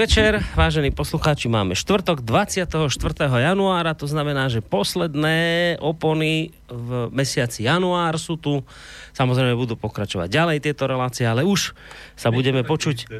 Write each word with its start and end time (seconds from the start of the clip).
Večer, 0.00 0.40
vážení 0.56 0.88
poslucháči. 0.96 1.52
Máme 1.52 1.76
štvrtok 1.76 2.24
24. 2.24 2.72
januára, 3.20 3.92
to 3.92 4.08
znamená, 4.08 4.48
že 4.48 4.64
posledné 4.64 5.76
opony 5.76 6.56
v 6.72 7.12
mesiaci 7.12 7.68
január 7.68 8.16
sú 8.16 8.40
tu. 8.40 8.64
Samozrejme 9.12 9.52
budú 9.52 9.76
pokračovať 9.76 10.32
ďalej 10.32 10.64
tieto 10.64 10.88
relácie, 10.88 11.28
ale 11.28 11.44
už 11.44 11.76
sa 12.16 12.32
budeme 12.32 12.64
počuť... 12.64 13.12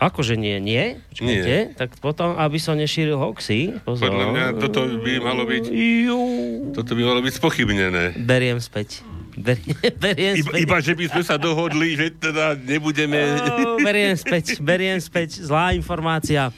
Akože 0.00 0.40
nie, 0.40 0.56
nie? 0.64 0.96
Počkajte, 1.12 1.76
tak 1.76 2.00
potom, 2.00 2.40
aby 2.40 2.56
som 2.56 2.80
nešíril 2.80 3.20
hoxy. 3.20 3.76
Pozor. 3.84 4.08
Podľa 4.08 4.28
mňa 4.32 4.46
toto 4.64 4.80
by 5.04 5.12
malo 5.20 5.44
byť... 5.44 5.64
Toto 6.72 6.90
by 6.96 7.02
malo 7.04 7.20
byť 7.20 7.32
spochybnené. 7.36 8.16
Beriem 8.16 8.64
späť. 8.64 9.04
Beriem 9.98 10.34
iba, 10.40 10.52
iba, 10.62 10.76
že 10.78 10.94
by 10.94 11.04
sme 11.10 11.22
sa 11.26 11.34
dohodli, 11.34 11.98
že 11.98 12.14
teda 12.14 12.54
nebudeme... 12.54 13.18
Oh, 13.50 13.76
beriem 13.82 14.14
späť, 14.14 14.62
beriem 14.62 14.98
späť. 15.02 15.42
Zlá 15.42 15.74
informácia. 15.74 16.54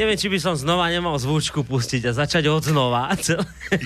Neviem, 0.00 0.16
či 0.16 0.32
by 0.32 0.38
som 0.40 0.56
znova 0.56 0.88
nemal 0.88 1.12
zvučku 1.20 1.60
pustiť 1.60 2.08
a 2.08 2.16
začať 2.16 2.48
od 2.48 2.64
znova. 2.64 3.12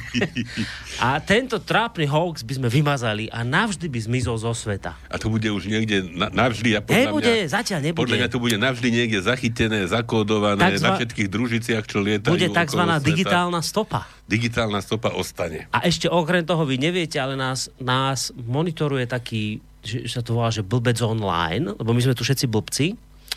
a 1.02 1.18
tento 1.18 1.58
trápny 1.58 2.06
hoax 2.06 2.46
by 2.46 2.54
sme 2.54 2.68
vymazali 2.70 3.26
a 3.34 3.42
navždy 3.42 3.90
by 3.90 3.98
zmizol 3.98 4.38
zo 4.38 4.54
sveta. 4.54 4.94
A 5.10 5.18
to 5.18 5.26
bude 5.26 5.50
už 5.50 5.66
niekde 5.66 6.06
na, 6.14 6.30
navždy. 6.30 6.78
A 6.78 6.86
podľa 6.86 7.10
nebude, 7.10 7.34
mňa, 7.34 7.50
zatiaľ 7.50 7.80
nebude. 7.82 7.98
Podľa 8.06 8.16
mňa 8.22 8.28
to 8.30 8.38
bude 8.38 8.58
navždy 8.62 8.88
niekde 8.94 9.18
zachytené, 9.26 9.90
zakódované 9.90 10.78
Takzva... 10.78 10.86
na 10.86 10.90
všetkých 11.02 11.28
družiciach, 11.34 11.82
čo 11.82 11.98
lietajú 11.98 12.30
Bude 12.30 12.46
tzv. 12.46 12.82
digitálna 13.02 13.58
stopa. 13.58 14.06
Digitálna 14.30 14.78
stopa 14.86 15.10
ostane. 15.18 15.66
A 15.74 15.82
ešte 15.82 16.06
okrem 16.06 16.46
toho 16.46 16.62
vy 16.62 16.78
neviete, 16.78 17.18
ale 17.18 17.34
nás, 17.34 17.74
nás 17.82 18.30
monitoruje 18.38 19.10
taký, 19.10 19.58
že 19.82 20.06
sa 20.06 20.22
to 20.22 20.38
volá, 20.38 20.54
že 20.54 20.62
blbec 20.62 20.94
online, 21.02 21.74
lebo 21.74 21.90
my 21.90 21.98
sme 22.06 22.14
tu 22.14 22.22
všetci 22.22 22.46
blbci 22.46 22.86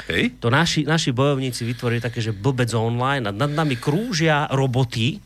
Hej. 0.06 0.38
To 0.40 0.54
naši, 0.54 0.86
naši 0.86 1.10
bojovníci 1.10 1.66
vytvorili 1.66 2.00
také, 2.00 2.22
že 2.22 2.32
blbec 2.32 2.70
online 2.78 3.26
a 3.26 3.32
nad 3.34 3.50
nami 3.50 3.76
krúžia 3.76 4.46
roboty 4.54 5.18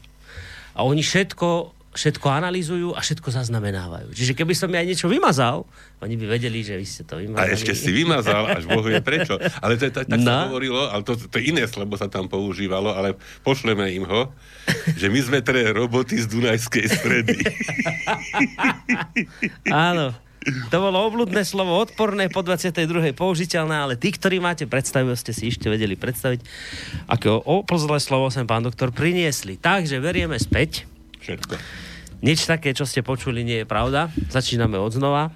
a 0.71 0.87
oni 0.87 1.03
všetko 1.03 1.81
všetko 1.91 2.27
analýzujú 2.31 2.95
a 2.95 3.03
všetko 3.03 3.27
zaznamenávajú. 3.35 4.15
Čiže 4.15 4.31
keby 4.31 4.55
som 4.55 4.71
ja 4.71 4.79
niečo 4.79 5.11
vymazal, 5.11 5.67
oni 5.99 6.15
by 6.15 6.39
vedeli, 6.39 6.63
že 6.63 6.79
vy 6.79 6.87
ste 6.87 7.03
to 7.03 7.19
vymazali. 7.19 7.51
A 7.51 7.51
ešte 7.51 7.75
si 7.75 7.91
vymazal, 7.91 8.47
až 8.47 8.63
Boh 8.63 8.79
vie 8.79 9.03
prečo. 9.03 9.35
Ale 9.59 9.75
to 9.75 9.91
je, 9.91 9.91
tak, 9.91 10.07
tak 10.07 10.19
no. 10.23 10.31
sa 10.31 10.47
hovorilo, 10.47 10.87
ale 10.87 11.03
to, 11.03 11.19
to 11.19 11.35
je 11.35 11.51
iné 11.51 11.67
lebo 11.67 11.99
sa 11.99 12.07
tam 12.07 12.31
používalo, 12.31 12.95
ale 12.95 13.19
pošleme 13.43 13.91
im 13.91 14.07
ho, 14.07 14.31
že 14.95 15.11
my 15.11 15.19
sme 15.19 15.39
tre 15.43 15.67
roboty 15.75 16.15
z 16.15 16.31
Dunajskej 16.31 16.85
stredy. 16.87 17.37
Áno. 19.67 20.15
To 20.41 20.77
bolo 20.81 21.05
obludné 21.05 21.45
slovo, 21.45 21.77
odporné, 21.77 22.25
po 22.25 22.41
22. 22.41 23.13
použiteľné, 23.13 23.75
ale 23.77 23.93
tí, 23.93 24.09
ktorí 24.09 24.41
máte 24.41 24.65
predstavu, 24.65 25.13
ste 25.13 25.37
si 25.37 25.53
ešte 25.53 25.69
vedeli 25.69 25.93
predstaviť, 25.93 26.41
aké 27.05 27.29
oplzlé 27.29 28.01
slovo 28.01 28.33
sem 28.33 28.49
pán 28.49 28.65
doktor 28.65 28.89
priniesli. 28.89 29.61
Takže 29.61 30.01
verieme 30.01 30.41
späť. 30.41 30.89
Všetko. 31.21 31.53
Nič 32.25 32.49
také, 32.49 32.73
čo 32.73 32.89
ste 32.89 33.05
počuli, 33.05 33.45
nie 33.45 33.61
je 33.61 33.67
pravda. 33.69 34.09
Začíname 34.33 34.81
od 34.81 34.93
znova. 34.93 35.29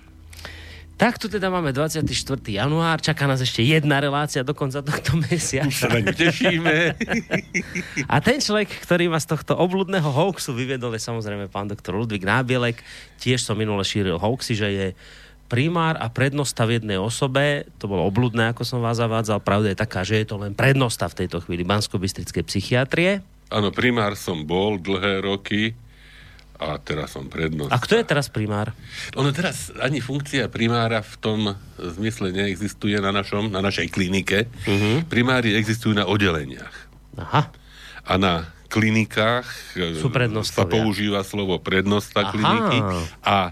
Tak 0.95 1.19
tu 1.19 1.27
teda 1.27 1.51
máme 1.51 1.75
24. 1.75 2.07
január, 2.47 3.03
čaká 3.03 3.27
nás 3.27 3.43
ešte 3.43 3.59
jedna 3.59 3.99
relácia 3.99 4.47
do 4.47 4.55
konca 4.55 4.79
tohto 4.79 5.19
mesiaca. 5.19 5.67
Už 5.67 5.75
sa 5.75 5.91
na 5.91 6.15
tešíme. 6.15 6.95
A 8.13 8.15
ten 8.23 8.39
človek, 8.39 8.71
ktorý 8.79 9.11
ma 9.11 9.19
z 9.19 9.35
tohto 9.35 9.59
obludného 9.59 10.07
hoaxu 10.07 10.55
vyvedol, 10.55 10.95
je 10.95 11.03
samozrejme 11.03 11.51
pán 11.51 11.67
doktor 11.67 11.99
Ludvík 11.99 12.23
Nábielek. 12.23 12.79
Tiež 13.19 13.43
som 13.43 13.59
minule 13.59 13.83
šíril 13.83 14.15
hoaxy, 14.15 14.55
že 14.55 14.67
je 14.71 14.87
primár 15.51 15.99
a 15.99 16.07
prednosta 16.07 16.63
v 16.63 16.79
jednej 16.79 16.95
osobe. 16.95 17.67
To 17.83 17.91
bolo 17.91 18.07
obludné, 18.07 18.55
ako 18.55 18.63
som 18.63 18.79
vás 18.79 18.95
zavádzal. 18.95 19.43
Pravda 19.43 19.75
je 19.75 19.81
taká, 19.83 20.07
že 20.07 20.23
je 20.23 20.31
to 20.31 20.39
len 20.39 20.55
prednosta 20.55 21.11
v 21.11 21.27
tejto 21.27 21.43
chvíli 21.43 21.67
bansko 21.67 21.99
psychiatrie. 21.99 23.19
Áno, 23.51 23.67
primár 23.69 24.15
som 24.15 24.47
bol 24.47 24.79
dlhé 24.79 25.21
roky 25.21 25.75
a 26.55 26.79
teraz 26.79 27.11
som 27.11 27.27
prednosť. 27.27 27.71
A 27.71 27.77
kto 27.77 27.99
je 27.99 28.05
teraz 28.07 28.31
primár? 28.31 28.71
Ono 29.19 29.29
teraz 29.35 29.75
ani 29.83 29.99
funkcia 29.99 30.47
primára 30.47 31.03
v 31.03 31.15
tom 31.19 31.39
zmysle 31.75 32.31
neexistuje 32.31 32.95
na, 33.03 33.11
našom, 33.11 33.51
na 33.51 33.59
našej 33.59 33.91
klinike. 33.91 34.47
Uh-huh. 34.63 35.03
Primári 35.11 35.51
existujú 35.55 35.91
na 35.91 36.07
oddeleniach. 36.07 36.75
Aha. 37.19 37.51
A 38.05 38.13
na 38.15 38.55
klinikách 38.71 39.47
Sú 40.01 40.11
sa 40.43 40.67
používa 40.67 41.23
slovo 41.23 41.59
prednosta 41.63 42.27
Aha. 42.27 42.31
kliniky 42.33 42.77
a 43.23 43.37
e, 43.47 43.51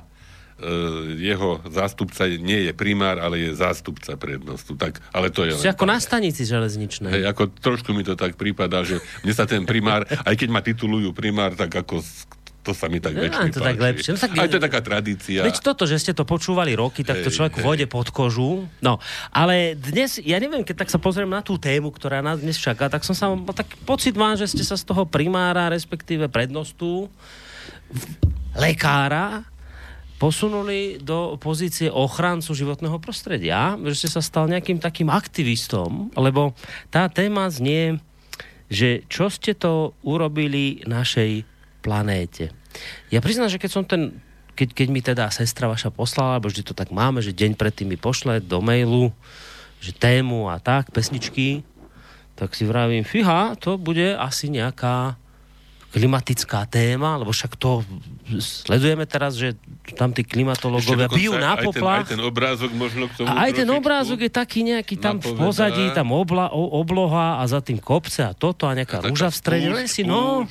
jeho 1.22 1.64
zástupca 1.72 2.28
nie 2.28 2.68
je 2.68 2.74
primár, 2.76 3.24
ale 3.24 3.40
je 3.40 3.52
zástupca 3.56 4.20
prednostu. 4.20 4.76
Tak, 4.76 5.00
ale 5.16 5.32
to 5.32 5.48
je 5.48 5.56
len 5.56 5.64
ako 5.64 5.86
na 5.88 6.00
stanici 6.04 6.44
železničnej. 6.44 7.14
Hej, 7.14 7.24
ako 7.30 7.56
trošku 7.56 7.96
mi 7.96 8.04
to 8.04 8.20
tak 8.20 8.36
prípada, 8.36 8.84
že 8.84 9.00
mne 9.24 9.34
sa 9.36 9.48
ten 9.48 9.64
primár, 9.64 10.04
aj 10.08 10.36
keď 10.36 10.50
ma 10.52 10.60
titulujú 10.60 11.16
primár, 11.16 11.56
tak 11.56 11.72
ako 11.72 12.04
to 12.64 12.72
sa 12.72 12.88
mi 12.88 13.04
tak 13.04 13.20
no, 13.20 13.28
väčšine 13.28 13.52
to 13.52 13.60
tak 13.60 13.76
lepšie. 13.76 14.12
No, 14.16 14.20
tak, 14.24 14.32
Aj 14.40 14.48
to 14.48 14.56
je 14.56 14.64
taká 14.64 14.80
tradícia. 14.80 15.44
Veď 15.44 15.60
toto, 15.60 15.84
že 15.84 16.00
ste 16.00 16.16
to 16.16 16.24
počúvali 16.24 16.72
roky, 16.80 17.04
tak 17.04 17.20
to 17.20 17.30
človek 17.30 17.60
hej. 17.60 17.64
vode 17.64 17.86
pod 17.92 18.08
kožu. 18.16 18.64
No, 18.80 19.04
ale 19.36 19.76
dnes, 19.76 20.24
ja 20.24 20.40
neviem, 20.40 20.64
keď 20.64 20.88
tak 20.88 20.90
sa 20.90 20.98
pozriem 20.98 21.28
na 21.28 21.44
tú 21.44 21.60
tému, 21.60 21.92
ktorá 21.92 22.24
nás 22.24 22.40
dnes 22.40 22.56
čaká, 22.56 22.88
tak 22.88 23.04
som 23.04 23.12
sa, 23.12 23.28
tak 23.52 23.68
pocit 23.84 24.16
mám, 24.16 24.40
že 24.40 24.48
ste 24.48 24.64
sa 24.64 24.80
z 24.80 24.88
toho 24.88 25.04
primára, 25.04 25.68
respektíve 25.68 26.32
prednostu, 26.32 27.12
lekára, 28.56 29.44
posunuli 30.24 31.04
do 31.04 31.36
pozície 31.36 31.92
ochrancu 31.92 32.56
životného 32.56 32.96
prostredia, 33.04 33.76
že 33.92 34.08
ste 34.08 34.10
sa 34.16 34.24
stal 34.24 34.48
nejakým 34.48 34.80
takým 34.80 35.12
aktivistom, 35.12 36.16
lebo 36.16 36.56
tá 36.88 37.12
téma 37.12 37.52
znie, 37.52 38.00
že 38.72 39.04
čo 39.12 39.28
ste 39.28 39.52
to 39.52 39.92
urobili 40.00 40.80
našej 40.88 41.53
planéte. 41.84 42.56
Ja 43.12 43.20
priznám, 43.20 43.52
že 43.52 43.60
keď 43.60 43.70
som 43.70 43.84
ten, 43.84 44.24
keď, 44.56 44.70
keď 44.72 44.88
mi 44.88 45.02
teda 45.04 45.28
sestra 45.30 45.68
vaša 45.68 45.92
poslala, 45.92 46.40
alebo 46.40 46.48
že 46.48 46.64
to 46.64 46.72
tak 46.72 46.96
máme, 46.96 47.20
že 47.20 47.36
deň 47.36 47.60
predtým 47.60 47.92
mi 47.92 48.00
pošle 48.00 48.40
do 48.40 48.64
mailu, 48.64 49.12
že 49.84 49.92
tému 49.92 50.48
a 50.48 50.64
tak, 50.64 50.96
pesničky, 50.96 51.68
tak 52.40 52.56
si 52.56 52.64
vravím, 52.64 53.04
fíha, 53.04 53.60
to 53.60 53.76
bude 53.76 54.16
asi 54.16 54.48
nejaká 54.48 55.20
klimatická 55.94 56.66
téma, 56.66 57.22
lebo 57.22 57.30
však 57.30 57.54
to 57.54 57.86
sledujeme 58.42 59.06
teraz, 59.06 59.38
že 59.38 59.54
tam 59.94 60.10
tí 60.10 60.26
klimatológovia 60.26 61.06
pijú 61.06 61.38
na 61.38 61.54
poplach. 61.54 62.10
Aj 62.10 62.10
ten, 62.10 62.18
aj 62.18 62.18
ten 62.18 62.24
obrázok 62.26 62.72
možno 62.74 63.06
k 63.06 63.14
tomu 63.22 63.30
A 63.30 63.46
aj 63.46 63.52
ten 63.54 63.70
obrázok 63.70 64.20
je 64.26 64.32
taký 64.34 64.66
nejaký 64.66 64.98
tam 64.98 65.22
napovedá. 65.22 65.38
v 65.38 65.42
pozadí, 65.46 65.86
tam 65.94 66.10
obla, 66.10 66.50
obloha 66.50 67.38
a 67.38 67.44
za 67.46 67.62
tým 67.62 67.78
kopce 67.78 68.26
a 68.26 68.34
toto 68.34 68.66
a 68.66 68.74
nejaká 68.74 69.06
rúža 69.06 69.30
v 69.30 69.38
strede. 69.38 69.70
Si, 69.86 70.02
no, 70.02 70.50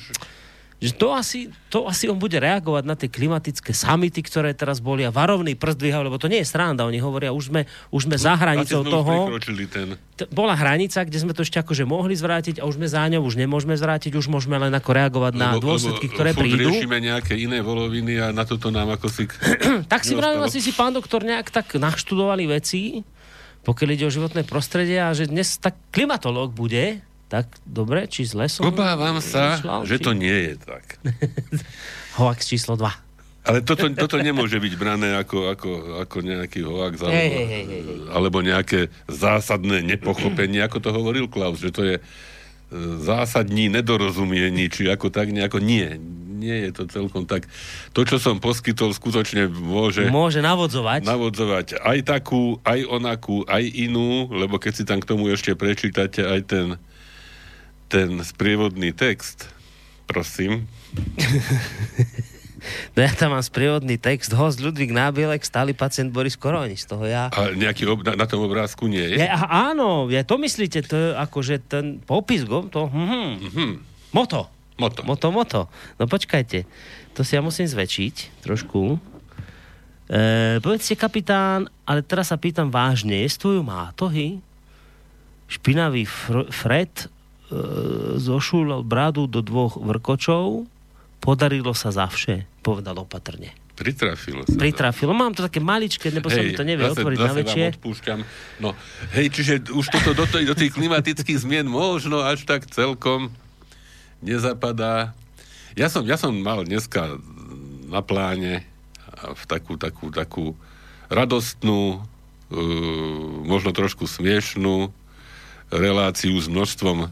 že 0.83 0.91
to 0.99 1.15
asi, 1.15 1.47
to 1.71 1.87
asi 1.87 2.11
on 2.11 2.19
bude 2.19 2.35
reagovať 2.35 2.83
na 2.83 2.99
tie 2.99 3.07
klimatické 3.07 3.71
samity, 3.71 4.19
ktoré 4.19 4.51
teraz 4.51 4.83
boli 4.83 5.07
a 5.07 5.15
varovný 5.15 5.55
prst 5.55 5.79
dvíhajú, 5.79 6.03
lebo 6.11 6.19
to 6.19 6.27
nie 6.27 6.43
je 6.43 6.47
sranda, 6.51 6.83
oni 6.83 6.99
hovoria, 6.99 7.31
už 7.31 7.55
sme, 7.55 7.63
už 7.95 8.11
sme 8.11 8.19
za 8.19 8.35
hranicou 8.35 8.83
toho. 8.83 9.31
Ten... 9.71 9.95
Bola 10.35 10.59
hranica, 10.59 11.07
kde 11.07 11.23
sme 11.23 11.31
to 11.31 11.47
ešte 11.47 11.63
akože 11.63 11.87
mohli 11.87 12.19
zvrátiť 12.19 12.59
a 12.59 12.67
už 12.67 12.75
sme 12.83 12.87
za 12.91 13.07
ňou, 13.07 13.23
už 13.23 13.39
nemôžeme 13.39 13.79
zvrátiť, 13.79 14.11
už 14.19 14.27
môžeme 14.27 14.59
len 14.59 14.75
ako 14.75 14.91
reagovať 14.91 15.33
na 15.39 15.55
lebo, 15.55 15.71
dôsledky, 15.71 16.11
lebo, 16.11 16.15
ktoré 16.19 16.29
prídu. 16.35 16.67
riešime 16.67 16.99
nejaké 16.99 17.39
iné 17.39 17.63
voloviny 17.63 18.19
a 18.19 18.35
na 18.35 18.43
toto 18.43 18.67
nám 18.67 18.91
ako 18.99 19.07
si... 19.07 19.23
tak 19.93 20.03
si 20.03 20.19
vravím, 20.19 20.43
asi 20.43 20.59
si 20.59 20.75
pán 20.75 20.91
doktor 20.91 21.23
nejak 21.23 21.47
tak 21.47 21.79
naštudovali 21.79 22.43
veci, 22.51 23.07
pokiaľ 23.63 23.89
ide 23.95 24.05
o 24.05 24.11
životné 24.11 24.43
prostredie 24.43 24.99
a 24.99 25.15
že 25.15 25.31
dnes 25.31 25.55
tak 25.55 25.79
klimatológ 25.95 26.51
bude, 26.51 26.99
tak 27.33 27.49
dobre, 27.65 28.05
či 28.05 28.29
zle 28.29 28.45
som... 28.45 28.69
Obávam 28.69 29.17
sa, 29.17 29.57
myslal, 29.57 29.89
že 29.89 29.97
či... 29.97 30.05
to 30.05 30.13
nie 30.13 30.53
je 30.53 30.53
tak. 30.61 31.01
Hoax 32.21 32.45
číslo 32.45 32.77
2. 32.77 32.85
Ale 33.43 33.65
toto, 33.65 33.89
toto 33.89 34.21
nemôže 34.21 34.61
byť 34.61 34.73
brané 34.77 35.17
ako, 35.17 35.49
ako, 35.51 35.69
ako 36.05 36.17
nejaký 36.21 36.63
hoax 36.63 37.01
alebo, 37.03 37.17
hey, 37.17 37.27
hey, 37.27 37.47
hey, 37.49 37.63
hey. 37.67 37.99
alebo 38.07 38.39
nejaké 38.39 38.87
zásadné 39.09 39.83
nepochopenie, 39.83 40.63
ako 40.63 40.77
to 40.79 40.89
hovoril 40.95 41.25
Klaus, 41.27 41.59
že 41.59 41.73
to 41.73 41.83
je 41.83 41.95
e, 41.99 42.01
zásadní 43.03 43.67
nedorozumiení, 43.67 44.71
či 44.71 44.87
ako 44.87 45.11
tak 45.11 45.33
nejako 45.33 45.59
nie. 45.59 45.99
Nie 46.39 46.69
je 46.69 46.71
to 46.71 46.83
celkom 46.87 47.27
tak. 47.27 47.51
To, 47.97 48.07
čo 48.07 48.15
som 48.15 48.39
poskytol, 48.39 48.95
skutočne 48.95 49.51
môže... 49.51 50.07
Môže 50.07 50.39
navodzovať. 50.39 51.03
Navodzovať 51.03 51.81
aj 51.83 51.99
takú, 52.07 52.63
aj 52.63 52.79
onakú, 52.87 53.43
aj 53.49 53.63
inú, 53.73 54.31
lebo 54.31 54.55
keď 54.55 54.71
si 54.71 54.83
tam 54.87 55.03
k 55.03 55.09
tomu 55.09 55.27
ešte 55.33 55.57
prečítate 55.57 56.23
aj 56.23 56.41
ten 56.47 56.67
ten 57.87 58.19
sprievodný 58.23 58.93
text, 58.93 59.49
prosím. 60.05 60.67
No 62.95 63.03
ja 63.03 63.11
tam 63.11 63.35
mám 63.35 63.43
sprievodný 63.43 63.99
text, 63.99 64.31
host 64.31 64.63
Ludvík 64.63 64.95
Nábielek, 64.95 65.43
stály 65.43 65.75
pacient 65.75 66.15
Boris 66.15 66.39
Koroni, 66.39 66.79
z 66.79 66.87
toho 66.87 67.03
ja... 67.03 67.27
A 67.35 67.51
nejaký 67.51 67.83
ob, 67.91 68.07
na, 68.07 68.15
na 68.15 68.23
tom 68.23 68.39
obrázku 68.39 68.87
nie 68.87 69.03
je? 69.03 69.19
Ja, 69.19 69.35
áno, 69.51 70.07
ja 70.07 70.23
to 70.23 70.39
myslíte, 70.39 70.79
to 70.87 70.95
je 70.95 71.09
akože 71.11 71.59
ten 71.67 71.99
popis, 71.99 72.47
go, 72.47 72.63
to... 72.71 72.87
Hm, 72.87 73.51
hm. 73.51 73.73
Moto. 74.15 74.47
Moto. 74.79 75.03
Moto, 75.03 75.27
moto. 75.35 75.59
No 75.99 76.07
počkajte, 76.07 76.63
to 77.11 77.27
si 77.27 77.35
ja 77.35 77.43
musím 77.43 77.67
zväčšiť 77.67 78.47
trošku. 78.47 78.95
E, 80.07 80.63
povedzte, 80.63 80.95
kapitán, 80.95 81.67
ale 81.83 81.99
teraz 81.99 82.31
sa 82.31 82.39
pýtam 82.39 82.71
vážne, 82.71 83.27
jestvujú 83.27 83.59
mátohy? 83.59 84.39
špinavý 85.53 86.09
fr- 86.09 86.49
Fred 86.49 87.11
zošúlal 88.17 88.85
bradu 88.85 89.27
do 89.27 89.43
dvoch 89.43 89.77
vrkočov, 89.77 90.65
podarilo 91.23 91.71
sa 91.75 91.91
zavše, 91.91 92.47
povedal 92.63 92.99
opatrne. 93.03 93.55
Pritrafilo 93.73 94.45
sa. 94.45 94.53
Pritrafilo. 94.53 95.17
Mám 95.17 95.33
to 95.33 95.41
také 95.41 95.57
maličké, 95.57 96.13
nebo 96.13 96.29
sa 96.29 96.45
mi 96.45 96.53
to 96.53 96.61
nevie 96.61 96.85
zase, 96.85 97.01
otvoriť 97.01 97.17
zase 97.17 97.25
na 97.25 97.33
väčšie. 97.41 97.65
odpúšťam. 97.73 98.19
No, 98.61 98.69
hej, 99.17 99.33
čiže 99.33 99.53
už 99.73 99.85
toto 99.89 100.13
do, 100.13 100.29
tej, 100.29 100.45
do 100.45 100.53
tých 100.53 100.77
klimatických 100.77 101.41
zmien 101.41 101.65
možno 101.65 102.21
až 102.21 102.45
tak 102.45 102.69
celkom 102.69 103.33
nezapadá. 104.21 105.17
Ja 105.73 105.89
som, 105.89 106.05
ja 106.05 106.21
som 106.21 106.37
mal 106.37 106.61
dneska 106.69 107.17
na 107.89 108.05
pláne 108.05 108.61
v 109.25 109.43
takú, 109.49 109.73
takú, 109.73 110.13
takú 110.13 110.45
radostnú, 111.09 111.97
uh, 111.97 112.61
možno 113.41 113.73
trošku 113.73 114.05
smiešnú 114.05 114.93
reláciu 115.73 116.37
s 116.37 116.45
množstvom 116.45 117.09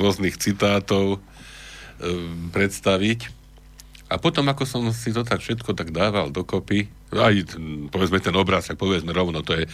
rôznych 0.00 0.40
citátov 0.40 1.16
uh, 1.16 1.20
predstaviť 2.50 3.36
a 4.06 4.22
potom, 4.22 4.46
ako 4.46 4.62
som 4.62 4.82
si 4.94 5.10
to 5.10 5.26
tak 5.26 5.42
všetko 5.42 5.74
tak 5.74 5.90
dával 5.90 6.30
dokopy, 6.30 6.86
aj 7.10 7.58
povedzme 7.90 8.22
ten 8.22 8.34
obraz, 8.38 8.70
tak 8.70 8.78
povedzme 8.78 9.10
rovno, 9.10 9.42
to 9.42 9.58
je 9.58 9.64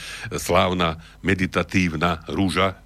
slávna 0.41 0.97
meditatívna 1.21 2.25
rúža 2.33 2.81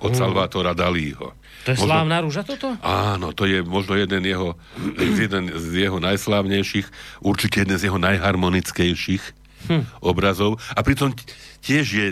od 0.00 0.16
mm. 0.16 0.18
Salvátora 0.18 0.72
Dalího. 0.72 1.36
To 1.68 1.68
je 1.68 1.76
možno, 1.76 1.84
slávna 1.84 2.16
rúža 2.24 2.42
toto? 2.48 2.72
Áno, 2.80 3.36
to 3.36 3.44
je 3.44 3.60
možno 3.60 3.92
jeden, 4.00 4.24
jeho, 4.24 4.56
jeden 5.28 5.52
z 5.52 5.84
jeho 5.84 6.00
najslávnejších, 6.00 6.88
určite 7.20 7.68
jeden 7.68 7.76
z 7.76 7.92
jeho 7.92 8.00
najharmonickejších 8.00 9.24
hm. 9.68 9.84
obrazov. 10.00 10.56
A 10.72 10.80
pritom 10.80 11.12
tiež 11.60 11.86
je 11.92 12.06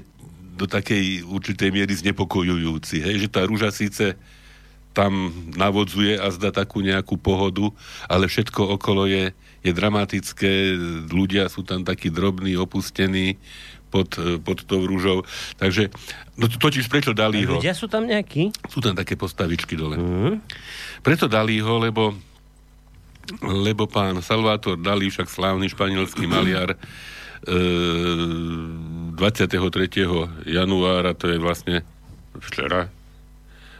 do 0.58 0.66
takej 0.66 1.22
určitej 1.22 1.70
miery 1.70 1.94
znepokojujúci, 1.94 2.98
hej, 2.98 3.16
že 3.22 3.28
tá 3.30 3.46
rúža 3.46 3.70
síce 3.70 4.18
tam 4.90 5.30
navodzuje 5.54 6.18
a 6.18 6.26
zdá 6.34 6.50
takú 6.50 6.82
nejakú 6.82 7.14
pohodu, 7.14 7.70
ale 8.10 8.26
všetko 8.26 8.74
okolo 8.74 9.06
je, 9.06 9.30
je 9.62 9.70
dramatické, 9.70 10.74
ľudia 11.06 11.46
sú 11.46 11.62
tam 11.62 11.86
takí 11.86 12.10
drobní, 12.10 12.58
opustení 12.58 13.38
pod, 13.94 14.18
pod 14.42 14.58
tou 14.66 14.82
rúžou. 14.82 15.22
Takže, 15.56 15.94
no 16.34 16.50
to 16.50 16.58
totiž 16.58 16.90
prečo 16.90 17.14
dali 17.14 17.46
ho... 17.46 17.62
Ľudia 17.62 17.78
sú 17.78 17.86
tam 17.86 18.10
nejakí? 18.10 18.50
Sú 18.66 18.82
tam 18.82 18.98
také 18.98 19.14
postavičky 19.14 19.78
dole. 19.78 19.96
Mm. 19.96 20.42
Preto 21.06 21.30
dali 21.30 21.62
ho, 21.62 21.78
lebo 21.78 22.18
lebo 23.44 23.84
pán 23.84 24.24
Salvátor 24.24 24.80
Dalí, 24.80 25.12
však 25.12 25.28
slávny 25.28 25.68
španielský 25.68 26.24
maliar, 26.24 26.72
e, 26.72 26.76
23. 27.44 29.18
januára, 30.46 31.14
to 31.14 31.30
je 31.30 31.38
vlastne 31.38 31.82
včera, 32.38 32.90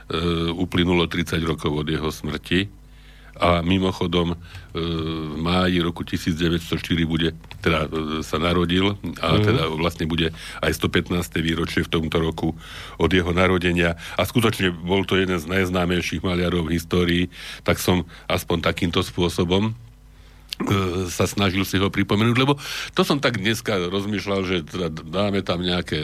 E, 0.09 0.17
uplynulo 0.57 1.05
30 1.05 1.37
rokov 1.45 1.85
od 1.85 1.89
jeho 1.93 2.09
smrti 2.09 2.65
a 3.37 3.61
mimochodom 3.61 4.33
e, 4.33 4.37
v 4.73 5.37
máji 5.37 5.85
roku 5.85 6.01
1904 6.01 6.81
bude, 7.05 7.37
teda 7.61 7.85
e, 7.85 7.89
sa 8.25 8.41
narodil 8.41 8.97
a 9.21 9.37
mm. 9.37 9.45
teda 9.45 9.63
vlastne 9.69 10.09
bude 10.09 10.33
aj 10.65 10.73
115. 10.81 11.13
výročie 11.45 11.85
v 11.85 11.93
tomto 11.93 12.25
roku 12.25 12.57
od 12.97 13.11
jeho 13.13 13.37
narodenia 13.37 14.01
a 14.17 14.25
skutočne 14.25 14.73
bol 14.73 15.05
to 15.05 15.21
jeden 15.21 15.37
z 15.37 15.45
najznámejších 15.45 16.25
maliarov 16.25 16.73
v 16.73 16.81
histórii, 16.81 17.25
tak 17.61 17.77
som 17.77 18.09
aspoň 18.33 18.65
takýmto 18.65 19.05
spôsobom 19.05 19.77
E, 19.77 19.88
sa 21.07 21.31
snažil 21.31 21.63
si 21.63 21.79
ho 21.79 21.87
pripomenúť, 21.87 22.37
lebo 22.37 22.59
to 22.91 23.07
som 23.07 23.23
tak 23.23 23.39
dneska 23.39 23.79
rozmýšľal, 23.89 24.41
že 24.43 24.57
teda 24.67 24.91
dáme 24.91 25.47
tam 25.47 25.63
nejaké 25.63 26.03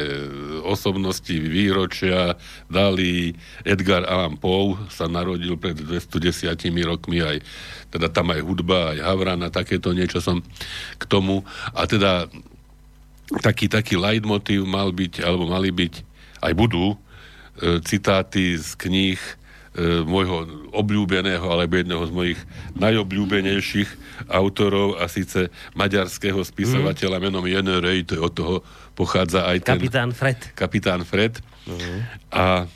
osobnosti, 0.63 1.35
výročia, 1.35 2.39
dali 2.71 3.35
Edgar 3.67 4.07
Allan 4.07 4.39
Poe 4.39 4.79
sa 4.95 5.11
narodil 5.11 5.59
pred 5.59 5.75
210 5.75 6.55
rokmi, 6.87 7.19
aj 7.19 7.43
teda 7.91 8.07
tam 8.11 8.31
aj 8.31 8.41
hudba, 8.47 8.95
aj 8.95 8.99
Havrana, 9.03 9.51
takéto 9.51 9.91
niečo 9.91 10.23
som 10.23 10.39
k 10.99 11.05
tomu. 11.11 11.43
A 11.75 11.91
teda 11.91 12.31
taký, 13.43 13.67
taký 13.67 13.99
leitmotiv 13.99 14.63
mal 14.67 14.95
byť, 14.95 15.23
alebo 15.23 15.51
mali 15.51 15.75
byť, 15.75 15.95
aj 16.47 16.53
budú, 16.55 16.95
e, 16.95 16.97
citáty 17.83 18.55
z 18.55 18.71
kníh 18.79 19.19
e, 19.19 19.33
môjho 20.07 20.71
obľúbeného, 20.71 21.43
alebo 21.43 21.83
jedného 21.83 22.03
z 22.07 22.13
mojich 22.15 22.41
najobľúbenejších 22.79 23.91
autorov 24.31 25.03
a 25.03 25.11
síce 25.11 25.51
maďarského 25.75 26.39
spisovateľa 26.47 27.19
mm. 27.19 27.25
menom 27.27 27.45
Jan 27.47 27.67
Rej, 27.83 28.07
to 28.07 28.13
je 28.15 28.23
od 28.23 28.33
toho 28.35 28.57
pochádza 28.95 29.43
aj 29.51 29.67
ten... 29.67 29.75
Kapitán 29.75 30.11
Fred. 30.15 30.39
Kapitán 30.55 31.03
Fred. 31.03 31.43
Mm. 31.67 31.99
A, 32.31 32.71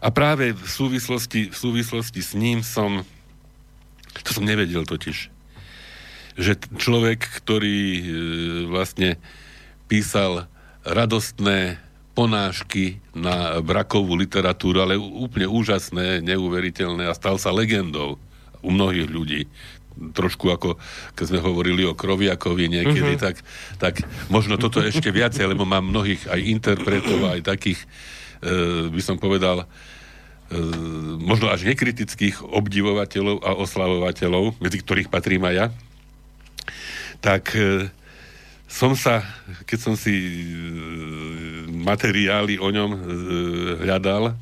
a 0.00 0.08
práve 0.08 0.56
v 0.56 0.64
súvislosti, 0.64 1.52
v 1.52 1.56
súvislosti 1.56 2.24
s 2.24 2.32
ním 2.32 2.64
som 2.64 3.04
to 4.24 4.32
som 4.32 4.48
nevedel 4.48 4.88
totiž 4.88 5.40
že 6.40 6.56
človek, 6.56 7.20
ktorý 7.20 7.80
e, 8.00 8.02
vlastne 8.70 9.20
písal 9.90 10.48
radostné 10.88 11.76
ponášky 12.20 13.00
na 13.16 13.64
brakovú 13.64 14.12
literatúru, 14.12 14.84
ale 14.84 15.00
úplne 15.00 15.48
úžasné, 15.48 16.20
neuveriteľné 16.20 17.08
a 17.08 17.16
stal 17.16 17.40
sa 17.40 17.48
legendou 17.48 18.20
u 18.60 18.68
mnohých 18.68 19.08
ľudí 19.08 19.42
trošku 20.00 20.48
ako, 20.48 20.80
keď 21.12 21.24
sme 21.28 21.44
hovorili 21.44 21.84
o 21.84 21.92
Kroviakovi 21.92 22.72
niekedy, 22.72 23.20
mm-hmm. 23.20 23.24
tak, 23.24 23.44
tak 23.76 24.00
možno 24.32 24.56
toto 24.56 24.80
ešte 24.80 25.12
viacej, 25.12 25.44
lebo 25.52 25.68
mám 25.68 25.92
mnohých 25.92 26.24
aj 26.24 26.40
interpretov, 26.40 27.20
aj 27.28 27.44
takých, 27.44 27.84
e, 28.40 28.88
by 28.88 29.02
som 29.04 29.20
povedal, 29.20 29.68
e, 30.48 30.56
možno 31.20 31.52
až 31.52 31.68
nekritických 31.68 32.40
obdivovateľov 32.40 33.44
a 33.44 33.52
oslavovateľov, 33.60 34.56
medzi 34.56 34.80
ktorých 34.80 35.12
patrím 35.12 35.44
aj 35.44 35.54
ja, 35.54 35.66
tak 37.20 37.52
e, 37.52 37.92
som 38.70 38.94
sa, 38.94 39.26
keď 39.66 39.78
som 39.82 39.94
si 39.98 40.14
e, 40.14 40.46
materiály 41.74 42.62
o 42.62 42.70
ňom 42.70 42.90
e, 42.94 42.98
hľadal, 43.82 44.38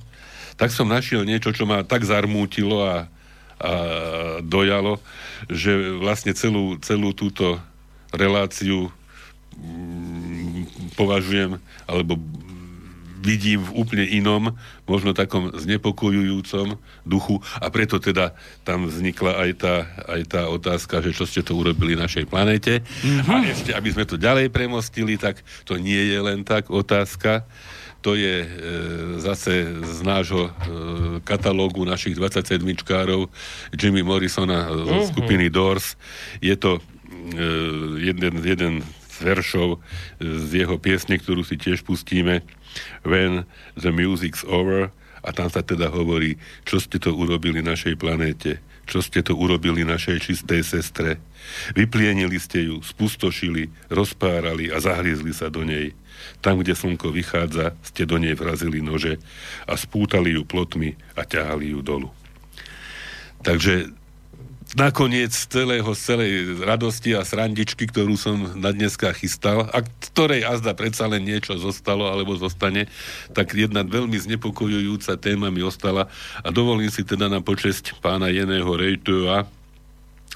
tak 0.61 0.69
som 0.69 0.85
našiel 0.85 1.25
niečo, 1.25 1.49
čo 1.57 1.65
ma 1.65 1.81
tak 1.81 2.05
zarmútilo 2.05 2.85
a, 2.85 3.09
a 3.57 3.73
dojalo, 4.45 5.01
že 5.49 5.97
vlastne 5.97 6.37
celú, 6.37 6.77
celú 6.85 7.17
túto 7.17 7.57
reláciu 8.13 8.93
mm, 9.57 10.93
považujem, 10.93 11.57
alebo 11.89 12.21
vidím 13.29 13.61
v 13.61 13.77
úplne 13.77 14.09
inom, 14.09 14.57
možno 14.89 15.13
takom 15.13 15.53
znepokojujúcom 15.53 16.81
duchu 17.05 17.45
a 17.61 17.69
preto 17.69 18.01
teda 18.01 18.33
tam 18.65 18.89
vznikla 18.89 19.45
aj 19.45 19.51
tá, 19.61 19.75
aj 20.09 20.23
tá 20.33 20.43
otázka, 20.49 21.05
že 21.05 21.13
čo 21.13 21.29
ste 21.29 21.45
to 21.45 21.53
urobili 21.53 21.93
našej 21.93 22.25
planete. 22.25 22.81
Mm-hmm. 22.81 23.29
A 23.29 23.35
ešte, 23.45 23.71
aby 23.77 23.93
sme 23.93 24.09
to 24.09 24.17
ďalej 24.17 24.49
premostili, 24.49 25.21
tak 25.21 25.45
to 25.69 25.77
nie 25.77 26.09
je 26.09 26.19
len 26.25 26.41
tak 26.41 26.73
otázka. 26.73 27.45
To 28.01 28.17
je 28.17 28.47
e, 28.47 28.49
zase 29.21 29.69
z 29.85 29.99
nášho 30.07 30.49
e, 30.49 30.51
katalógu 31.27 31.83
našich 31.83 32.15
27-čkárov 32.17 33.29
Jimmy 33.75 34.07
Morrisona 34.07 34.71
z 34.71 34.89
mm-hmm. 34.89 35.09
skupiny 35.13 35.47
Doors. 35.53 35.99
Je 36.39 36.55
to 36.55 36.79
e, 36.79 36.81
jeden, 38.01 38.41
jeden 38.41 38.75
z 38.87 39.17
veršov 39.19 39.83
z 40.23 40.63
jeho 40.63 40.79
piesne, 40.79 41.19
ktorú 41.19 41.43
si 41.43 41.59
tiež 41.59 41.83
pustíme 41.83 42.47
When 43.03 43.45
the 43.79 43.91
music's 43.95 44.43
over 44.47 44.91
a 45.23 45.31
tam 45.35 45.51
sa 45.51 45.61
teda 45.67 45.91
hovorí, 45.91 46.39
čo 46.63 46.79
ste 46.79 47.03
to 47.03 47.13
urobili 47.13 47.59
našej 47.61 47.99
planéte, 47.99 48.63
čo 48.89 49.05
ste 49.05 49.21
to 49.21 49.37
urobili 49.37 49.85
našej 49.85 50.25
čistej 50.25 50.65
sestre. 50.65 51.21
Vyplienili 51.77 52.41
ste 52.41 52.73
ju, 52.73 52.81
spustošili, 52.81 53.69
rozpárali 53.93 54.73
a 54.73 54.81
zahriezli 54.81 55.37
sa 55.37 55.53
do 55.53 55.67
nej. 55.67 55.93
Tam, 56.41 56.59
kde 56.59 56.73
slnko 56.73 57.13
vychádza, 57.13 57.77
ste 57.85 58.09
do 58.09 58.17
nej 58.17 58.33
vrazili 58.33 58.81
nože 58.81 59.21
a 59.69 59.77
spútali 59.77 60.35
ju 60.35 60.43
plotmi 60.49 60.97
a 61.15 61.23
ťahali 61.29 61.77
ju 61.77 61.81
dolu. 61.85 62.09
Takže 63.45 63.93
nakoniec 64.77 65.33
celého, 65.33 65.89
celej 65.97 66.61
radosti 66.61 67.17
a 67.17 67.25
srandičky, 67.25 67.89
ktorú 67.89 68.21
som 68.21 68.37
na 68.59 68.69
dneska 68.69 69.17
chystal, 69.17 69.65
a 69.73 69.81
ktorej 69.81 70.45
azda 70.45 70.77
predsa 70.77 71.09
len 71.09 71.25
niečo 71.25 71.57
zostalo 71.57 72.13
alebo 72.13 72.37
zostane, 72.37 72.85
tak 73.33 73.57
jedna 73.57 73.81
veľmi 73.81 74.19
znepokojujúca 74.21 75.17
téma 75.17 75.49
mi 75.49 75.65
ostala 75.65 76.13
a 76.45 76.49
dovolím 76.53 76.93
si 76.93 77.01
teda 77.01 77.33
na 77.33 77.41
počesť 77.41 77.97
pána 78.05 78.29
Jeného 78.29 78.69
Rejtua 78.77 79.49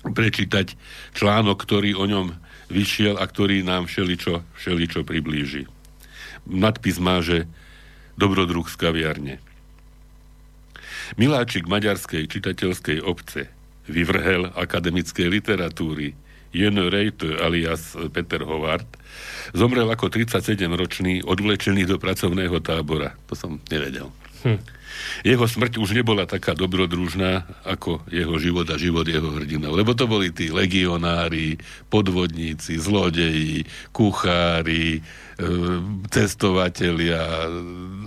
prečítať 0.00 0.80
článok, 1.12 1.60
ktorý 1.60 1.92
o 2.00 2.08
ňom 2.08 2.32
vyšiel 2.72 3.20
a 3.20 3.28
ktorý 3.28 3.60
nám 3.60 3.84
všeličo, 3.84 4.40
všeličo 4.56 5.04
priblíži. 5.04 5.68
Nadpis 6.48 6.96
má, 6.96 7.20
že 7.20 7.44
Dobrodruh 8.12 8.68
z 8.68 8.76
kaviarne. 8.76 9.34
Miláčik 11.16 11.68
maďarskej 11.68 12.28
čitateľskej 12.28 13.04
obce– 13.04 13.48
vyvrhel 13.92 14.48
akademickej 14.56 15.28
literatúry, 15.28 16.16
Jen 16.52 16.76
Rejt 16.76 17.24
alias 17.40 17.96
Peter 18.12 18.44
Howard, 18.44 18.84
zomrel 19.56 19.88
ako 19.88 20.12
37-ročný, 20.12 21.24
odvlečený 21.24 21.88
do 21.88 21.96
pracovného 21.96 22.60
tábora. 22.60 23.16
To 23.32 23.34
som 23.36 23.56
nevedel. 23.72 24.12
Hm. 24.44 24.60
Jeho 25.24 25.48
smrť 25.48 25.80
už 25.80 25.96
nebola 25.96 26.28
taká 26.28 26.52
dobrodružná 26.52 27.48
ako 27.64 28.04
jeho 28.12 28.36
život 28.36 28.68
a 28.68 28.76
život 28.76 29.08
jeho 29.08 29.32
hrdinov. 29.32 29.72
Lebo 29.72 29.96
to 29.96 30.04
boli 30.04 30.28
tí 30.28 30.52
legionári, 30.52 31.56
podvodníci, 31.88 32.76
zlodeji, 32.76 33.64
kuchári, 33.90 34.98
e, 34.98 35.00
cestovatelia. 36.12 37.48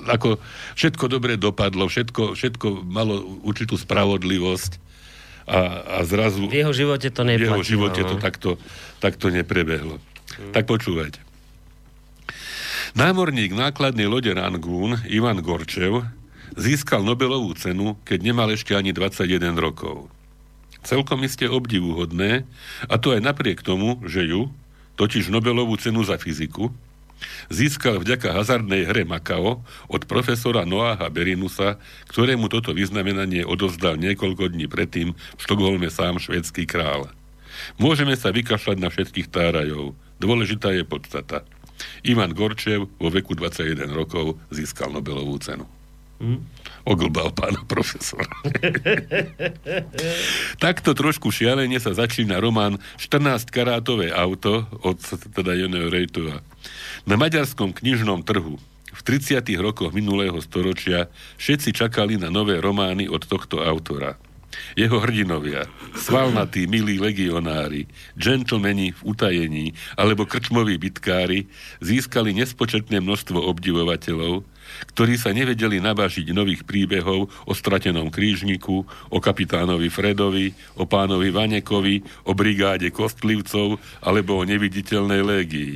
Ako 0.06 0.38
všetko 0.78 1.06
dobre 1.10 1.42
dopadlo, 1.42 1.90
všetko, 1.90 2.38
všetko 2.38 2.86
malo 2.86 3.42
určitú 3.42 3.80
spravodlivosť 3.80 4.86
a, 5.46 6.02
a 6.02 6.06
zrazu... 6.06 6.50
V 6.50 6.66
jeho 6.66 6.74
živote 6.74 7.14
to 7.14 7.22
neplatilo. 7.22 7.62
V 7.62 7.62
jeho 7.62 7.64
živote 7.66 8.02
to 8.02 8.16
no. 8.18 8.22
takto, 8.22 8.50
takto 8.98 9.30
neprebehlo. 9.30 10.02
Hmm. 10.02 10.52
Tak 10.52 10.66
počúvajte. 10.66 11.22
Námorník 12.96 13.52
nákladnej 13.54 14.08
lode 14.08 14.32
Rangoon 14.32 15.04
Ivan 15.12 15.44
Gorčev 15.44 16.08
získal 16.56 17.04
Nobelovú 17.04 17.52
cenu, 17.54 18.00
keď 18.08 18.20
nemal 18.24 18.48
ešte 18.56 18.72
ani 18.74 18.96
21 18.96 19.54
rokov. 19.60 20.08
Celkom 20.86 21.26
iste 21.26 21.50
obdivuhodné, 21.50 22.46
a 22.86 22.96
to 23.02 23.12
aj 23.12 23.22
napriek 23.22 23.66
tomu, 23.66 24.00
že 24.06 24.24
ju, 24.30 24.54
totiž 24.96 25.34
Nobelovú 25.34 25.76
cenu 25.76 26.06
za 26.08 26.16
fyziku, 26.16 26.72
Získal 27.48 28.02
vďaka 28.02 28.34
hazardnej 28.36 28.86
hre 28.90 29.08
Makao 29.08 29.64
od 29.88 30.02
profesora 30.10 30.68
Noaha 30.68 31.08
Berinusa, 31.10 31.78
ktorému 32.12 32.50
toto 32.50 32.74
vyznamenanie 32.76 33.46
odovzdal 33.46 33.96
niekoľko 34.02 34.52
dní 34.52 34.66
predtým 34.66 35.14
v 35.14 35.40
Štokholme 35.42 35.88
sám 35.88 36.20
švedský 36.20 36.68
král. 36.68 37.10
Môžeme 37.80 38.14
sa 38.20 38.36
vykašľať 38.36 38.78
na 38.78 38.90
všetkých 38.92 39.32
tárajov. 39.32 39.96
Dôležitá 40.20 40.76
je 40.76 40.84
podstata. 40.84 41.48
Ivan 42.08 42.32
Gorčev 42.32 42.88
vo 42.88 43.10
veku 43.12 43.36
21 43.36 43.92
rokov 43.92 44.40
získal 44.52 44.92
Nobelovú 44.92 45.36
cenu. 45.44 45.68
Hmm? 46.20 46.40
Oglbal 46.86 47.34
pána 47.34 47.66
profesora. 47.66 48.30
Takto 50.64 50.94
trošku 50.94 51.34
šialene 51.34 51.82
sa 51.82 51.98
začína 51.98 52.38
román 52.38 52.78
14 53.02 53.50
karátové 53.50 54.14
auto 54.14 54.70
od 54.86 55.02
teda 55.34 55.58
Joneho 55.58 55.90
Rejtova. 55.90 56.46
Na 57.10 57.18
maďarskom 57.18 57.74
knižnom 57.74 58.22
trhu 58.22 58.62
v 58.96 59.02
30. 59.02 59.42
rokoch 59.58 59.92
minulého 59.92 60.38
storočia 60.40 61.10
všetci 61.42 61.74
čakali 61.74 62.22
na 62.22 62.30
nové 62.30 62.62
romány 62.62 63.10
od 63.10 63.26
tohto 63.26 63.66
autora. 63.66 64.16
Jeho 64.80 65.04
hrdinovia, 65.04 65.68
svalnatí, 66.00 66.64
milí 66.64 66.96
legionári, 66.96 67.92
džentlmeni 68.16 68.96
v 68.96 69.02
utajení 69.04 69.66
alebo 70.00 70.24
krčmoví 70.24 70.80
bitkári 70.80 71.52
získali 71.84 72.32
nespočetné 72.32 73.04
množstvo 73.04 73.36
obdivovateľov, 73.36 74.48
ktorí 74.92 75.16
sa 75.16 75.32
nevedeli 75.32 75.80
nabažiť 75.80 76.32
nových 76.32 76.64
príbehov 76.68 77.28
o 77.28 77.54
stratenom 77.54 78.12
krížniku, 78.12 78.86
o 78.86 79.18
kapitánovi 79.18 79.88
Fredovi, 79.88 80.52
o 80.80 80.90
pánovi 80.90 81.30
Vanekovi, 81.32 82.28
o 82.28 82.32
brigáde 82.34 82.92
Kostlivcov 82.92 83.80
alebo 84.04 84.42
o 84.42 84.48
neviditeľnej 84.48 85.22
légii. 85.22 85.74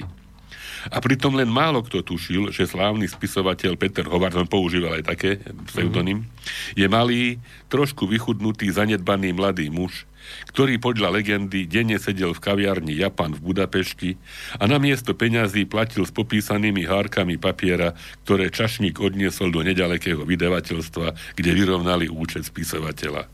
A 0.88 1.04
pritom 1.04 1.36
len 1.36 1.52
málo 1.52 1.84
kto 1.84 2.00
tušil, 2.00 2.56
že 2.56 2.64
slávny 2.64 3.04
spisovateľ 3.12 3.76
Peter 3.76 4.08
Howard, 4.08 4.40
on 4.40 4.48
používal 4.48 4.96
aj 4.96 5.12
také 5.12 5.44
pseudonym, 5.68 6.24
je 6.72 6.88
malý, 6.88 7.36
trošku 7.68 8.08
vychudnutý, 8.08 8.72
zanedbaný 8.72 9.36
mladý 9.36 9.68
muž, 9.68 10.08
ktorý 10.52 10.82
podľa 10.82 11.20
legendy 11.20 11.70
denne 11.70 11.98
sedel 12.02 12.34
v 12.36 12.44
kaviarni 12.44 12.98
Japan 12.98 13.36
v 13.36 13.54
Budapešti 13.54 14.16
a 14.58 14.66
namiesto 14.66 15.14
peňazí 15.14 15.66
platil 15.70 16.06
s 16.06 16.12
popísanými 16.12 16.86
hárkami 16.86 17.38
papiera, 17.38 17.94
ktoré 18.26 18.50
čašník 18.50 18.98
odniesol 19.00 19.54
do 19.54 19.62
nedalekého 19.62 20.26
vydavateľstva, 20.26 21.38
kde 21.38 21.52
vyrovnali 21.54 22.08
účet 22.10 22.48
spisovateľa. 22.48 23.30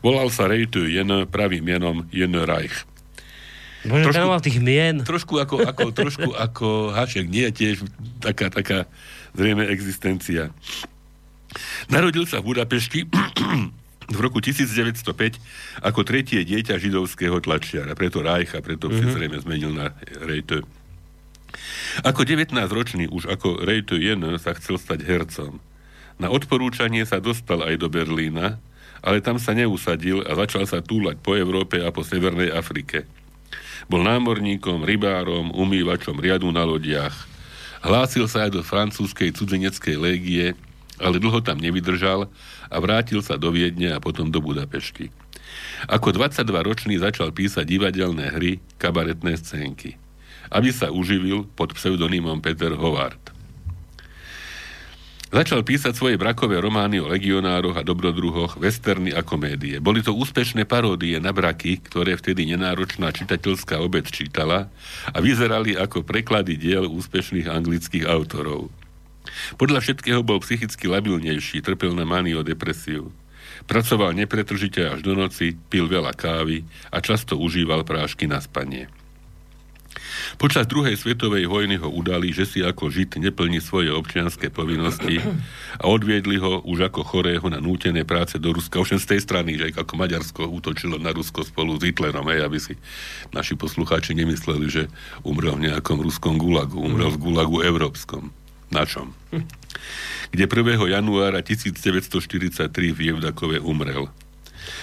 Volal 0.00 0.32
sa 0.32 0.48
Rejtu 0.48 0.88
Jen 0.88 1.28
pravým 1.28 1.64
menom 1.64 2.06
Jen 2.14 2.34
Reich. 2.34 2.86
Bože, 3.86 4.10
trošku, 4.10 4.42
tých 4.42 4.58
mien. 4.58 5.00
Trošku 5.06 5.34
ako, 5.38 5.56
ako, 5.62 5.84
trošku 5.98 6.30
ako 6.34 6.90
Hašek, 6.92 7.30
nie 7.30 7.46
tiež 7.50 7.86
taká, 8.18 8.50
taká 8.50 8.90
zrejme 9.38 9.70
existencia. 9.70 10.50
Narodil 11.88 12.26
sa 12.28 12.42
v 12.42 12.52
Budapešti 12.52 13.06
v 14.08 14.18
roku 14.24 14.40
1905 14.40 15.04
ako 15.84 16.00
tretie 16.00 16.40
dieťa 16.40 16.80
židovského 16.80 17.36
tlačiara. 17.44 17.92
Preto 17.92 18.24
Reich 18.24 18.56
a 18.56 18.64
preto 18.64 18.88
mm-hmm. 18.88 19.04
si 19.04 19.14
zrejme 19.14 19.38
zmenil 19.44 19.72
na 19.76 19.92
Rejte. 20.24 20.64
Ako 22.04 22.24
19-ročný 22.24 23.08
už 23.12 23.28
ako 23.28 23.64
Rejte 23.64 24.00
Jen 24.00 24.24
sa 24.40 24.56
chcel 24.56 24.80
stať 24.80 25.04
hercom. 25.04 25.60
Na 26.18 26.32
odporúčanie 26.32 27.04
sa 27.06 27.22
dostal 27.22 27.62
aj 27.62 27.78
do 27.78 27.88
Berlína, 27.92 28.58
ale 29.04 29.22
tam 29.22 29.38
sa 29.38 29.54
neusadil 29.54 30.26
a 30.26 30.34
začal 30.34 30.66
sa 30.66 30.82
túlať 30.82 31.22
po 31.22 31.38
Európe 31.38 31.78
a 31.78 31.94
po 31.94 32.02
Severnej 32.02 32.50
Afrike. 32.50 33.06
Bol 33.86 34.02
námorníkom, 34.02 34.82
rybárom, 34.82 35.54
umývačom 35.54 36.18
riadu 36.18 36.50
na 36.50 36.66
lodiach. 36.66 37.14
Hlásil 37.78 38.26
sa 38.26 38.50
aj 38.50 38.58
do 38.58 38.62
francúzskej 38.66 39.30
cudzineckej 39.38 39.94
légie, 39.94 40.58
ale 40.98 41.22
dlho 41.22 41.40
tam 41.42 41.58
nevydržal 41.58 42.30
a 42.68 42.76
vrátil 42.82 43.22
sa 43.24 43.40
do 43.40 43.50
Viedne 43.54 43.94
a 43.94 44.02
potom 44.02 44.28
do 44.28 44.38
Budapešti. 44.38 45.10
Ako 45.88 46.12
22-ročný 46.12 47.00
začal 47.00 47.32
písať 47.32 47.64
divadelné 47.64 48.34
hry, 48.34 48.52
kabaretné 48.76 49.38
scénky. 49.38 49.96
Aby 50.48 50.72
sa 50.74 50.92
uživil 50.92 51.48
pod 51.56 51.76
pseudonymom 51.76 52.40
Peter 52.40 52.72
Howard. 52.72 53.38
Začal 55.28 55.60
písať 55.60 55.92
svoje 55.92 56.16
brakové 56.16 56.56
romány 56.56 57.04
o 57.04 57.10
legionároch 57.12 57.76
a 57.76 57.84
dobrodruhoch, 57.84 58.56
westerny 58.56 59.12
a 59.12 59.20
komédie. 59.20 59.76
Boli 59.76 60.00
to 60.00 60.16
úspešné 60.16 60.64
paródie 60.64 61.20
na 61.20 61.36
braky, 61.36 61.84
ktoré 61.84 62.16
vtedy 62.16 62.48
nenáročná 62.48 63.12
čitateľská 63.12 63.76
obec 63.76 64.08
čítala 64.08 64.72
a 65.12 65.20
vyzerali 65.20 65.76
ako 65.76 66.00
preklady 66.00 66.56
diel 66.56 66.88
úspešných 66.88 67.44
anglických 67.44 68.08
autorov. 68.08 68.72
Podľa 69.56 69.80
všetkého 69.84 70.20
bol 70.22 70.40
psychicky 70.42 70.86
labilnejší, 70.90 71.64
trpel 71.64 71.92
na 71.94 72.08
maniu 72.08 72.40
depresiu. 72.46 73.10
Pracoval 73.66 74.14
nepretržite 74.16 74.80
až 74.86 75.00
do 75.04 75.18
noci, 75.18 75.58
pil 75.68 75.90
veľa 75.90 76.14
kávy 76.14 76.64
a 76.88 77.02
často 77.02 77.36
užíval 77.36 77.84
prášky 77.84 78.24
na 78.30 78.38
spanie. 78.40 78.88
Počas 80.36 80.68
druhej 80.68 80.94
svetovej 80.94 81.48
vojny 81.48 81.80
ho 81.80 81.88
udali, 81.88 82.30
že 82.30 82.44
si 82.44 82.60
ako 82.60 82.92
žid 82.92 83.16
neplní 83.16 83.58
svoje 83.64 83.88
občianské 83.88 84.52
povinnosti 84.52 85.18
a 85.80 85.84
odviedli 85.88 86.36
ho 86.36 86.60
už 86.62 86.92
ako 86.92 87.00
chorého 87.02 87.46
na 87.48 87.58
nútené 87.58 88.04
práce 88.04 88.36
do 88.36 88.52
Ruska. 88.52 88.78
Už 88.78 89.00
z 89.00 89.16
tej 89.16 89.20
strany, 89.24 89.56
že 89.56 89.72
ako 89.72 89.94
Maďarsko 89.96 90.42
útočilo 90.46 91.00
na 91.00 91.10
Rusko 91.10 91.42
spolu 91.42 91.80
s 91.80 91.82
Hitlerom, 91.86 92.28
hej, 92.28 92.44
aby 92.44 92.58
si 92.60 92.74
naši 93.32 93.56
poslucháči 93.56 94.12
nemysleli, 94.14 94.66
že 94.68 94.82
umrel 95.24 95.56
v 95.56 95.72
nejakom 95.72 95.98
ruskom 96.04 96.36
gulagu. 96.36 96.76
Umrel 96.78 97.14
v 97.14 97.22
gulagu 97.22 97.64
európskom. 97.64 98.30
Na 98.68 98.84
čom? 98.84 99.16
Kde 100.28 100.44
1. 100.44 100.92
januára 100.92 101.40
1943 101.40 102.68
v 102.92 102.98
Jevdakove 103.00 103.58
umrel. 103.64 104.12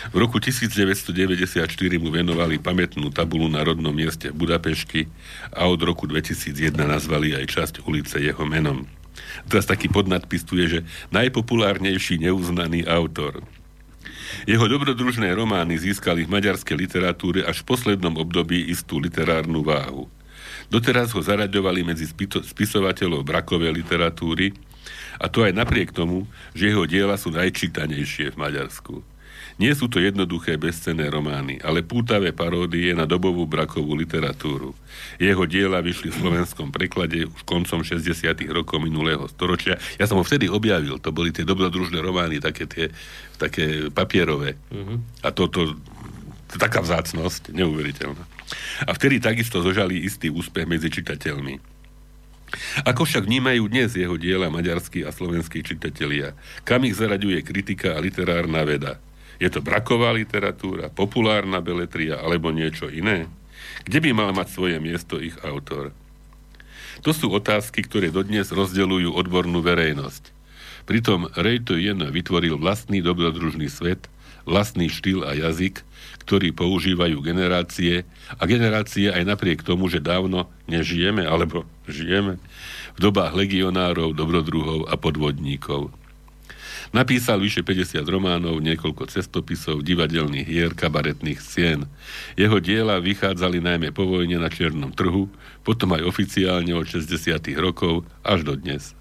V 0.10 0.18
roku 0.18 0.42
1994 0.42 1.14
mu 2.02 2.10
venovali 2.10 2.58
pamätnú 2.58 3.14
tabulu 3.14 3.46
na 3.46 3.62
rodnom 3.62 3.94
mieste 3.94 4.34
Budapešti 4.34 5.06
a 5.54 5.70
od 5.70 5.78
roku 5.86 6.10
2001 6.10 6.74
nazvali 6.74 7.38
aj 7.38 7.46
časť 7.46 7.74
ulice 7.86 8.18
jeho 8.18 8.42
menom. 8.50 8.90
Teraz 9.46 9.70
taký 9.70 9.86
podnadpis 9.90 10.42
tu 10.42 10.58
je, 10.58 10.80
že 10.80 10.86
najpopulárnejší 11.14 12.18
neuznaný 12.26 12.90
autor. 12.90 13.46
Jeho 14.50 14.66
dobrodružné 14.66 15.32
romány 15.38 15.78
získali 15.78 16.26
v 16.26 16.34
maďarskej 16.34 16.76
literatúre 16.76 17.46
až 17.46 17.62
v 17.62 17.70
poslednom 17.70 18.18
období 18.18 18.68
istú 18.68 18.98
literárnu 18.98 19.62
váhu. 19.62 20.10
Doteraz 20.70 21.14
ho 21.14 21.22
zaraďovali 21.22 21.86
medzi 21.86 22.10
spisovateľov 22.44 23.22
brakovej 23.26 23.72
literatúry, 23.74 24.54
a 25.16 25.32
to 25.32 25.48
aj 25.48 25.56
napriek 25.56 25.96
tomu, 25.96 26.28
že 26.52 26.76
jeho 26.76 26.84
diela 26.84 27.16
sú 27.16 27.32
najčítanejšie 27.32 28.36
v 28.36 28.40
Maďarsku. 28.40 29.00
Nie 29.56 29.72
sú 29.72 29.88
to 29.88 30.04
jednoduché 30.04 30.60
bezcenné 30.60 31.08
romány, 31.08 31.64
ale 31.64 31.80
pútavé 31.80 32.36
paródie 32.36 32.92
na 32.92 33.08
dobovú 33.08 33.48
brakovú 33.48 33.96
literatúru. 33.96 34.76
Jeho 35.16 35.48
diela 35.48 35.80
vyšli 35.80 36.12
v 36.12 36.20
slovenskom 36.20 36.76
preklade 36.76 37.24
už 37.24 37.42
koncom 37.48 37.80
60. 37.80 38.36
rokov 38.52 38.84
minulého 38.84 39.24
storočia. 39.32 39.80
Ja 39.96 40.12
som 40.12 40.20
ho 40.20 40.28
vtedy 40.28 40.52
objavil, 40.52 41.00
to 41.00 41.16
boli 41.16 41.32
tie 41.32 41.48
dobrodružné 41.48 42.04
romány, 42.04 42.44
také 42.44 42.68
tie 42.68 42.92
také 43.40 43.88
papierové. 43.92 44.60
Uh-huh. 44.72 45.00
A 45.24 45.32
toto, 45.32 45.76
to, 46.52 46.56
taká 46.60 46.84
vzácnosť, 46.84 47.56
neuveriteľná. 47.56 48.35
A 48.86 48.92
vtedy 48.94 49.18
takisto 49.18 49.62
zožali 49.62 50.06
istý 50.06 50.30
úspech 50.30 50.70
medzi 50.70 50.90
čitateľmi. 50.94 51.76
Ako 52.86 53.04
však 53.04 53.26
vnímajú 53.26 53.68
dnes 53.68 53.98
jeho 53.98 54.16
diela 54.16 54.54
maďarskí 54.54 55.02
a 55.04 55.10
slovenskí 55.10 55.66
čitatelia? 55.66 56.38
Kam 56.62 56.86
ich 56.86 56.96
zaraďuje 56.96 57.42
kritika 57.42 57.98
a 57.98 58.04
literárna 58.04 58.62
veda? 58.64 59.02
Je 59.42 59.50
to 59.52 59.60
braková 59.60 60.16
literatúra, 60.16 60.88
populárna 60.88 61.60
beletria 61.60 62.22
alebo 62.22 62.54
niečo 62.54 62.88
iné? 62.88 63.28
Kde 63.84 64.00
by 64.00 64.10
mal 64.16 64.32
mať 64.32 64.48
svoje 64.56 64.78
miesto 64.80 65.20
ich 65.20 65.36
autor? 65.44 65.92
To 67.04 67.12
sú 67.12 67.28
otázky, 67.34 67.84
ktoré 67.84 68.08
dodnes 68.14 68.48
rozdeľujú 68.56 69.12
odbornú 69.12 69.60
verejnosť. 69.60 70.32
Pritom 70.88 71.28
Rejto 71.34 71.76
Jen 71.76 72.00
vytvoril 72.08 72.56
vlastný 72.56 73.02
dobrodružný 73.02 73.68
svet, 73.68 74.08
vlastný 74.46 74.88
štýl 74.88 75.26
a 75.26 75.34
jazyk, 75.34 75.82
ktorý 76.26 76.54
používajú 76.54 77.22
generácie 77.22 78.06
a 78.38 78.44
generácie 78.50 79.14
aj 79.14 79.26
napriek 79.26 79.62
tomu, 79.62 79.86
že 79.90 80.02
dávno 80.02 80.50
nežijeme, 80.66 81.22
alebo 81.22 81.70
žijeme 81.86 82.42
v 82.96 83.00
dobách 83.02 83.38
legionárov, 83.38 84.16
dobrodruhov 84.18 84.90
a 84.90 84.98
podvodníkov. 84.98 85.94
Napísal 86.96 87.44
vyše 87.44 87.60
50 87.60 88.08
románov, 88.08 88.62
niekoľko 88.64 89.12
cestopisov, 89.12 89.84
divadelných 89.84 90.48
hier, 90.48 90.72
kabaretných 90.72 91.44
scien. 91.44 91.90
Jeho 92.40 92.62
diela 92.64 93.04
vychádzali 93.04 93.60
najmä 93.60 93.92
po 93.92 94.08
vojne 94.08 94.40
na 94.40 94.48
čiernom 94.48 94.96
trhu, 94.96 95.28
potom 95.68 95.92
aj 95.98 96.08
oficiálne 96.08 96.72
od 96.72 96.88
60. 96.88 97.36
rokov 97.60 98.08
až 98.24 98.48
do 98.48 98.56
dnes. 98.56 98.96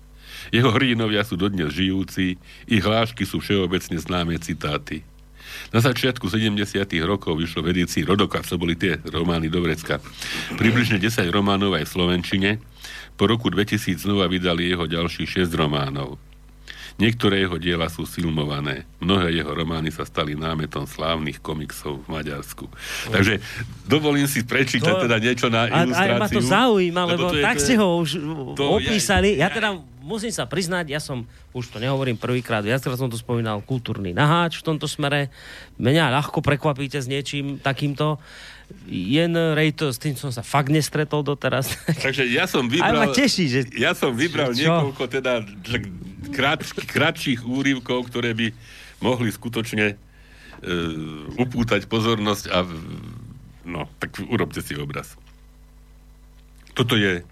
Jeho 0.51 0.75
hrdinovia 0.75 1.23
sú 1.23 1.39
dodnes 1.39 1.73
žijúci, 1.73 2.37
ich 2.67 2.83
hlášky 2.83 3.25
sú 3.25 3.41
všeobecne 3.41 3.97
známe 3.97 4.37
citáty. 4.43 5.07
Na 5.73 5.81
začiatku 5.83 6.27
70. 6.27 6.61
rokov 7.05 7.39
vyšlo 7.39 7.65
v 7.65 7.71
edícii 7.75 8.07
Rodoka, 8.07 8.43
to 8.43 8.59
boli 8.59 8.75
tie 8.79 8.99
romány 9.11 9.51
do 9.51 9.63
vrecka. 9.63 9.99
Približne 10.55 11.03
10 11.03 11.31
románov 11.31 11.75
aj 11.79 11.87
v 11.87 11.93
Slovenčine. 11.95 12.51
Po 13.15 13.31
roku 13.31 13.51
2000 13.51 14.05
znova 14.05 14.27
vydali 14.27 14.71
jeho 14.71 14.91
ďalších 14.91 15.47
6 15.47 15.55
románov. 15.55 16.19
Niektoré 16.95 17.43
jeho 17.43 17.59
diela 17.59 17.91
sú 17.91 18.07
filmované. 18.07 18.87
Mnohé 19.03 19.35
jeho 19.35 19.51
romány 19.51 19.91
sa 19.91 20.07
stali 20.07 20.39
námetom 20.39 20.87
slávnych 20.87 21.43
komiksov 21.43 22.07
v 22.07 22.09
Maďarsku. 22.15 22.71
Takže 23.11 23.43
dovolím 23.83 24.31
si 24.31 24.47
prečítať 24.47 24.95
to, 24.95 25.03
teda 25.11 25.19
niečo 25.19 25.51
na 25.51 25.67
ilustráciu. 25.67 26.15
A, 26.15 26.19
a 26.19 26.23
ma 26.23 26.29
to 26.31 26.43
zaujíma, 26.43 27.03
lebo, 27.11 27.27
lebo 27.27 27.31
to 27.35 27.43
tak 27.43 27.59
je, 27.59 27.63
ste 27.67 27.75
ho 27.75 27.89
už 27.99 28.11
to, 28.55 28.65
opísali. 28.79 29.35
Ja, 29.35 29.47
ja, 29.47 29.47
ja 29.51 29.57
teda 29.59 29.69
musím 30.07 30.31
sa 30.31 30.47
priznať, 30.47 30.87
ja 30.95 31.01
som, 31.03 31.27
už 31.51 31.75
to 31.75 31.83
nehovorím 31.83 32.15
prvýkrát, 32.15 32.63
viackrát 32.63 32.95
som 32.95 33.11
to 33.11 33.19
spomínal, 33.19 33.59
kultúrny 33.67 34.15
naháč 34.15 34.63
v 34.63 34.71
tomto 34.71 34.87
smere. 34.87 35.35
Mňa 35.83 36.15
ľahko 36.15 36.47
prekvapíte 36.47 37.03
s 37.03 37.11
niečím 37.11 37.59
takýmto. 37.59 38.23
Jen 38.88 39.33
Rejto, 39.56 39.92
s 39.92 39.99
tým 40.00 40.16
som 40.16 40.28
sa 40.28 40.44
fakt 40.44 40.68
nestretol 40.68 41.25
doteraz. 41.25 41.73
Takže 42.04 42.28
ja 42.28 42.44
som 42.49 42.68
vybral... 42.68 42.92
Aj 42.92 42.92
ma 42.97 43.06
teší, 43.12 43.44
že... 43.49 43.61
Ja 43.76 43.92
som 43.97 44.12
vybral 44.12 44.52
čo? 44.52 44.64
niekoľko 44.64 45.04
teda 45.09 45.44
krát, 46.33 46.61
kratších 46.64 47.44
úrivkov, 47.44 48.12
ktoré 48.12 48.33
by 48.33 48.52
mohli 49.00 49.28
skutočne 49.33 49.94
e, 49.94 49.97
upútať 51.37 51.88
pozornosť 51.88 52.44
a 52.52 52.64
no, 53.68 53.88
tak 54.00 54.16
urobte 54.28 54.61
si 54.61 54.76
obraz. 54.76 55.16
Toto 56.73 56.97
je 56.97 57.25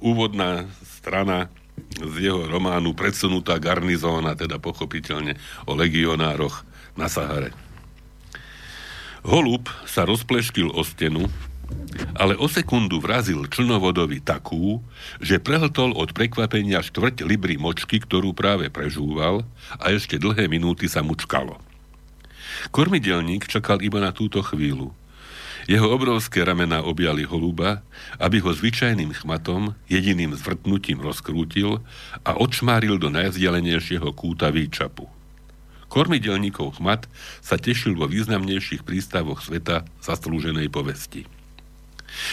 úvodná 0.00 0.68
strana 0.84 1.48
z 1.96 2.28
jeho 2.28 2.44
románu 2.48 2.92
Predsunutá 2.92 3.56
garnizóna, 3.60 4.36
teda 4.36 4.60
pochopiteľne 4.60 5.36
o 5.68 5.76
legionároch 5.76 6.64
na 6.96 7.08
Sahare. 7.08 7.65
Holub 9.26 9.66
sa 9.90 10.06
rozpleštil 10.06 10.70
o 10.70 10.86
stenu, 10.86 11.26
ale 12.14 12.38
o 12.38 12.46
sekundu 12.46 13.02
vrazil 13.02 13.42
člnovodovi 13.50 14.22
takú, 14.22 14.78
že 15.18 15.42
prehltol 15.42 15.98
od 15.98 16.14
prekvapenia 16.14 16.78
štvrť 16.78 17.26
libry 17.26 17.58
močky, 17.58 17.98
ktorú 17.98 18.30
práve 18.30 18.70
prežúval 18.70 19.42
a 19.82 19.90
ešte 19.90 20.14
dlhé 20.22 20.46
minúty 20.46 20.86
sa 20.86 21.02
mučkalo. 21.02 21.58
Kormidelník 22.70 23.50
čakal 23.50 23.82
iba 23.82 23.98
na 23.98 24.14
túto 24.14 24.46
chvíľu. 24.46 24.94
Jeho 25.66 25.90
obrovské 25.90 26.46
ramená 26.46 26.86
objali 26.86 27.26
holuba, 27.26 27.82
aby 28.22 28.38
ho 28.38 28.54
zvyčajným 28.54 29.10
chmatom, 29.10 29.74
jediným 29.90 30.38
zvrtnutím 30.38 31.02
rozkrútil 31.02 31.82
a 32.22 32.38
odšmáril 32.38 33.02
do 33.02 33.10
najzdelenejšieho 33.10 34.06
kúta 34.14 34.54
výčapu. 34.54 35.10
Kormidelníkov 35.86 36.82
chmat 36.82 37.06
sa 37.40 37.56
tešil 37.56 37.94
vo 37.94 38.10
významnejších 38.10 38.82
prístavoch 38.82 39.40
sveta 39.40 39.86
zaslúženej 40.02 40.66
povesti. 40.68 41.24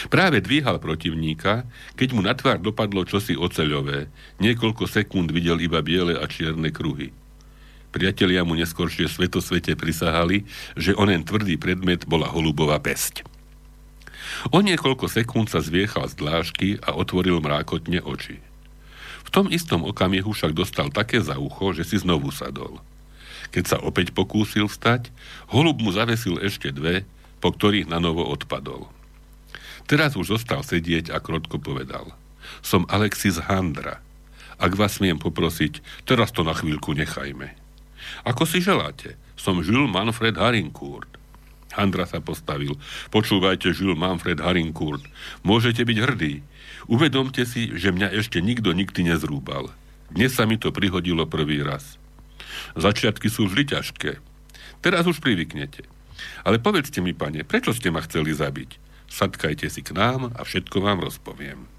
Práve 0.08 0.40
dvíhal 0.40 0.80
protivníka, 0.80 1.68
keď 1.98 2.08
mu 2.16 2.22
na 2.24 2.32
tvár 2.32 2.62
dopadlo 2.62 3.04
čosi 3.04 3.36
oceľové. 3.36 4.08
Niekoľko 4.40 4.88
sekúnd 4.88 5.30
videl 5.30 5.60
iba 5.60 5.84
biele 5.84 6.16
a 6.16 6.24
čierne 6.24 6.72
kruhy. 6.72 7.12
Priatelia 7.94 8.42
mu 8.42 8.58
neskôršie 8.58 9.06
svetosvete 9.06 9.78
prisahali, 9.78 10.48
že 10.74 10.98
onen 10.98 11.22
tvrdý 11.22 11.54
predmet 11.54 12.10
bola 12.10 12.26
holubová 12.26 12.82
pesť. 12.82 13.22
O 14.50 14.58
niekoľko 14.58 15.06
sekúnd 15.06 15.46
sa 15.46 15.62
zviechal 15.62 16.10
z 16.10 16.14
dlážky 16.18 16.68
a 16.82 16.98
otvoril 16.98 17.38
mrákotne 17.38 18.02
oči. 18.02 18.42
V 19.24 19.28
tom 19.30 19.46
istom 19.46 19.86
okamihu 19.86 20.34
však 20.34 20.52
dostal 20.58 20.90
také 20.90 21.22
za 21.22 21.38
ucho, 21.38 21.70
že 21.70 21.86
si 21.86 22.02
znovu 22.02 22.34
sadol. 22.34 22.82
Keď 23.54 23.64
sa 23.70 23.78
opäť 23.78 24.10
pokúsil 24.10 24.66
vstať, 24.66 25.14
holub 25.54 25.78
mu 25.78 25.94
zavesil 25.94 26.42
ešte 26.42 26.74
dve, 26.74 27.06
po 27.38 27.54
ktorých 27.54 27.86
na 27.86 28.02
novo 28.02 28.26
odpadol. 28.26 28.90
Teraz 29.86 30.18
už 30.18 30.34
zostal 30.34 30.66
sedieť 30.66 31.14
a 31.14 31.22
krotko 31.22 31.62
povedal. 31.62 32.10
Som 32.66 32.82
Alexis 32.90 33.38
Handra. 33.38 34.02
Ak 34.58 34.74
vás 34.74 34.98
smiem 34.98 35.22
poprosiť, 35.22 35.78
teraz 36.02 36.34
to 36.34 36.42
na 36.42 36.50
chvíľku 36.50 36.98
nechajme. 36.98 37.54
Ako 38.26 38.42
si 38.42 38.58
želáte? 38.58 39.14
Som 39.38 39.62
Jules 39.62 39.86
Manfred 39.86 40.34
Harincourt. 40.34 41.14
Handra 41.78 42.10
sa 42.10 42.18
postavil. 42.18 42.74
Počúvajte, 43.14 43.70
Jules 43.70 43.98
Manfred 43.98 44.42
Harincourt. 44.42 45.02
Môžete 45.46 45.86
byť 45.86 45.98
hrdí. 46.02 46.42
Uvedomte 46.90 47.46
si, 47.46 47.70
že 47.78 47.94
mňa 47.94 48.18
ešte 48.18 48.42
nikto 48.42 48.74
nikdy 48.74 49.14
nezrúbal. 49.14 49.70
Dnes 50.10 50.34
sa 50.34 50.42
mi 50.42 50.58
to 50.58 50.74
prihodilo 50.74 51.26
prvý 51.26 51.62
raz. 51.62 52.02
Začiatky 52.76 53.30
sú 53.30 53.46
vždy 53.50 53.74
ťažké. 53.76 54.18
Teraz 54.80 55.04
už 55.08 55.22
privyknete. 55.22 55.86
Ale 56.46 56.62
povedzte 56.62 57.02
mi, 57.02 57.16
pane, 57.16 57.42
prečo 57.42 57.74
ste 57.74 57.90
ma 57.90 58.04
chceli 58.04 58.32
zabiť? 58.32 58.84
sadkajte 59.14 59.70
si 59.70 59.86
k 59.86 59.94
nám 59.94 60.34
a 60.34 60.42
všetko 60.42 60.82
vám 60.82 60.98
rozpoviem. 61.06 61.70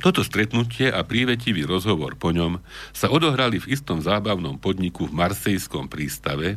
Toto 0.00 0.24
stretnutie 0.24 0.88
a 0.88 1.04
prívetivý 1.04 1.68
rozhovor 1.68 2.16
po 2.16 2.32
ňom 2.32 2.60
sa 2.96 3.12
odohrali 3.12 3.60
v 3.60 3.76
istom 3.76 4.00
zábavnom 4.00 4.56
podniku 4.56 5.08
v 5.08 5.16
Marsejskom 5.16 5.92
prístave. 5.92 6.56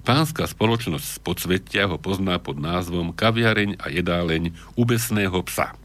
Pánska 0.00 0.48
spoločnosť 0.48 1.06
z 1.06 1.18
podsvetia 1.20 1.84
ho 1.92 2.00
pozná 2.00 2.40
pod 2.40 2.56
názvom 2.56 3.12
Kaviareň 3.12 3.76
a 3.76 3.92
jedáleň 3.92 4.56
ubesného 4.80 5.36
psa. 5.44 5.76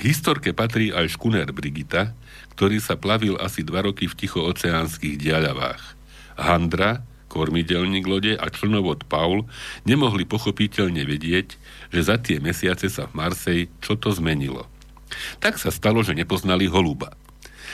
K 0.00 0.08
historke 0.08 0.56
patrí 0.56 0.88
aj 0.88 1.20
škuner 1.20 1.52
Brigita, 1.52 2.16
ktorý 2.62 2.78
sa 2.78 2.94
plavil 2.94 3.34
asi 3.42 3.66
dva 3.66 3.82
roky 3.82 4.06
v 4.06 4.14
tichooceánskych 4.14 5.18
diaľavách. 5.18 5.82
Handra, 6.38 7.02
kormidelník 7.26 8.06
lode 8.06 8.38
a 8.38 8.46
člnovod 8.54 9.02
Paul 9.10 9.50
nemohli 9.82 10.22
pochopiteľne 10.22 11.02
vedieť, 11.02 11.58
že 11.90 12.00
za 12.06 12.22
tie 12.22 12.38
mesiace 12.38 12.86
sa 12.86 13.10
v 13.10 13.18
Marsej 13.18 13.60
čo 13.82 13.98
to 13.98 14.14
zmenilo. 14.14 14.70
Tak 15.42 15.58
sa 15.58 15.74
stalo, 15.74 16.06
že 16.06 16.14
nepoznali 16.14 16.70
holuba. 16.70 17.18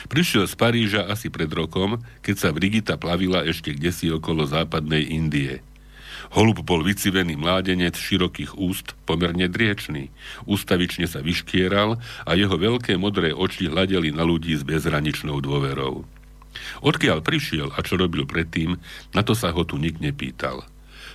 Prišiel 0.08 0.48
z 0.48 0.56
Paríža 0.56 1.04
asi 1.04 1.28
pred 1.28 1.52
rokom, 1.52 2.00
keď 2.24 2.48
sa 2.48 2.56
Brigita 2.56 2.96
plavila 2.96 3.44
ešte 3.44 3.76
kdesi 3.76 4.08
okolo 4.08 4.48
západnej 4.48 5.04
Indie. 5.04 5.60
Holub 6.28 6.60
bol 6.60 6.84
vycivený 6.84 7.40
mládenec 7.40 7.96
širokých 7.96 8.60
úst, 8.60 8.92
pomerne 9.08 9.48
driečný. 9.48 10.12
Ústavične 10.44 11.08
sa 11.08 11.24
vyškieral 11.24 11.96
a 12.28 12.30
jeho 12.36 12.56
veľké 12.56 13.00
modré 13.00 13.32
oči 13.32 13.72
hľadeli 13.72 14.12
na 14.12 14.28
ľudí 14.28 14.52
s 14.52 14.64
bezhraničnou 14.64 15.40
dôverou. 15.40 16.04
Odkiaľ 16.84 17.24
prišiel 17.24 17.72
a 17.72 17.80
čo 17.80 17.96
robil 17.96 18.28
predtým, 18.28 18.76
na 19.16 19.22
to 19.24 19.32
sa 19.32 19.54
ho 19.54 19.62
tu 19.64 19.80
nik 19.80 20.00
nepýtal. 20.02 20.66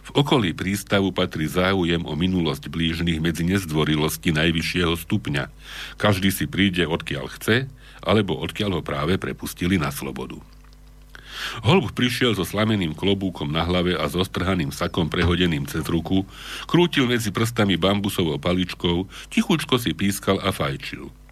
V 0.04 0.10
okolí 0.19 0.52
prístavu 0.52 1.15
patrí 1.15 1.47
záujem 1.47 2.04
o 2.04 2.13
minulosť 2.17 2.67
blížnych 2.67 3.23
medzi 3.23 3.47
nezdvorilosti 3.47 4.36
najvyššieho 4.36 4.99
stupňa. 4.99 5.47
Každý 5.95 6.28
si 6.28 6.43
príde 6.43 6.84
odkiaľ 6.84 7.32
chce, 7.39 7.71
alebo 8.04 8.36
odkiaľ 8.36 8.80
ho 8.80 8.82
práve 8.84 9.15
prepustili 9.15 9.80
na 9.80 9.95
slobodu. 9.95 10.43
Holub 11.65 11.91
prišiel 11.91 12.36
so 12.36 12.45
slameným 12.45 12.93
klobúkom 12.93 13.49
na 13.49 13.63
hlave 13.63 13.95
a 13.97 14.06
s 14.08 14.15
ostrhaným 14.17 14.69
sakom 14.71 15.08
prehodeným 15.08 15.65
cez 15.69 15.84
ruku, 15.86 16.27
krútil 16.67 17.08
medzi 17.10 17.29
prstami 17.32 17.79
bambusovou 17.79 18.39
paličkou, 18.39 19.08
tichučko 19.32 19.79
si 19.79 19.95
pískal 19.95 20.39
a 20.43 20.51
fajčil– 20.51 21.10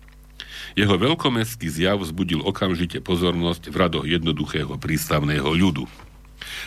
jeho 0.72 0.96
veľkomestský 0.96 1.68
zjav 1.68 2.00
vzbudil 2.00 2.48
okamžite 2.48 3.04
pozornosť 3.04 3.68
v 3.68 3.76
radoch 3.76 4.06
jednoduchého 4.08 4.80
prístavného 4.80 5.52
ľudu 5.52 5.84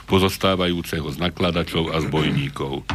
pozostávajúceho 0.07 1.09
z 1.11 1.17
nakladačov 1.19 1.91
a 1.91 1.99
zbojníkov. 2.05 2.87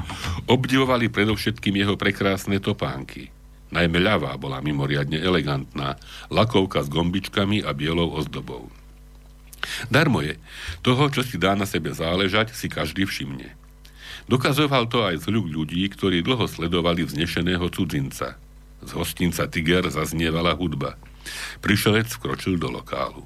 Obdivovali 0.47 1.11
predovšetkým 1.11 1.75
jeho 1.75 1.99
prekrásne 1.99 2.61
topánky. 2.61 3.33
Najmä 3.69 4.01
ľavá 4.01 4.33
bola 4.41 4.63
mimoriadne 4.63 5.21
elegantná, 5.21 5.99
lakovka 6.33 6.81
s 6.81 6.89
gombičkami 6.89 7.61
a 7.61 7.75
bielou 7.75 8.17
ozdobou. 8.17 8.71
Darmo 9.91 10.23
je, 10.23 10.39
toho, 10.81 11.11
čo 11.11 11.21
si 11.21 11.35
dá 11.35 11.53
na 11.53 11.67
sebe 11.67 11.91
záležať, 11.91 12.55
si 12.55 12.71
každý 12.71 13.03
všimne. 13.03 13.53
Dokazoval 14.29 14.85
to 14.87 15.03
aj 15.03 15.25
zľuk 15.25 15.49
ľudí, 15.49 15.81
ktorí 15.89 16.21
dlho 16.21 16.45
sledovali 16.45 17.01
vznešeného 17.01 17.65
cudzinca. 17.73 18.37
Z 18.85 18.91
hostinca 18.95 19.49
Tiger 19.49 19.89
zaznievala 19.89 20.53
hudba. 20.53 20.95
Prišelec 21.59 22.07
vkročil 22.13 22.61
do 22.61 22.69
lokálu. 22.69 23.25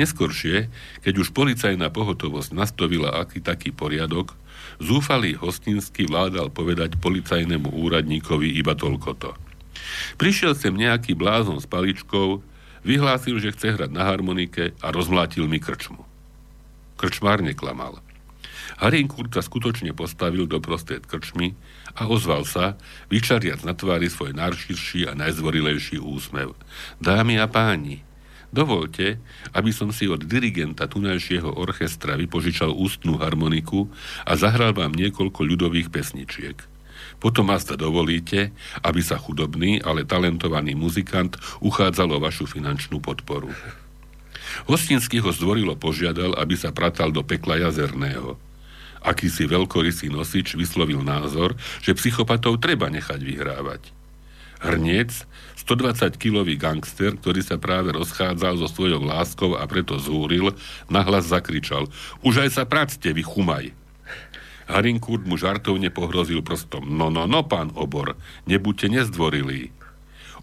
Neskoršie, 0.00 0.72
keď 1.04 1.14
už 1.20 1.30
policajná 1.36 1.92
pohotovosť 1.92 2.56
nastavila 2.56 3.20
aký 3.20 3.44
taký 3.44 3.70
poriadok, 3.70 4.32
zúfalý 4.80 5.36
hostinsky 5.36 6.08
vládal 6.08 6.50
povedať 6.50 6.96
policajnému 6.98 7.70
úradníkovi 7.70 8.56
iba 8.56 8.72
toľkoto. 8.72 9.36
Prišiel 10.16 10.56
sem 10.56 10.74
nejaký 10.74 11.14
blázon 11.14 11.60
s 11.60 11.68
paličkou, 11.68 12.42
vyhlásil, 12.86 13.42
že 13.42 13.50
chce 13.50 13.74
hrať 13.74 13.90
na 13.90 14.06
harmonike 14.06 14.78
a 14.78 14.94
rozmlátil 14.94 15.50
mi 15.50 15.58
krčmu. 15.58 16.06
Krčmár 16.96 17.42
neklamal. 17.42 17.98
Harinkur 18.78 19.26
sa 19.30 19.42
skutočne 19.42 19.90
postavil 19.96 20.46
do 20.46 20.62
prostred 20.62 21.02
krčmy 21.02 21.58
a 21.98 22.06
ozval 22.06 22.46
sa, 22.46 22.78
vyčariac 23.10 23.66
na 23.66 23.74
tvári 23.74 24.06
svoj 24.06 24.36
najširší 24.36 25.10
a 25.10 25.12
najzvorilejší 25.18 25.98
úsmev. 25.98 26.54
Dámy 27.00 27.40
a 27.40 27.46
páni, 27.48 28.04
dovolte, 28.52 29.18
aby 29.56 29.70
som 29.72 29.90
si 29.90 30.10
od 30.10 30.26
dirigenta 30.26 30.86
tunajšieho 30.86 31.56
orchestra 31.56 32.14
vypožičal 32.20 32.74
ústnú 32.74 33.16
harmoniku 33.18 33.88
a 34.28 34.36
zahral 34.36 34.76
vám 34.76 34.92
niekoľko 34.92 35.40
ľudových 35.46 35.88
pesničiek. 35.88 36.75
Potom 37.16 37.48
vás 37.48 37.64
dovolíte, 37.64 38.52
aby 38.84 39.00
sa 39.00 39.16
chudobný, 39.16 39.80
ale 39.80 40.04
talentovaný 40.04 40.76
muzikant 40.76 41.36
uchádzal 41.64 42.12
o 42.12 42.22
vašu 42.22 42.44
finančnú 42.44 43.00
podporu. 43.00 43.50
Hostinský 44.68 45.20
ho 45.20 45.32
zdvorilo 45.32 45.74
požiadal, 45.76 46.36
aby 46.36 46.54
sa 46.54 46.70
pratal 46.72 47.10
do 47.10 47.24
pekla 47.24 47.60
jazerného 47.66 48.36
akýsi 49.06 49.46
veľkorysý 49.46 50.10
nosič 50.10 50.58
vyslovil 50.58 50.98
názor, 51.06 51.54
že 51.78 51.94
psychopatov 51.94 52.58
treba 52.58 52.90
nechať 52.90 53.22
vyhrávať. 53.22 53.94
Hrniec, 54.58 55.28
120-kilový 55.62 56.58
gangster, 56.58 57.14
ktorý 57.14 57.44
sa 57.44 57.60
práve 57.60 57.94
rozchádzal 57.94 58.58
so 58.58 58.66
svojou 58.66 59.04
láskou 59.06 59.54
a 59.54 59.62
preto 59.70 60.00
zúril, 60.02 60.50
nahlas 60.90 61.30
zakričal 61.30 61.86
Už 62.26 62.42
aj 62.42 62.50
sa 62.56 62.64
practe, 62.66 63.06
vy 63.06 63.22
chumaj! 63.22 63.85
Harinkurt 64.66 65.24
mu 65.26 65.38
žartovne 65.38 65.94
pohrozil 65.94 66.42
prstom 66.42 66.86
No, 66.86 67.06
no, 67.06 67.30
no, 67.30 67.46
pán 67.46 67.70
obor, 67.78 68.18
nebuďte 68.50 68.90
nezdvorilí. 68.90 69.70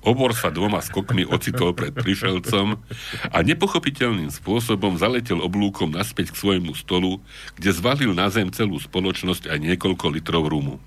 Obor 0.03 0.35
sa 0.35 0.51
dvoma 0.51 0.83
skokmi 0.83 1.23
ocitol 1.23 1.71
pred 1.71 1.95
prišelcom 1.95 2.75
a 3.31 3.37
nepochopiteľným 3.39 4.35
spôsobom 4.35 4.99
zaletel 4.99 5.39
oblúkom 5.39 5.95
naspäť 5.95 6.35
k 6.35 6.39
svojmu 6.43 6.75
stolu, 6.75 7.23
kde 7.55 7.71
zvalil 7.71 8.11
na 8.11 8.27
zem 8.27 8.51
celú 8.51 8.75
spoločnosť 8.83 9.47
aj 9.47 9.57
niekoľko 9.63 10.05
litrov 10.11 10.51
rumu. 10.51 10.83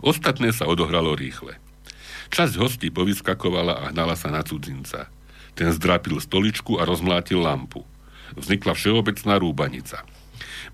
Ostatné 0.00 0.56
sa 0.56 0.64
odohralo 0.64 1.12
rýchle. 1.12 1.60
Časť 2.32 2.54
hostí 2.56 2.88
povyskakovala 2.88 3.76
a 3.76 3.84
hnala 3.92 4.16
sa 4.16 4.32
na 4.32 4.40
cudzinca. 4.40 5.12
Ten 5.52 5.68
zdrápil 5.76 6.16
stoličku 6.16 6.80
a 6.80 6.88
rozmlátil 6.88 7.44
lampu. 7.44 7.84
Vznikla 8.40 8.72
všeobecná 8.72 9.36
rúbanica. 9.36 10.00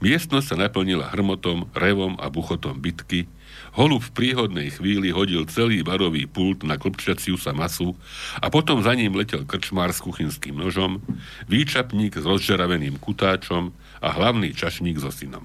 Miestnosť 0.05 0.47
sa 0.47 0.57
naplnila 0.57 1.09
hrmotom, 1.13 1.73
revom 1.73 2.21
a 2.21 2.29
buchotom 2.29 2.77
bitky, 2.81 3.27
Holub 3.77 4.01
v 4.01 4.15
príhodnej 4.17 4.73
chvíli 4.73 5.13
hodil 5.13 5.45
celý 5.53 5.85
barový 5.85 6.25
pult 6.25 6.65
na 6.65 6.81
klpčaciu 6.81 7.37
sa 7.37 7.53
masu 7.53 7.93
a 8.41 8.49
potom 8.49 8.81
za 8.81 8.97
ním 8.97 9.13
letel 9.13 9.45
krčmár 9.45 9.93
s 9.93 10.01
kuchynským 10.01 10.57
nožom, 10.57 11.05
výčapník 11.45 12.17
s 12.17 12.25
rozžeraveným 12.25 12.97
kutáčom 12.97 13.77
a 14.01 14.09
hlavný 14.17 14.57
čašník 14.57 14.97
so 14.97 15.13
synom. 15.13 15.45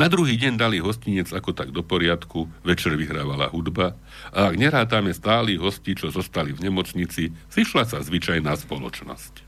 Na 0.00 0.08
druhý 0.08 0.40
deň 0.40 0.56
dali 0.56 0.80
hostinec 0.80 1.28
ako 1.36 1.52
tak 1.52 1.68
do 1.68 1.84
poriadku, 1.84 2.48
večer 2.64 2.96
vyhrávala 2.96 3.52
hudba 3.52 3.92
a 4.32 4.48
ak 4.48 4.56
nerátame 4.56 5.12
stáli 5.12 5.60
hosti, 5.60 5.92
čo 5.92 6.08
zostali 6.08 6.56
v 6.56 6.64
nemocnici, 6.64 7.28
zišla 7.52 7.84
sa 7.84 8.00
zvyčajná 8.00 8.56
spoločnosť. 8.56 9.45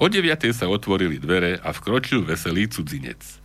O 0.00 0.08
9. 0.08 0.24
sa 0.56 0.66
otvorili 0.68 1.20
dvere 1.20 1.60
a 1.60 1.72
vkročil 1.74 2.24
veselý 2.24 2.68
cudzinec 2.68 3.42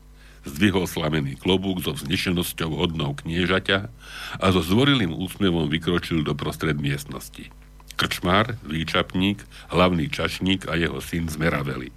zdvihol 0.48 0.88
slamený 0.88 1.36
klobúk 1.36 1.84
so 1.84 1.92
vznešenosťou 1.94 2.72
hodnou 2.80 3.14
kniežaťa 3.20 3.92
a 4.40 4.46
so 4.56 4.64
zvorilým 4.64 5.12
úsmevom 5.12 5.68
vykročil 5.68 6.24
do 6.24 6.34
prostred 6.34 6.80
miestnosti. 6.80 7.52
Krčmár, 7.98 8.56
výčapník, 8.64 9.42
hlavný 9.74 10.08
čašník 10.08 10.70
a 10.70 10.78
jeho 10.78 11.02
syn 11.02 11.28
zmeraveli. 11.28 11.90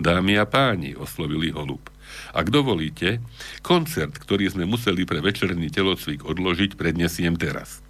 Dámy 0.00 0.40
a 0.40 0.48
páni, 0.48 0.96
oslovili 0.96 1.52
holub. 1.52 1.92
Ak 2.32 2.48
dovolíte, 2.48 3.20
koncert, 3.60 4.16
ktorý 4.16 4.48
sme 4.48 4.64
museli 4.64 5.04
pre 5.04 5.20
večerný 5.20 5.68
telocvik 5.68 6.24
odložiť, 6.24 6.76
prednesiem 6.76 7.36
teraz. 7.36 7.84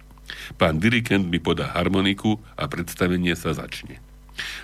Pán 0.59 0.79
dirigent 0.79 1.27
mi 1.27 1.39
podá 1.39 1.71
harmoniku 1.71 2.39
a 2.59 2.67
predstavenie 2.67 3.35
sa 3.35 3.55
začne. 3.55 3.99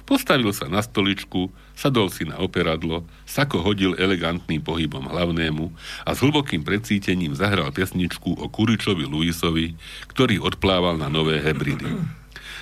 Postavil 0.06 0.50
sa 0.52 0.66
na 0.66 0.82
stoličku, 0.82 1.54
sadol 1.78 2.10
si 2.10 2.26
na 2.26 2.42
operadlo, 2.42 3.06
sako 3.30 3.62
hodil 3.62 3.94
elegantným 3.96 4.60
pohybom 4.66 5.06
hlavnému 5.06 5.70
a 6.06 6.10
s 6.14 6.20
hlbokým 6.26 6.66
precítením 6.66 7.38
zahral 7.38 7.70
pesničku 7.70 8.36
o 8.36 8.46
Kuričovi 8.50 9.06
Luisovi, 9.06 9.78
ktorý 10.10 10.42
odplával 10.42 10.98
na 10.98 11.08
nové 11.08 11.40
hebridy. 11.40 11.88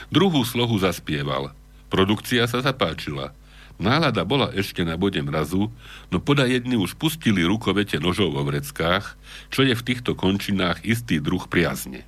Druhú 0.07 0.43
slohu 0.47 0.75
zaspieval. 0.79 1.51
Produkcia 1.87 2.47
sa 2.47 2.59
zapáčila. 2.59 3.31
Nálada 3.77 4.25
bola 4.25 4.49
ešte 4.57 4.81
na 4.81 4.97
bode 4.97 5.21
mrazu, 5.21 5.69
no 6.09 6.17
poda 6.17 6.49
jedni 6.49 6.73
už 6.73 6.97
pustili 6.97 7.45
rukovete 7.45 8.01
nožov 8.01 8.33
vo 8.33 8.41
vreckách, 8.41 9.13
čo 9.53 9.61
je 9.61 9.77
v 9.77 9.85
týchto 9.85 10.17
končinách 10.17 10.81
istý 10.81 11.21
druh 11.21 11.45
priazne. 11.45 12.01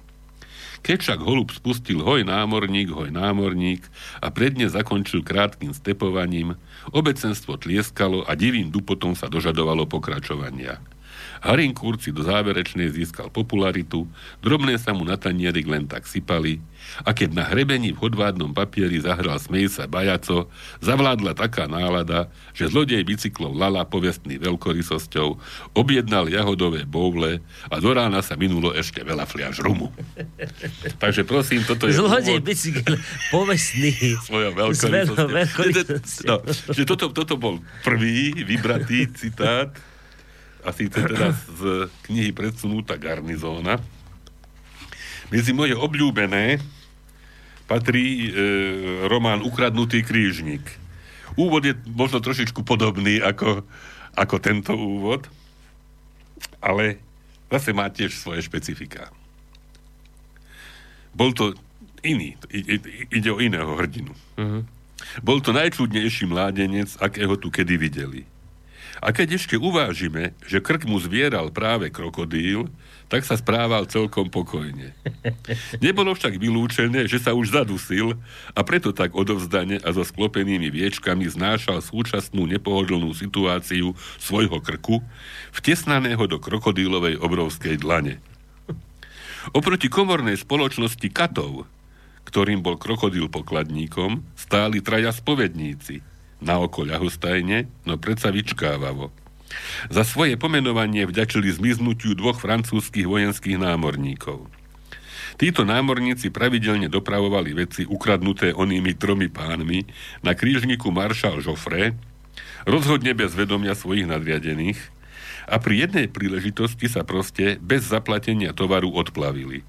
Keď 0.80 0.98
však 1.00 1.20
holub 1.20 1.52
spustil 1.52 2.00
hoj 2.00 2.24
námorník, 2.24 2.90
hoj 2.90 3.12
námorník 3.12 3.84
a 4.24 4.32
predne 4.32 4.72
zakončil 4.72 5.22
krátkým 5.22 5.76
stepovaním, 5.76 6.56
obecenstvo 6.96 7.60
tlieskalo 7.60 8.24
a 8.24 8.34
divým 8.34 8.72
dupotom 8.72 9.14
sa 9.14 9.28
dožadovalo 9.28 9.86
pokračovania. 9.86 10.80
Harin 11.40 11.72
Kurci 11.76 12.12
do 12.12 12.24
záverečnej 12.24 12.92
získal 12.92 13.32
popularitu, 13.32 14.08
drobné 14.44 14.76
sa 14.80 14.92
mu 14.92 15.08
na 15.08 15.16
tanierik 15.16 15.66
len 15.66 15.88
tak 15.88 16.06
sypali 16.06 16.60
a 17.04 17.12
keď 17.16 17.30
na 17.36 17.44
hrebení 17.46 17.94
v 17.96 18.02
hodvádnom 18.08 18.52
papieri 18.52 19.00
zahral 19.00 19.40
smej 19.40 19.72
sa 19.72 19.86
bajaco, 19.86 20.50
zavládla 20.84 21.36
taká 21.36 21.68
nálada, 21.70 22.28
že 22.56 22.68
zlodej 22.68 23.04
bicyklov 23.06 23.56
Lala 23.56 23.84
povestný 23.88 24.40
veľkorysosťou 24.40 25.40
objednal 25.76 26.28
jahodové 26.32 26.84
boule 26.84 27.44
a 27.68 27.76
do 27.80 27.92
rána 27.92 28.24
sa 28.24 28.36
minulo 28.36 28.72
ešte 28.76 29.04
veľa 29.04 29.26
fliaž 29.28 29.62
rumu. 29.64 29.92
Takže 31.04 31.24
prosím, 31.24 31.64
toto 31.64 31.88
je... 31.88 31.96
Zlodej 31.96 32.40
bicykel 32.44 33.00
povestný. 33.32 33.94
Svojou 34.28 34.52
veľkorysosťou. 34.56 36.28
No, 36.28 36.36
že 36.74 36.84
toto, 36.88 37.12
toto 37.12 37.36
bol 37.36 37.62
prvý 37.84 38.34
vybratý 38.44 39.12
citát 39.14 39.72
a 40.64 40.70
síce 40.76 41.00
teda 41.00 41.32
z 41.60 41.88
knihy 42.08 42.32
Predsunúta 42.36 43.00
garnizóna. 43.00 43.80
Medzi 45.30 45.54
moje 45.54 45.78
obľúbené 45.78 46.58
patrí 47.70 48.28
e, 48.28 48.30
román 49.06 49.46
Ukradnutý 49.46 50.02
krížnik. 50.02 50.66
Úvod 51.38 51.70
je 51.70 51.78
možno 51.94 52.18
trošičku 52.18 52.66
podobný 52.66 53.22
ako, 53.22 53.62
ako 54.18 54.36
tento 54.42 54.74
úvod, 54.74 55.30
ale 56.58 56.98
zase 57.54 57.70
má 57.78 57.86
tiež 57.94 58.18
svoje 58.18 58.42
špecifika. 58.42 59.14
Bol 61.14 61.30
to 61.38 61.54
iný, 62.02 62.34
ide 63.14 63.30
o 63.30 63.38
iného 63.38 63.70
hrdinu. 63.78 64.18
Uh-huh. 64.34 64.66
Bol 65.22 65.40
to 65.40 65.54
najčudnejší 65.54 66.26
mládenec, 66.26 66.98
akého 66.98 67.38
tu 67.38 67.54
kedy 67.54 67.76
videli. 67.78 68.22
A 69.00 69.16
keď 69.16 69.40
ešte 69.40 69.56
uvážime, 69.56 70.36
že 70.44 70.60
krk 70.60 70.84
mu 70.84 71.00
zvieral 71.00 71.56
práve 71.56 71.88
krokodíl, 71.88 72.68
tak 73.08 73.24
sa 73.24 73.40
správal 73.40 73.88
celkom 73.88 74.28
pokojne. 74.28 74.92
Nebolo 75.84 76.12
však 76.14 76.36
vylúčené, 76.36 77.08
že 77.08 77.18
sa 77.18 77.32
už 77.32 77.56
zadusil 77.56 78.20
a 78.54 78.60
preto 78.62 78.92
tak 78.92 79.16
odovzdane 79.16 79.80
a 79.82 79.90
so 79.96 80.04
sklopenými 80.04 80.68
viečkami 80.68 81.26
znášal 81.32 81.80
súčasnú 81.80 82.44
nepohodlnú 82.46 83.16
situáciu 83.16 83.96
svojho 84.20 84.60
krku, 84.60 85.02
vtesnaného 85.56 86.22
do 86.28 86.38
krokodílovej 86.38 87.18
obrovskej 87.24 87.80
dlane. 87.80 88.20
Oproti 89.56 89.88
komornej 89.88 90.36
spoločnosti 90.36 91.08
katov, 91.10 91.66
ktorým 92.28 92.62
bol 92.62 92.76
krokodíl 92.76 93.32
pokladníkom, 93.32 94.22
stáli 94.36 94.84
traja 94.84 95.16
spovedníci– 95.16 96.04
na 96.40 96.60
oko 96.60 96.88
ľahostajne, 96.88 97.68
no 97.88 98.00
predsa 98.00 98.32
vyčkávavo. 98.32 99.12
Za 99.90 100.06
svoje 100.06 100.38
pomenovanie 100.38 101.10
vďačili 101.10 101.50
zmiznutiu 101.50 102.14
dvoch 102.14 102.38
francúzskych 102.38 103.10
vojenských 103.10 103.58
námorníkov. 103.58 104.46
Títo 105.40 105.64
námorníci 105.64 106.30
pravidelne 106.36 106.92
dopravovali 106.92 107.56
veci 107.56 107.88
ukradnuté 107.88 108.52
onými 108.52 108.92
tromi 109.00 109.32
pánmi 109.32 109.88
na 110.20 110.36
krížniku 110.36 110.92
maršal 110.92 111.40
Joffre, 111.40 111.96
rozhodne 112.68 113.16
bez 113.16 113.34
vedomia 113.34 113.72
svojich 113.74 114.06
nadriadených, 114.06 114.80
a 115.50 115.58
pri 115.58 115.90
jednej 115.90 116.06
príležitosti 116.06 116.86
sa 116.86 117.02
proste 117.02 117.58
bez 117.58 117.90
zaplatenia 117.90 118.54
tovaru 118.54 118.94
odplavili. 118.94 119.66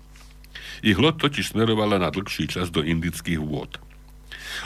Ich 0.84 1.00
loď 1.00 1.28
totiž 1.28 1.56
smerovala 1.56 1.96
na 1.96 2.12
dlhší 2.12 2.52
čas 2.52 2.68
do 2.68 2.84
indických 2.84 3.40
vôd. 3.40 3.80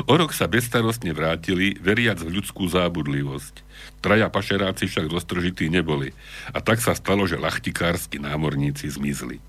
O 0.09 0.15
rok 0.17 0.35
sa 0.35 0.51
bezstarostne 0.51 1.13
vrátili, 1.15 1.77
veriac 1.79 2.21
v 2.21 2.41
ľudskú 2.41 2.67
zábudlivosť. 2.69 3.63
Traja 4.01 4.29
pašeráci 4.29 4.89
však 4.91 5.09
roztržití 5.09 5.73
neboli 5.73 6.13
a 6.53 6.61
tak 6.61 6.81
sa 6.81 6.93
stalo, 6.93 7.25
že 7.25 7.41
lachtikársky 7.41 8.21
námorníci 8.21 8.89
zmizli. 8.91 9.41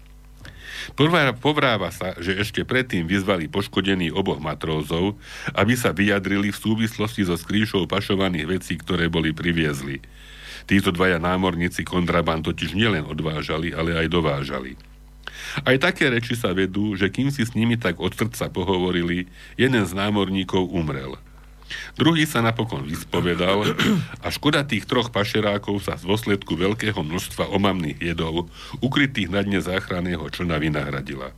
Povráva 1.41 1.89
sa, 1.89 2.13
že 2.21 2.37
ešte 2.37 2.61
predtým 2.61 3.09
vyzvali 3.09 3.49
poškodení 3.49 4.13
oboch 4.13 4.37
matrózov, 4.37 5.17
aby 5.57 5.73
sa 5.73 5.89
vyjadrili 5.89 6.53
v 6.53 6.61
súvislosti 6.61 7.25
so 7.25 7.33
skrýšou 7.33 7.89
pašovaných 7.89 8.45
vecí, 8.45 8.73
ktoré 8.77 9.09
boli 9.09 9.33
priviezli. 9.33 10.03
Títo 10.65 10.93
dvaja 10.93 11.17
námorníci 11.17 11.81
kontraband 11.85 12.45
totiž 12.45 12.77
nielen 12.77 13.05
odvážali, 13.05 13.73
ale 13.73 13.97
aj 13.97 14.07
dovážali. 14.09 14.77
Aj 15.63 15.75
také 15.79 16.11
reči 16.11 16.35
sa 16.35 16.51
vedú, 16.51 16.97
že 16.99 17.07
kým 17.07 17.31
si 17.31 17.47
s 17.47 17.55
nimi 17.55 17.79
tak 17.79 18.03
od 18.03 18.11
srdca 18.11 18.51
pohovorili, 18.51 19.31
jeden 19.55 19.83
z 19.87 19.91
námorníkov 19.95 20.67
umrel. 20.67 21.15
Druhý 21.97 22.29
sa 22.29 22.45
napokon 22.45 22.85
vyspovedal 22.85 23.73
a 24.21 24.27
škoda 24.29 24.61
tých 24.67 24.85
troch 24.85 25.09
pašerákov 25.09 25.81
sa 25.81 25.97
z 25.97 26.05
dôsledku 26.05 26.53
veľkého 26.53 27.01
množstva 27.01 27.49
omamných 27.49 28.03
jedov, 28.03 28.51
ukrytých 28.83 29.31
na 29.33 29.41
dne 29.41 29.63
záchranného 29.63 30.21
člna 30.29 30.61
vynahradila. 30.61 31.33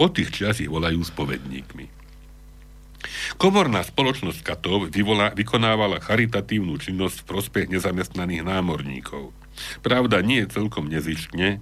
Od 0.00 0.10
tých 0.16 0.32
čas 0.32 0.62
ich 0.64 0.70
volajú 0.70 1.04
spovedníkmi. 1.04 2.00
Komorná 3.40 3.80
spoločnosť 3.80 4.40
Katov 4.44 4.92
vyvolá, 4.92 5.32
vykonávala 5.32 6.04
charitatívnu 6.04 6.76
činnosť 6.76 7.24
v 7.24 7.28
prospech 7.28 7.66
nezamestnaných 7.72 8.44
námorníkov. 8.44 9.32
Pravda, 9.84 10.24
nie 10.24 10.44
je 10.44 10.52
celkom 10.52 10.88
nezične, 10.88 11.60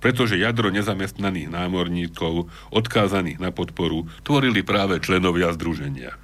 pretože 0.00 0.40
jadro 0.40 0.72
nezamestnaných 0.72 1.52
námorníkov, 1.52 2.48
odkázaných 2.72 3.38
na 3.38 3.52
podporu, 3.52 4.08
tvorili 4.24 4.64
práve 4.64 4.98
členovia 4.98 5.52
združenia. 5.54 6.16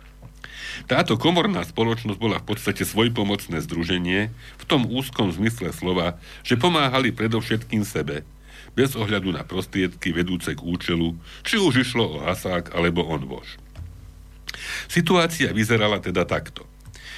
Táto 0.84 1.16
komorná 1.16 1.64
spoločnosť 1.64 2.20
bola 2.20 2.36
v 2.40 2.52
podstate 2.52 2.84
svojpomocné 2.84 3.64
združenie 3.64 4.28
v 4.32 4.64
tom 4.68 4.84
úzkom 4.84 5.32
zmysle 5.32 5.72
slova, 5.72 6.20
že 6.44 6.60
pomáhali 6.60 7.16
predovšetkým 7.16 7.80
sebe, 7.80 8.28
bez 8.76 8.92
ohľadu 8.92 9.32
na 9.32 9.40
prostriedky 9.40 10.12
vedúce 10.12 10.52
k 10.52 10.60
účelu, 10.60 11.16
či 11.48 11.56
už 11.56 11.80
išlo 11.80 12.20
o 12.20 12.22
hasák 12.28 12.76
alebo 12.76 13.08
onvož. 13.08 13.56
Situácia 14.86 15.52
vyzerala 15.56 15.96
teda 15.96 16.28
takto. 16.28 16.68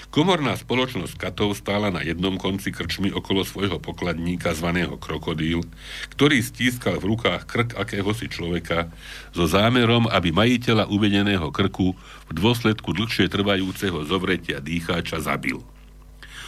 Komorná 0.09 0.57
spoločnosť 0.57 1.21
Katov 1.21 1.53
stála 1.53 1.92
na 1.92 2.01
jednom 2.01 2.40
konci 2.40 2.73
krčmy 2.73 3.12
okolo 3.12 3.44
svojho 3.44 3.77
pokladníka 3.77 4.57
zvaného 4.57 4.97
krokodíl, 4.97 5.68
ktorý 6.16 6.40
stískal 6.40 6.97
v 6.97 7.12
rukách 7.12 7.44
krk 7.44 7.77
akéhosi 7.77 8.33
človeka 8.33 8.88
so 9.37 9.44
zámerom, 9.44 10.09
aby 10.09 10.33
majiteľa 10.33 10.88
uvedeného 10.88 11.53
krku 11.53 11.92
v 12.25 12.33
dôsledku 12.33 12.97
dlhšie 12.97 13.29
trvajúceho 13.29 14.09
zovretia 14.09 14.64
dýcháča 14.64 15.21
zabil. 15.21 15.61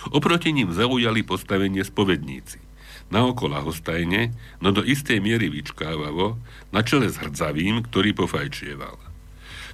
Oproti 0.08 0.56
ním 0.56 0.72
zaujali 0.72 1.20
postavenie 1.20 1.84
spovedníci. 1.84 2.64
Naokolo 3.12 3.60
hostajne, 3.60 4.32
no 4.64 4.72
do 4.72 4.80
istej 4.80 5.20
miery 5.20 5.52
vyčkávavo, 5.52 6.40
na 6.72 6.80
čele 6.80 7.12
s 7.12 7.20
hrdzavým, 7.20 7.84
ktorý 7.84 8.16
pofajčieval. 8.16 9.09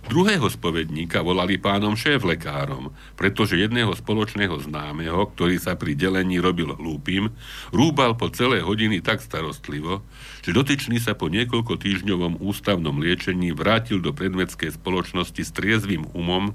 Druhého 0.06 0.46
spovedníka 0.46 1.18
volali 1.18 1.58
pánom 1.58 1.98
šéf-lekárom, 1.98 2.94
pretože 3.18 3.58
jedného 3.58 3.90
spoločného 3.90 4.54
známeho, 4.62 5.26
ktorý 5.34 5.58
sa 5.58 5.74
pri 5.74 5.98
delení 5.98 6.38
robil 6.38 6.70
hlúpim, 6.78 7.34
rúbal 7.74 8.14
po 8.14 8.30
celé 8.30 8.62
hodiny 8.62 9.02
tak 9.02 9.18
starostlivo, 9.18 10.06
že 10.46 10.54
dotyčný 10.54 11.02
sa 11.02 11.18
po 11.18 11.26
niekoľko 11.26 11.82
týždňovom 11.82 12.38
ústavnom 12.38 13.02
liečení 13.02 13.50
vrátil 13.50 13.98
do 13.98 14.14
predvedskej 14.14 14.78
spoločnosti 14.78 15.42
s 15.42 15.50
triezvým 15.50 16.06
umom 16.14 16.54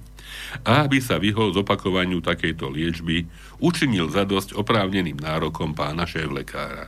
a 0.64 0.88
aby 0.88 1.04
sa 1.04 1.20
vyhol 1.20 1.52
zopakovaniu 1.52 2.24
takejto 2.24 2.72
liečby, 2.72 3.28
učinil 3.60 4.08
zadosť 4.08 4.56
oprávneným 4.56 5.20
nárokom 5.20 5.76
pána 5.76 6.08
šéf-lekára. 6.08 6.88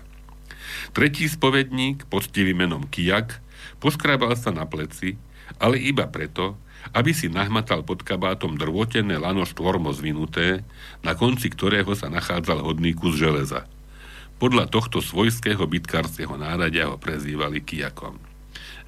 Tretí 0.96 1.28
spovedník, 1.28 2.08
poctivým 2.08 2.64
menom 2.64 2.88
Kijak, 2.88 3.44
poskrabal 3.84 4.40
sa 4.40 4.56
na 4.56 4.64
pleci, 4.64 5.20
ale 5.58 5.82
iba 5.82 6.06
preto, 6.08 6.58
aby 6.92 7.16
si 7.16 7.32
nahmatal 7.32 7.82
pod 7.82 8.04
kabátom 8.04 8.60
drvotené 8.60 9.16
lano 9.16 9.48
štvormo 9.48 9.96
zvinuté, 9.96 10.68
na 11.00 11.16
konci 11.16 11.48
ktorého 11.48 11.96
sa 11.96 12.12
nachádzal 12.12 12.60
hodný 12.60 12.92
kus 12.92 13.16
železa. 13.16 13.64
Podľa 14.38 14.68
tohto 14.68 15.00
svojského 15.00 15.64
bytkárskeho 15.64 16.36
náradia 16.36 16.92
ho 16.92 17.00
prezývali 17.00 17.64
kijakom. 17.64 18.20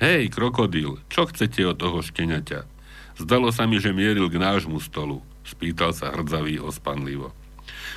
Hej, 0.04 0.28
krokodil, 0.36 0.99
čo 1.08 1.23
chcete 1.32 1.63
od 1.63 1.80
toho 1.80 2.04
šteniaťa? 2.04 2.67
Zdalo 3.15 3.47
sa 3.56 3.63
mi, 3.63 3.80
že 3.80 3.95
mieril 3.95 4.28
k 4.28 4.36
nášmu 4.36 4.84
stolu, 4.84 5.23
spýtal 5.47 5.95
sa 5.95 6.12
hrdzavý 6.12 6.60
ospanlivo. 6.60 7.32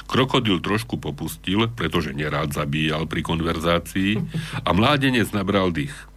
Krokodil 0.07 0.63
trošku 0.63 0.97
popustil, 0.97 1.69
pretože 1.75 2.17
nerád 2.17 2.55
zabíjal 2.55 3.05
pri 3.05 3.21
konverzácii 3.21 4.23
a 4.63 4.71
mládenec 4.73 5.29
nabral 5.37 5.69
dých. 5.75 6.08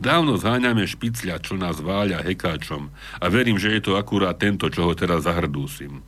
Dávno 0.00 0.36
zháňame 0.36 0.84
špicľa, 0.84 1.40
čo 1.40 1.56
nás 1.56 1.80
váľa 1.80 2.24
hekáčom 2.24 2.92
a 3.20 3.24
verím, 3.28 3.60
že 3.60 3.72
je 3.76 3.80
to 3.80 3.92
akurát 3.96 4.36
tento, 4.36 4.68
čo 4.68 4.88
ho 4.88 4.92
teraz 4.92 5.24
zahrdúsim. 5.24 6.04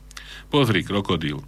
Pozri, 0.49 0.81
krokodil. 0.81 1.45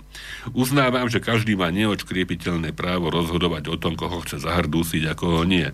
Uznávam, 0.54 1.10
že 1.10 1.18
každý 1.18 1.58
má 1.58 1.74
neočkriepiteľné 1.74 2.74
právo 2.78 3.10
rozhodovať 3.10 3.74
o 3.74 3.76
tom, 3.78 3.98
koho 3.98 4.22
chce 4.22 4.46
zahrdúsiť 4.46 5.04
a 5.10 5.18
koho 5.18 5.42
nie. 5.42 5.74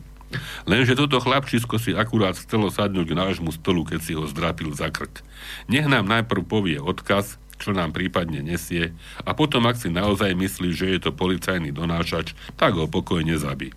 Lenže 0.68 1.00
toto 1.00 1.24
chlapčisko 1.24 1.80
si 1.80 1.96
akurát 1.96 2.36
chcelo 2.36 2.68
sadnúť 2.68 3.08
k 3.12 3.20
nášmu 3.20 3.52
stolu, 3.56 3.88
keď 3.88 4.00
si 4.04 4.12
ho 4.16 4.28
zdrapil 4.28 4.76
za 4.76 4.92
krk. 4.92 5.24
Nech 5.72 5.88
nám 5.88 6.08
najprv 6.08 6.44
povie 6.44 6.78
odkaz, 6.80 7.40
čo 7.58 7.74
nám 7.74 7.96
prípadne 7.96 8.44
nesie, 8.44 8.94
a 9.24 9.32
potom, 9.34 9.66
ak 9.66 9.80
si 9.80 9.90
naozaj 9.90 10.36
myslí, 10.38 10.70
že 10.76 10.88
je 10.94 11.00
to 11.10 11.12
policajný 11.16 11.74
donášač, 11.74 12.36
tak 12.60 12.76
ho 12.76 12.86
pokojne 12.86 13.40
zabí. 13.40 13.74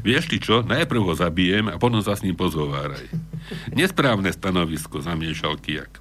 Vieš 0.00 0.32
ty 0.32 0.40
čo, 0.40 0.64
najprv 0.64 1.04
ho 1.04 1.12
zabijem 1.12 1.68
a 1.68 1.76
potom 1.76 2.00
sa 2.00 2.16
s 2.16 2.24
ním 2.24 2.32
pozhováraj. 2.32 3.12
Nesprávne 3.76 4.32
stanovisko, 4.32 5.04
zamiešal 5.04 5.60
Kijak. 5.60 6.00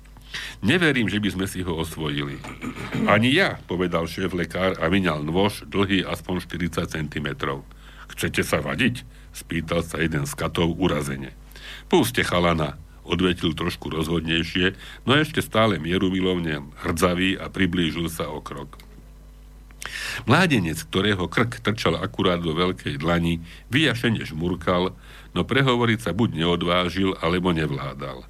Neverím, 0.64 1.12
že 1.12 1.20
by 1.20 1.30
sme 1.36 1.46
si 1.52 1.60
ho 1.60 1.76
osvojili. 1.76 2.40
Ani 3.04 3.36
ja, 3.36 3.60
povedal 3.68 4.08
šéf 4.08 4.32
lekár 4.32 4.80
a 4.80 4.88
vyňal 4.88 5.28
nôž 5.28 5.68
dlhý 5.68 6.08
aspoň 6.08 6.48
40 6.48 6.88
cm. 6.88 7.28
Chcete 8.16 8.42
sa 8.48 8.64
vadiť? 8.64 9.04
Spýtal 9.36 9.84
sa 9.84 10.00
jeden 10.00 10.24
z 10.24 10.34
katov 10.36 10.76
urazene. 10.80 11.36
Púste 11.88 12.24
chalana, 12.24 12.80
odvetil 13.04 13.56
trošku 13.56 13.92
rozhodnejšie, 13.92 14.76
no 15.08 15.16
ešte 15.16 15.44
stále 15.44 15.80
mierumilovne 15.80 16.72
hrdzavý 16.84 17.36
a 17.40 17.52
priblížil 17.52 18.08
sa 18.08 18.32
o 18.32 18.40
krok. 18.40 18.91
Mládenec, 20.30 20.78
ktorého 20.88 21.26
krk 21.26 21.62
trčal 21.62 21.98
akurát 21.98 22.38
do 22.42 22.54
veľkej 22.54 23.02
dlani, 23.02 23.42
vyjašene 23.74 24.22
žmurkal, 24.22 24.94
no 25.34 25.42
prehovoriť 25.42 26.00
sa 26.00 26.12
buď 26.14 26.46
neodvážil, 26.46 27.18
alebo 27.18 27.50
nevládal. 27.52 28.24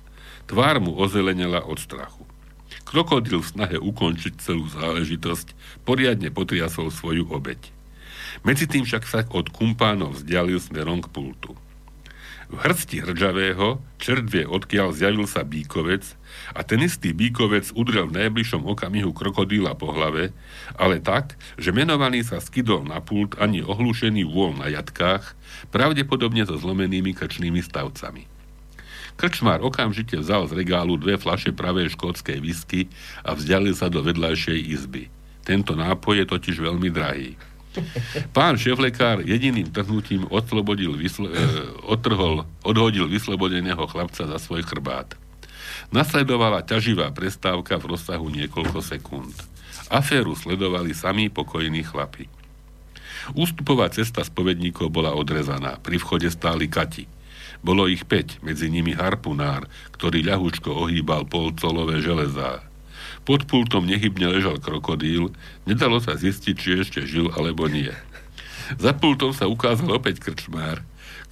Tvár 0.47 0.83
mu 0.83 0.95
ozelenela 0.95 1.63
od 1.63 1.79
strachu. 1.79 2.23
Krokodil 2.87 3.39
v 3.39 3.47
snahe 3.47 3.77
ukončiť 3.79 4.33
celú 4.41 4.67
záležitosť 4.67 5.55
poriadne 5.87 6.27
potriasol 6.31 6.91
svoju 6.91 7.27
obeď. 7.31 7.71
Medzi 8.47 8.67
tým 8.67 8.87
však 8.87 9.03
sa 9.07 9.21
od 9.27 9.51
kumpánov 9.51 10.19
vzdialil 10.19 10.59
smerom 10.59 11.03
k 11.03 11.11
pultu. 11.11 11.55
V 12.51 12.59
hrsti 12.59 13.07
hrdžavého 13.07 13.79
čert 13.95 14.27
vie, 14.27 14.43
odkiaľ 14.43 14.91
zjavil 14.91 15.23
sa 15.23 15.47
bíkovec 15.47 16.03
a 16.51 16.67
ten 16.67 16.83
istý 16.83 17.15
bíkovec 17.15 17.71
udrel 17.79 18.11
v 18.11 18.27
najbližšom 18.27 18.67
okamihu 18.67 19.15
krokodíla 19.15 19.71
po 19.79 19.95
hlave, 19.95 20.35
ale 20.75 20.99
tak, 20.99 21.39
že 21.55 21.71
menovaný 21.71 22.27
sa 22.27 22.43
skydol 22.43 22.83
na 22.83 22.99
pult 22.99 23.39
ani 23.39 23.63
ohlušený 23.63 24.27
vôľ 24.27 24.59
na 24.59 24.67
jatkách, 24.67 25.31
pravdepodobne 25.71 26.43
so 26.43 26.59
zlomenými 26.59 27.15
krčnými 27.15 27.63
stavcami. 27.63 28.27
Krčmár 29.15 29.63
okamžite 29.63 30.19
vzal 30.19 30.51
z 30.51 30.55
regálu 30.59 30.99
dve 30.99 31.15
flaše 31.15 31.55
pravej 31.55 31.95
škótskej 31.95 32.43
whisky 32.43 32.91
a 33.23 33.31
vzdialil 33.31 33.79
sa 33.79 33.87
do 33.87 34.03
vedľajšej 34.03 34.59
izby. 34.75 35.07
Tento 35.47 35.71
nápoj 35.71 36.19
je 36.19 36.25
totiž 36.27 36.59
veľmi 36.59 36.91
drahý. 36.91 37.39
Pán 38.35 38.59
šéflekár 38.59 39.23
jediným 39.23 39.71
trhnutím 39.71 40.27
odslobodil, 40.27 40.91
vyslo, 40.99 41.31
e, 41.31 41.35
odtrhol, 41.87 42.43
odhodil 42.67 43.07
vyslobodeného 43.07 43.87
chlapca 43.87 44.27
za 44.27 44.37
svoj 44.39 44.67
chrbát. 44.67 45.15
Nasledovala 45.91 46.63
ťaživá 46.63 47.11
prestávka 47.11 47.79
v 47.79 47.95
rozsahu 47.95 48.27
niekoľko 48.31 48.79
sekúnd. 48.83 49.35
Aféru 49.91 50.35
sledovali 50.35 50.95
sami 50.95 51.27
pokojní 51.27 51.83
chlapi. 51.83 52.31
Ústupová 53.35 53.91
cesta 53.91 54.23
spovedníkov 54.23 54.87
bola 54.87 55.13
odrezaná. 55.13 55.77
Pri 55.83 55.99
vchode 55.99 56.31
stáli 56.31 56.71
kati. 56.71 57.05
Bolo 57.61 57.85
ich 57.85 58.07
päť, 58.07 58.41
medzi 58.41 58.71
nimi 58.71 58.97
harpunár, 58.97 59.69
ktorý 59.93 60.25
ľahučko 60.25 60.73
ohýbal 60.73 61.29
polcolové 61.29 62.01
železá. 62.01 62.70
Pod 63.21 63.45
pultom 63.45 63.85
nehybne 63.85 64.33
ležal 64.33 64.57
krokodíl, 64.57 65.29
nedalo 65.69 66.01
sa 66.01 66.17
zistiť, 66.17 66.55
či 66.57 66.69
ešte 66.81 66.99
žil 67.05 67.29
alebo 67.33 67.69
nie. 67.69 67.93
Za 68.81 68.97
pultom 68.97 69.35
sa 69.35 69.45
ukázal 69.45 69.93
opäť 69.93 70.23
krčmár, 70.23 70.81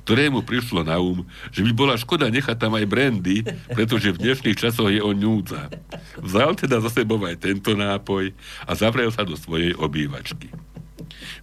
ktorému 0.03 0.41
prišlo 0.41 0.81
na 0.81 0.97
um, 0.97 1.21
že 1.53 1.61
by 1.65 1.71
bola 1.73 1.95
škoda 1.97 2.29
nechať 2.33 2.57
tam 2.57 2.73
aj 2.77 2.85
brandy, 2.89 3.45
pretože 3.69 4.09
v 4.13 4.21
dnešných 4.21 4.57
časoch 4.57 4.89
je 4.89 5.01
on 5.01 5.13
núdza. 5.13 5.69
Vzal 6.17 6.57
teda 6.57 6.81
za 6.81 6.89
sebou 6.89 7.21
aj 7.25 7.41
tento 7.41 7.77
nápoj 7.77 8.33
a 8.65 8.71
zavrel 8.73 9.13
sa 9.13 9.21
do 9.21 9.37
svojej 9.37 9.77
obývačky. 9.77 10.49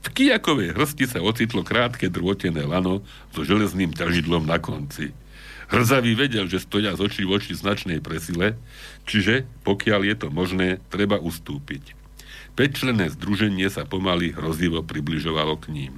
V 0.03 0.07
kijakovej 0.15 0.75
hrsti 0.75 1.05
sa 1.07 1.19
ocitlo 1.23 1.67
krátke 1.67 2.07
drôtené 2.11 2.63
lano 2.67 3.03
so 3.35 3.43
železným 3.43 3.95
ťažidlom 3.95 4.47
na 4.47 4.59
konci. 4.63 5.11
Hrzavý 5.67 6.15
vedel, 6.15 6.47
že 6.47 6.63
stoja 6.63 6.95
z 6.95 7.03
očí 7.03 7.23
v 7.27 7.35
oči 7.43 7.59
značnej 7.59 7.99
presile, 7.99 8.55
čiže, 9.03 9.47
pokiaľ 9.67 10.01
je 10.07 10.15
to 10.15 10.29
možné, 10.31 10.69
treba 10.95 11.19
ustúpiť. 11.19 11.99
Peťčlené 12.55 13.13
združenie 13.13 13.67
sa 13.69 13.85
pomaly 13.85 14.33
hrozivo 14.33 14.81
približovalo 14.87 15.59
k 15.61 15.67
ním. 15.75 15.95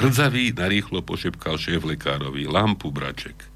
Hrdzavý 0.00 0.56
narýchlo 0.56 1.04
pošepkal 1.04 1.60
šéf 1.60 1.84
lekárovi 1.84 2.48
lampu 2.48 2.88
braček 2.88 3.50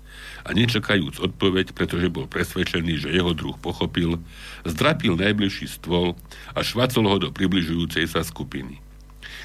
a 0.44 0.52
nečakajúc 0.52 1.18
odpoveď, 1.24 1.72
pretože 1.72 2.12
bol 2.12 2.28
presvedčený, 2.28 3.08
že 3.08 3.16
jeho 3.16 3.32
druh 3.32 3.56
pochopil, 3.56 4.20
zdrapil 4.68 5.16
najbližší 5.16 5.66
stôl 5.66 6.12
a 6.52 6.60
švacol 6.60 7.08
ho 7.08 7.16
do 7.16 7.30
približujúcej 7.32 8.04
sa 8.04 8.20
skupiny. 8.20 8.84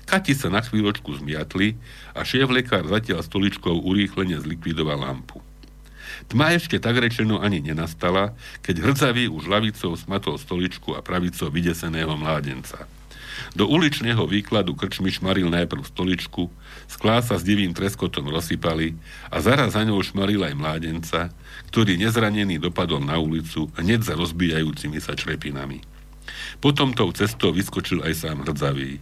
Kati 0.10 0.34
sa 0.34 0.50
na 0.50 0.66
chvíľočku 0.66 1.22
zmiatli 1.22 1.78
a 2.18 2.26
šéf 2.26 2.50
lekár 2.50 2.82
zatiaľ 2.90 3.22
stoličkou 3.22 3.86
urýchlene 3.86 4.42
zlikvidoval 4.42 5.06
lampu. 5.06 5.38
Tma 6.34 6.58
ešte 6.58 6.82
tak 6.82 6.98
rečeno 6.98 7.38
ani 7.38 7.62
nenastala, 7.62 8.34
keď 8.66 8.90
hrdzavý 8.90 9.30
už 9.30 9.46
lavicou 9.46 9.94
smatol 9.94 10.42
stoličku 10.42 10.98
a 10.98 11.06
pravicou 11.06 11.54
vydeseného 11.54 12.10
mládenca. 12.18 12.90
Do 13.54 13.70
uličného 13.70 14.26
výkladu 14.26 14.74
krčmi 14.74 15.14
šmaril 15.14 15.46
najprv 15.54 15.86
stoličku, 15.86 16.50
sklá 16.90 17.22
sa 17.22 17.38
s 17.38 17.46
divým 17.46 17.78
treskotom 17.78 18.34
rozsypali 18.34 18.98
a 19.30 19.38
zaraz 19.46 19.78
za 19.78 19.86
ňou 19.86 20.02
šmaril 20.02 20.42
aj 20.42 20.58
mládenca, 20.58 21.30
ktorý 21.70 22.02
nezranený 22.02 22.58
dopadol 22.58 23.06
na 23.06 23.22
ulicu 23.22 23.70
hneď 23.78 24.10
za 24.10 24.18
rozbijajúcimi 24.18 24.98
sa 24.98 25.14
črepinami. 25.14 25.86
Potom 26.58 26.98
tou 26.98 27.14
cestou 27.14 27.54
vyskočil 27.54 28.02
aj 28.02 28.26
sám 28.26 28.42
hrdzavý. 28.42 28.98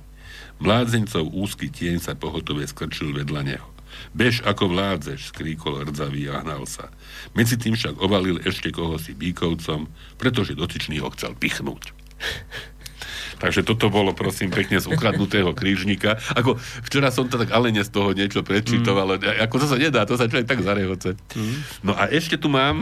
Mládzencov 0.57 1.29
úzky 1.33 1.69
tieň 1.69 2.01
sa 2.01 2.17
pohotove 2.17 2.65
skrčil 2.65 3.13
vedľa 3.13 3.41
neho. 3.45 3.67
Bež 4.13 4.45
ako 4.45 4.73
vládzeš, 4.73 5.33
skríkol 5.33 5.85
rdzavý 5.89 6.29
a 6.29 6.41
hnal 6.41 6.65
sa. 6.69 6.89
Medzi 7.33 7.57
tým 7.57 7.73
však 7.73 7.97
ovalil 7.97 8.41
ešte 8.45 8.69
koho 8.69 8.97
si 9.01 9.17
bíkovcom, 9.17 9.89
pretože 10.21 10.57
dotyčný 10.57 11.01
ho 11.01 11.09
chcel 11.13 11.33
pichnúť. 11.37 11.93
Takže 13.41 13.61
toto 13.61 13.93
bolo, 13.93 14.17
prosím, 14.17 14.49
pekne 14.49 14.81
z 14.81 14.89
ukradnutého 14.89 15.53
krížnika. 15.53 16.17
Ako 16.33 16.57
včera 16.89 17.13
som 17.13 17.29
to 17.29 17.37
tak 17.37 17.53
alene 17.53 17.85
z 17.85 17.93
toho 17.93 18.09
niečo 18.17 18.41
prečítoval, 18.41 19.21
mm. 19.21 19.45
ako 19.45 19.55
to 19.61 19.65
sa 19.69 19.77
nedá, 19.77 20.09
to 20.09 20.17
sa 20.17 20.25
človek 20.25 20.49
tak 20.49 20.65
zarehoce. 20.65 21.13
Mm. 21.37 21.57
No 21.85 21.93
a 21.93 22.09
ešte 22.09 22.41
tu 22.41 22.49
mám 22.49 22.81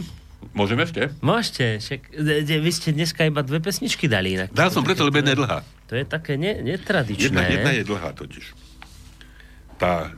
Môžeme 0.54 0.86
ešte? 0.86 1.10
Môžete. 1.24 1.80
Však, 1.82 2.02
vy 2.46 2.72
ste 2.72 2.94
dneska 2.94 3.26
iba 3.26 3.42
dve 3.42 3.64
pesničky 3.64 4.06
dali. 4.06 4.38
Inak. 4.38 4.54
Dal 4.54 4.70
som 4.70 4.86
preto, 4.86 5.08
lebo 5.08 5.18
jedna 5.18 5.34
je 5.34 5.40
dlhá. 5.42 5.60
To 5.90 5.94
je 5.98 6.06
také 6.06 6.38
ne, 6.38 6.62
netradičné. 6.62 7.32
Jedna, 7.32 7.44
jedna 7.50 7.72
je 7.74 7.84
dlhá 7.88 8.10
totiž. 8.14 8.46
Tá 9.82 10.14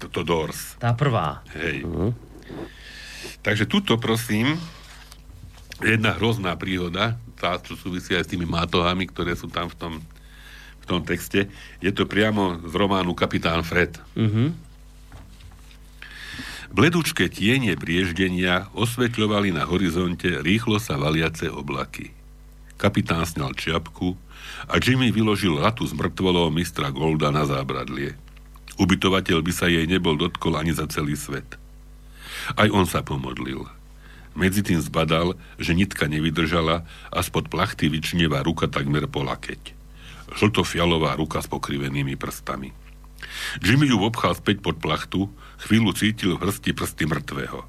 to, 0.00 0.06
to 0.12 0.20
Doors. 0.24 0.76
Tá 0.76 0.92
prvá. 0.92 1.40
Hej. 1.56 1.84
Uh-huh. 1.84 2.12
Takže 3.40 3.64
tuto, 3.64 3.96
prosím, 3.96 4.60
jedna 5.80 6.12
hrozná 6.16 6.52
príhoda, 6.56 7.16
tá, 7.40 7.56
čo 7.56 7.76
súvisí 7.76 8.12
aj 8.12 8.28
s 8.28 8.32
tými 8.36 8.44
mátohami, 8.44 9.08
ktoré 9.08 9.32
sú 9.32 9.48
tam 9.48 9.72
v 9.72 9.76
tom, 9.80 9.92
v 10.80 10.84
tom 10.84 11.00
texte. 11.00 11.48
Je 11.80 11.88
to 11.92 12.04
priamo 12.04 12.60
z 12.68 12.72
románu 12.76 13.16
Kapitán 13.16 13.64
Fred. 13.64 13.96
Uh-huh. 14.12 14.52
Bledučké 16.70 17.26
tienie 17.26 17.74
brieždenia 17.74 18.70
osvetľovali 18.78 19.50
na 19.50 19.66
horizonte 19.66 20.30
rýchlo 20.38 20.78
sa 20.78 20.94
valiace 20.94 21.50
oblaky. 21.50 22.14
Kapitán 22.78 23.26
sňal 23.26 23.58
čiapku 23.58 24.14
a 24.70 24.78
Jimmy 24.78 25.10
vyložil 25.10 25.58
latu 25.58 25.82
z 25.82 25.98
mŕtvolou 25.98 26.46
mistra 26.54 26.94
Golda 26.94 27.34
na 27.34 27.42
zábradlie. 27.42 28.14
Ubytovateľ 28.78 29.42
by 29.42 29.52
sa 29.52 29.66
jej 29.66 29.82
nebol 29.90 30.14
dotkol 30.14 30.54
ani 30.54 30.70
za 30.70 30.86
celý 30.86 31.18
svet. 31.18 31.58
Aj 32.54 32.70
on 32.70 32.86
sa 32.86 33.02
pomodlil. 33.02 33.66
Medzi 34.38 34.62
tým 34.62 34.78
zbadal, 34.78 35.34
že 35.58 35.74
nitka 35.74 36.06
nevydržala 36.06 36.86
a 37.10 37.18
spod 37.26 37.50
plachty 37.50 37.90
vyčnieva 37.90 38.46
ruka 38.46 38.70
takmer 38.70 39.10
po 39.10 39.26
lakeť. 39.26 39.74
Žltofialová 40.38 41.18
ruka 41.18 41.42
s 41.42 41.50
pokrivenými 41.50 42.14
prstami. 42.14 42.70
Jimmy 43.60 43.90
ju 43.90 44.00
obchal 44.00 44.36
späť 44.36 44.62
pod 44.64 44.78
plachtu, 44.78 45.28
chvíľu 45.62 45.92
cítil 45.96 46.36
v 46.36 46.48
hrsti 46.48 46.70
prsty 46.72 47.04
mŕtvého. 47.08 47.66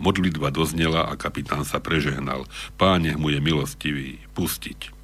Modlitba 0.00 0.48
doznela 0.48 1.12
a 1.12 1.14
kapitán 1.14 1.68
sa 1.68 1.76
prežehnal. 1.76 2.48
Páne 2.80 3.20
mu 3.20 3.28
je 3.28 3.36
milostivý, 3.36 4.16
pustiť. 4.32 4.96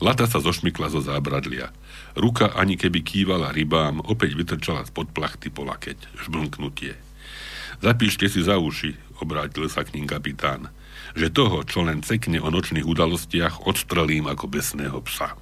Lata 0.00 0.24
sa 0.24 0.40
zošmykla 0.40 0.88
zo 0.88 1.04
zábradlia. 1.04 1.68
Ruka 2.16 2.54
ani 2.56 2.80
keby 2.80 3.04
kývala 3.04 3.52
rybám, 3.52 4.00
opäť 4.00 4.38
vytrčala 4.38 4.86
spod 4.88 5.12
plachty 5.12 5.52
po 5.52 5.66
lakeť. 5.68 5.98
Žblnknutie. 6.24 6.96
Zapíšte 7.82 8.30
si 8.30 8.40
za 8.40 8.56
uši, 8.56 8.96
obrátil 9.20 9.68
sa 9.68 9.84
k 9.84 9.98
ním 9.98 10.08
kapitán, 10.08 10.72
že 11.12 11.28
toho, 11.28 11.66
čo 11.66 11.84
len 11.84 12.00
cekne 12.00 12.40
o 12.40 12.48
nočných 12.48 12.86
udalostiach, 12.86 13.66
odstrelím 13.68 14.30
ako 14.30 14.48
besného 14.48 14.98
psa. 15.04 15.36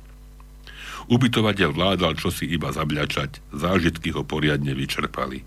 Ubytovateľ 1.10 1.70
vládal 1.74 2.14
čosi 2.14 2.46
iba 2.46 2.70
zabľačať, 2.70 3.42
zážitky 3.50 4.14
ho 4.14 4.22
poriadne 4.22 4.74
vyčerpali. 4.76 5.42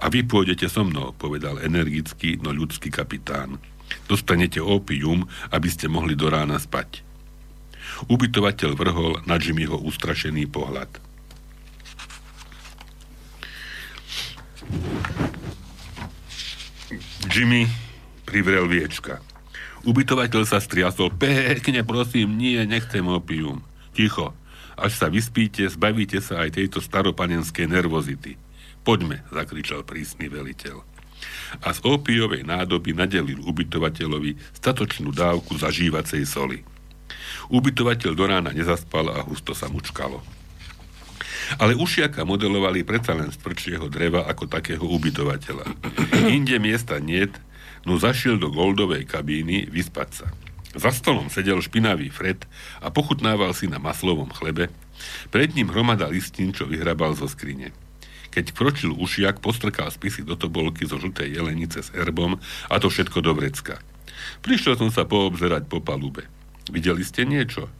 A 0.00 0.08
vy 0.08 0.24
pôjdete 0.24 0.68
so 0.68 0.84
mnou, 0.84 1.12
povedal 1.16 1.60
energický, 1.60 2.40
no 2.40 2.52
ľudský 2.52 2.88
kapitán. 2.88 3.60
Dostanete 4.08 4.60
opium, 4.60 5.28
aby 5.52 5.68
ste 5.68 5.88
mohli 5.88 6.16
do 6.16 6.28
rána 6.28 6.60
spať. 6.60 7.04
Ubytovateľ 8.08 8.70
vrhol 8.76 9.12
na 9.24 9.40
Jimmyho 9.40 9.80
ustrašený 9.80 10.46
pohľad. 10.48 10.88
Jimmy 17.28 17.68
privrel 18.28 18.68
viečka. 18.68 19.20
Ubytovateľ 19.88 20.42
sa 20.44 20.60
striasol. 20.60 21.12
Pekne, 21.16 21.84
prosím, 21.86 22.36
nie, 22.36 22.60
nechcem 22.68 23.04
opium. 23.08 23.64
Ticho. 23.96 24.36
Až 24.78 24.94
sa 24.94 25.10
vyspíte, 25.10 25.66
zbavíte 25.66 26.22
sa 26.22 26.46
aj 26.46 26.54
tejto 26.54 26.78
staropanenskej 26.78 27.66
nervozity. 27.66 28.38
Poďme, 28.86 29.26
zakričal 29.34 29.82
prísny 29.82 30.30
veliteľ. 30.30 30.86
A 31.66 31.74
z 31.74 31.82
opiovej 31.82 32.46
nádoby 32.46 32.94
nadelil 32.94 33.42
ubytovateľovi 33.42 34.38
statočnú 34.54 35.10
dávku 35.10 35.58
zažívacej 35.58 36.22
soli. 36.22 36.62
Ubytovateľ 37.50 38.12
do 38.14 38.24
rána 38.24 38.54
nezaspal 38.54 39.10
a 39.10 39.26
husto 39.26 39.50
sa 39.50 39.66
mučkalo. 39.66 40.22
Ale 41.58 41.74
ušiaka 41.74 42.22
modelovali 42.28 42.84
predsa 42.84 43.16
len 43.16 43.32
z 43.32 43.40
tvrdšieho 43.40 43.88
dreva 43.90 44.28
ako 44.30 44.46
takého 44.46 44.84
ubytovateľa. 44.84 45.64
Inde 46.28 46.60
miesta 46.62 47.00
niet, 47.02 47.34
no 47.88 47.96
zašiel 47.96 48.36
do 48.36 48.52
goldovej 48.52 49.08
kabíny 49.08 49.66
vyspať 49.72 50.10
sa. 50.12 50.26
Za 50.76 50.92
stolom 50.92 51.32
sedel 51.32 51.64
špinavý 51.64 52.12
Fred 52.12 52.44
a 52.84 52.92
pochutnával 52.92 53.56
si 53.56 53.70
na 53.70 53.80
maslovom 53.80 54.28
chlebe. 54.28 54.68
Pred 55.32 55.56
ním 55.56 55.72
hromada 55.72 56.10
listín, 56.12 56.52
čo 56.52 56.68
vyhrabal 56.68 57.16
zo 57.16 57.24
skrine. 57.24 57.72
Keď 58.28 58.52
kročil 58.52 58.92
ušiak, 58.92 59.40
postrkal 59.40 59.88
spisy 59.88 60.20
do 60.28 60.36
tobolky 60.36 60.84
zo 60.84 61.00
žltej 61.00 61.32
jelenice 61.32 61.80
s 61.80 61.88
herbom 61.96 62.36
a 62.68 62.74
to 62.76 62.92
všetko 62.92 63.24
do 63.24 63.32
vrecka. 63.32 63.80
Prišiel 64.44 64.76
som 64.76 64.92
sa 64.92 65.08
poobzerať 65.08 65.64
po 65.64 65.80
palube. 65.80 66.28
Videli 66.68 67.00
ste 67.00 67.24
niečo? 67.24 67.72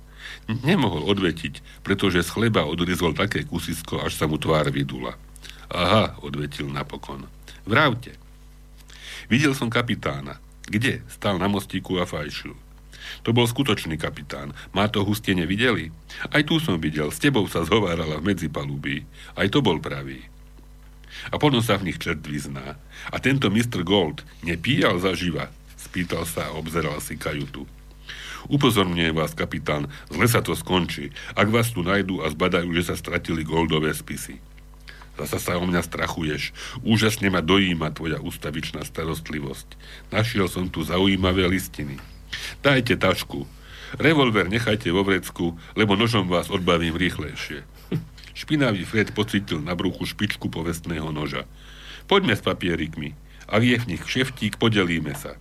Nemohol 0.48 1.04
odvetiť, 1.04 1.84
pretože 1.84 2.24
z 2.24 2.32
chleba 2.32 2.64
odrizol 2.64 3.12
také 3.12 3.44
kusisko, 3.44 4.00
až 4.00 4.16
sa 4.16 4.24
mu 4.24 4.40
tvár 4.40 4.72
vydula. 4.72 5.20
Aha, 5.68 6.16
odvetil 6.24 6.72
napokon. 6.72 7.28
Vravte. 7.68 8.16
Videl 9.28 9.52
som 9.52 9.68
kapitána. 9.68 10.40
Kde? 10.64 11.04
Stal 11.12 11.36
na 11.36 11.52
mostíku 11.52 12.00
a 12.00 12.08
fajšil. 12.08 12.56
To 13.26 13.30
bol 13.34 13.46
skutočný 13.46 14.00
kapitán. 14.00 14.56
Má 14.72 14.88
to 14.88 15.04
huste 15.04 15.32
nevideli? 15.34 15.90
Aj 16.30 16.42
tu 16.42 16.58
som 16.58 16.80
videl. 16.80 17.12
S 17.12 17.22
tebou 17.22 17.46
sa 17.46 17.64
zhovárala 17.64 18.18
v 18.20 18.32
medzipalubí. 18.34 19.04
Aj 19.36 19.46
to 19.48 19.60
bol 19.60 19.78
pravý. 19.78 20.24
A 21.28 21.36
potom 21.36 21.60
sa 21.60 21.76
v 21.76 21.90
nich 21.90 21.98
čert 21.98 22.22
vyzná. 22.22 22.78
A 23.10 23.16
tento 23.18 23.50
Mr. 23.50 23.82
Gold 23.82 24.22
nepíjal 24.46 25.02
zaživa? 25.02 25.50
Spýtal 25.74 26.26
sa 26.26 26.50
a 26.50 26.54
obzeral 26.54 26.98
si 27.02 27.18
kajutu. 27.18 27.66
Upozorňujem 28.46 29.18
vás, 29.18 29.34
kapitán, 29.34 29.90
zle 30.08 30.26
sa 30.30 30.38
to 30.38 30.54
skončí, 30.54 31.10
ak 31.34 31.50
vás 31.50 31.74
tu 31.74 31.82
nájdú 31.82 32.22
a 32.22 32.30
zbadajú, 32.30 32.70
že 32.70 32.86
sa 32.86 32.94
stratili 32.94 33.42
goldové 33.42 33.90
spisy. 33.90 34.38
Zasa 35.18 35.42
sa 35.42 35.52
o 35.58 35.66
mňa 35.66 35.82
strachuješ. 35.82 36.54
Úžasne 36.86 37.26
ma 37.26 37.42
dojíma 37.42 37.90
tvoja 37.90 38.22
ústavičná 38.22 38.86
starostlivosť. 38.86 39.74
Našiel 40.14 40.46
som 40.46 40.70
tu 40.70 40.86
zaujímavé 40.86 41.50
listiny. 41.50 41.98
Dajte 42.60 42.98
tašku. 42.98 43.46
Revolver 43.96 44.48
nechajte 44.52 44.92
vo 44.92 45.00
vrecku, 45.00 45.56
lebo 45.72 45.96
nožom 45.96 46.28
vás 46.28 46.52
odbavím 46.52 46.98
rýchlejšie. 46.98 47.64
Špinavý 48.38 48.84
Fred 48.84 49.16
pocitil 49.16 49.64
na 49.64 49.74
bruchu 49.74 50.06
špičku 50.06 50.52
povestného 50.52 51.10
noža. 51.10 51.48
Poďme 52.06 52.38
s 52.38 52.44
papierikmi. 52.44 53.16
Ak 53.48 53.64
je 53.64 53.80
v 53.80 53.88
nich 53.96 54.02
kšeftík, 54.04 54.60
podelíme 54.60 55.16
sa. 55.16 55.40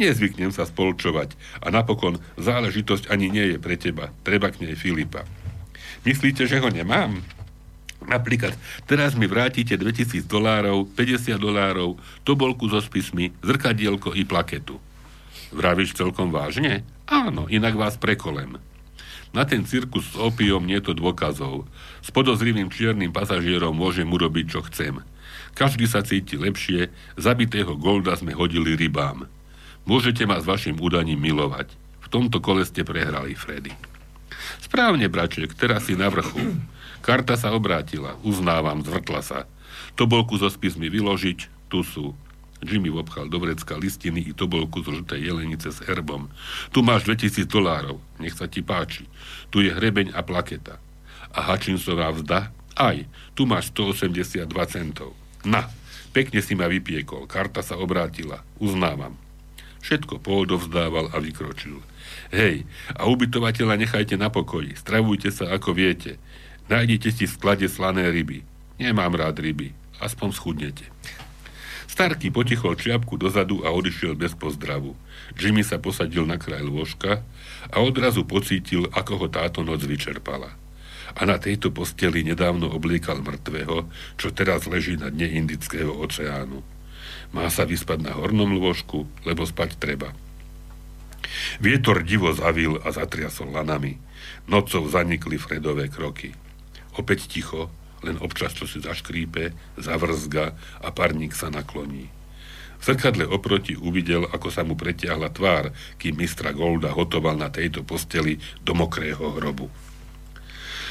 Nezvyknem 0.00 0.54
sa 0.54 0.64
spolčovať 0.64 1.36
a 1.60 1.68
napokon 1.68 2.22
záležitosť 2.40 3.12
ani 3.12 3.28
nie 3.28 3.54
je 3.54 3.58
pre 3.60 3.76
teba. 3.76 4.14
Treba 4.24 4.48
k 4.48 4.64
nej 4.64 4.74
Filipa. 4.78 5.28
Myslíte, 6.06 6.48
že 6.48 6.62
ho 6.62 6.72
nemám? 6.72 7.20
Napríklad, 8.00 8.56
teraz 8.88 9.12
mi 9.12 9.28
vrátite 9.28 9.76
2000 9.76 10.24
dolárov, 10.24 10.88
50 10.96 11.36
dolárov, 11.36 12.00
tobolku 12.24 12.64
so 12.72 12.80
spismi, 12.80 13.36
zrkadielko 13.44 14.16
i 14.16 14.24
plaketu. 14.24 14.80
Vravíš 15.50 15.98
celkom 15.98 16.30
vážne? 16.30 16.86
Áno, 17.10 17.50
inak 17.50 17.74
vás 17.74 17.98
prekolem. 17.98 18.62
Na 19.30 19.46
ten 19.46 19.62
cirkus 19.62 20.10
s 20.10 20.16
opiom 20.18 20.62
nie 20.62 20.78
to 20.82 20.90
dôkazov. 20.90 21.66
S 22.02 22.10
podozrivým 22.10 22.70
čiernym 22.70 23.14
pasažierom 23.14 23.74
môžem 23.74 24.06
urobiť, 24.10 24.46
čo 24.50 24.60
chcem. 24.66 25.02
Každý 25.54 25.86
sa 25.86 26.02
cíti 26.02 26.38
lepšie, 26.38 26.90
zabitého 27.14 27.74
Golda 27.78 28.14
sme 28.18 28.34
hodili 28.34 28.74
rybám. 28.74 29.30
Môžete 29.86 30.26
ma 30.26 30.38
s 30.38 30.46
vašim 30.46 30.78
údaním 30.78 31.22
milovať. 31.22 31.70
V 32.02 32.06
tomto 32.10 32.42
kole 32.42 32.66
ste 32.66 32.82
prehrali, 32.82 33.38
Freddy. 33.38 33.74
Správne, 34.62 35.06
braček, 35.06 35.54
teraz 35.54 35.86
si 35.86 35.94
na 35.94 36.10
vrchu. 36.10 36.58
Karta 37.02 37.38
sa 37.38 37.54
obrátila, 37.54 38.18
uznávam, 38.26 38.82
zvrtla 38.82 39.22
sa. 39.22 39.38
Tobolku 39.94 40.38
so 40.38 40.50
spismi 40.50 40.90
vyložiť, 40.90 41.70
tu 41.70 41.86
sú. 41.86 42.18
Jimmy 42.60 42.92
obchal 42.92 43.28
do 43.32 43.40
vrecka 43.40 43.76
listiny 43.76 44.20
i 44.20 44.32
tobolku 44.36 44.84
zo 44.84 44.92
žltej 44.92 45.20
jelenice 45.32 45.72
s 45.72 45.80
herbom. 45.88 46.28
Tu 46.70 46.84
máš 46.84 47.08
2000 47.08 47.48
dolárov, 47.48 47.98
nech 48.20 48.36
sa 48.36 48.44
ti 48.44 48.60
páči. 48.60 49.08
Tu 49.48 49.64
je 49.64 49.70
hrebeň 49.72 50.12
a 50.12 50.20
plaketa. 50.20 50.76
A 51.32 51.38
Hutchinsová 51.48 52.12
vzda? 52.12 52.52
Aj, 52.76 52.96
tu 53.32 53.48
máš 53.48 53.72
182 53.72 54.44
centov. 54.68 55.16
Na, 55.44 55.68
pekne 56.12 56.44
si 56.44 56.52
ma 56.52 56.68
vypiekol, 56.68 57.24
karta 57.24 57.64
sa 57.64 57.80
obrátila, 57.80 58.44
uznávam. 58.60 59.16
Všetko 59.80 60.20
poodovzdával 60.20 61.08
a 61.12 61.16
vykročil. 61.16 61.80
Hej, 62.30 62.68
a 62.92 63.08
ubytovateľa 63.08 63.80
nechajte 63.80 64.20
na 64.20 64.28
pokoji, 64.28 64.76
stravujte 64.76 65.32
sa 65.32 65.48
ako 65.56 65.72
viete. 65.72 66.20
Nájdete 66.68 67.08
si 67.10 67.24
v 67.24 67.34
sklade 67.34 67.66
slané 67.66 68.12
ryby. 68.12 68.44
Nemám 68.76 69.16
rád 69.16 69.40
ryby. 69.40 69.72
Aspoň 70.00 70.28
schudnete. 70.32 70.86
Starky 71.90 72.30
potichol 72.30 72.78
čiapku 72.78 73.18
dozadu 73.18 73.66
a 73.66 73.74
odišiel 73.74 74.14
bez 74.14 74.38
pozdravu. 74.38 74.94
Jimmy 75.34 75.66
sa 75.66 75.82
posadil 75.82 76.22
na 76.22 76.38
kraj 76.38 76.62
lôžka 76.62 77.26
a 77.66 77.76
odrazu 77.82 78.22
pocítil, 78.22 78.86
ako 78.94 79.18
ho 79.18 79.26
táto 79.26 79.66
noc 79.66 79.82
vyčerpala. 79.82 80.54
A 81.18 81.26
na 81.26 81.42
tejto 81.42 81.74
posteli 81.74 82.22
nedávno 82.22 82.70
obliekal 82.70 83.18
mŕtvého, 83.26 83.90
čo 84.14 84.30
teraz 84.30 84.70
leží 84.70 84.94
na 84.94 85.10
dne 85.10 85.34
Indického 85.34 85.90
oceánu. 85.90 86.62
Má 87.34 87.50
sa 87.50 87.66
vyspať 87.66 88.06
na 88.06 88.14
hornom 88.14 88.54
lôžku, 88.54 89.10
lebo 89.26 89.42
spať 89.42 89.74
treba. 89.82 90.14
Vietor 91.58 92.06
divo 92.06 92.30
zavil 92.30 92.78
a 92.86 92.94
zatriasol 92.94 93.50
lanami. 93.50 93.98
Nocou 94.46 94.86
zanikli 94.86 95.42
Fredové 95.42 95.90
kroky. 95.90 96.38
Opäť 96.94 97.26
ticho, 97.26 97.66
len 98.04 98.16
občas 98.20 98.56
čo 98.56 98.64
si 98.64 98.80
zaškrípe, 98.80 99.52
zavrzga 99.76 100.56
a 100.80 100.88
parník 100.92 101.36
sa 101.36 101.52
nakloní. 101.52 102.08
V 102.80 102.82
zrkadle 102.88 103.28
oproti 103.28 103.76
uvidel, 103.76 104.24
ako 104.24 104.48
sa 104.48 104.64
mu 104.64 104.72
pretiahla 104.72 105.28
tvár, 105.28 105.68
kým 106.00 106.16
mistra 106.16 106.56
Golda 106.56 106.96
hotoval 106.96 107.36
na 107.36 107.52
tejto 107.52 107.84
posteli 107.84 108.40
do 108.64 108.72
mokrého 108.72 109.36
hrobu. 109.36 109.68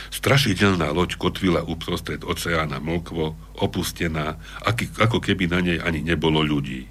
Strašidelná 0.10 0.89
loď 0.89 1.18
kotvila 1.18 1.66
uprostred 1.66 2.22
oceána 2.26 2.82
mlkvo, 2.82 3.38
opustená, 3.62 4.38
ako 4.97 5.18
keby 5.22 5.49
na 5.49 5.60
nej 5.62 5.78
ani 5.82 6.01
nebolo 6.01 6.41
ľudí. 6.41 6.89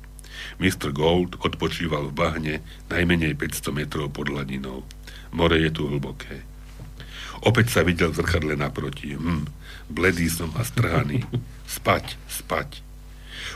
Mr. 0.58 0.90
Gold 0.90 1.38
odpočíval 1.38 2.10
v 2.10 2.16
bahne 2.18 2.54
najmenej 2.90 3.34
500 3.34 3.74
metrov 3.74 4.10
pod 4.10 4.30
hladinou. 4.30 4.86
More 5.34 5.58
je 5.58 5.70
tu 5.70 5.86
hlboké. 5.86 6.42
Opäť 7.46 7.78
sa 7.78 7.86
videl 7.86 8.10
v 8.10 8.18
zrkadle 8.18 8.54
naproti. 8.58 9.14
Hm, 9.14 9.46
bledý 9.88 10.28
som 10.28 10.52
a 10.56 10.62
strhaný. 10.64 11.24
Spať, 11.68 12.16
spať. 12.28 12.80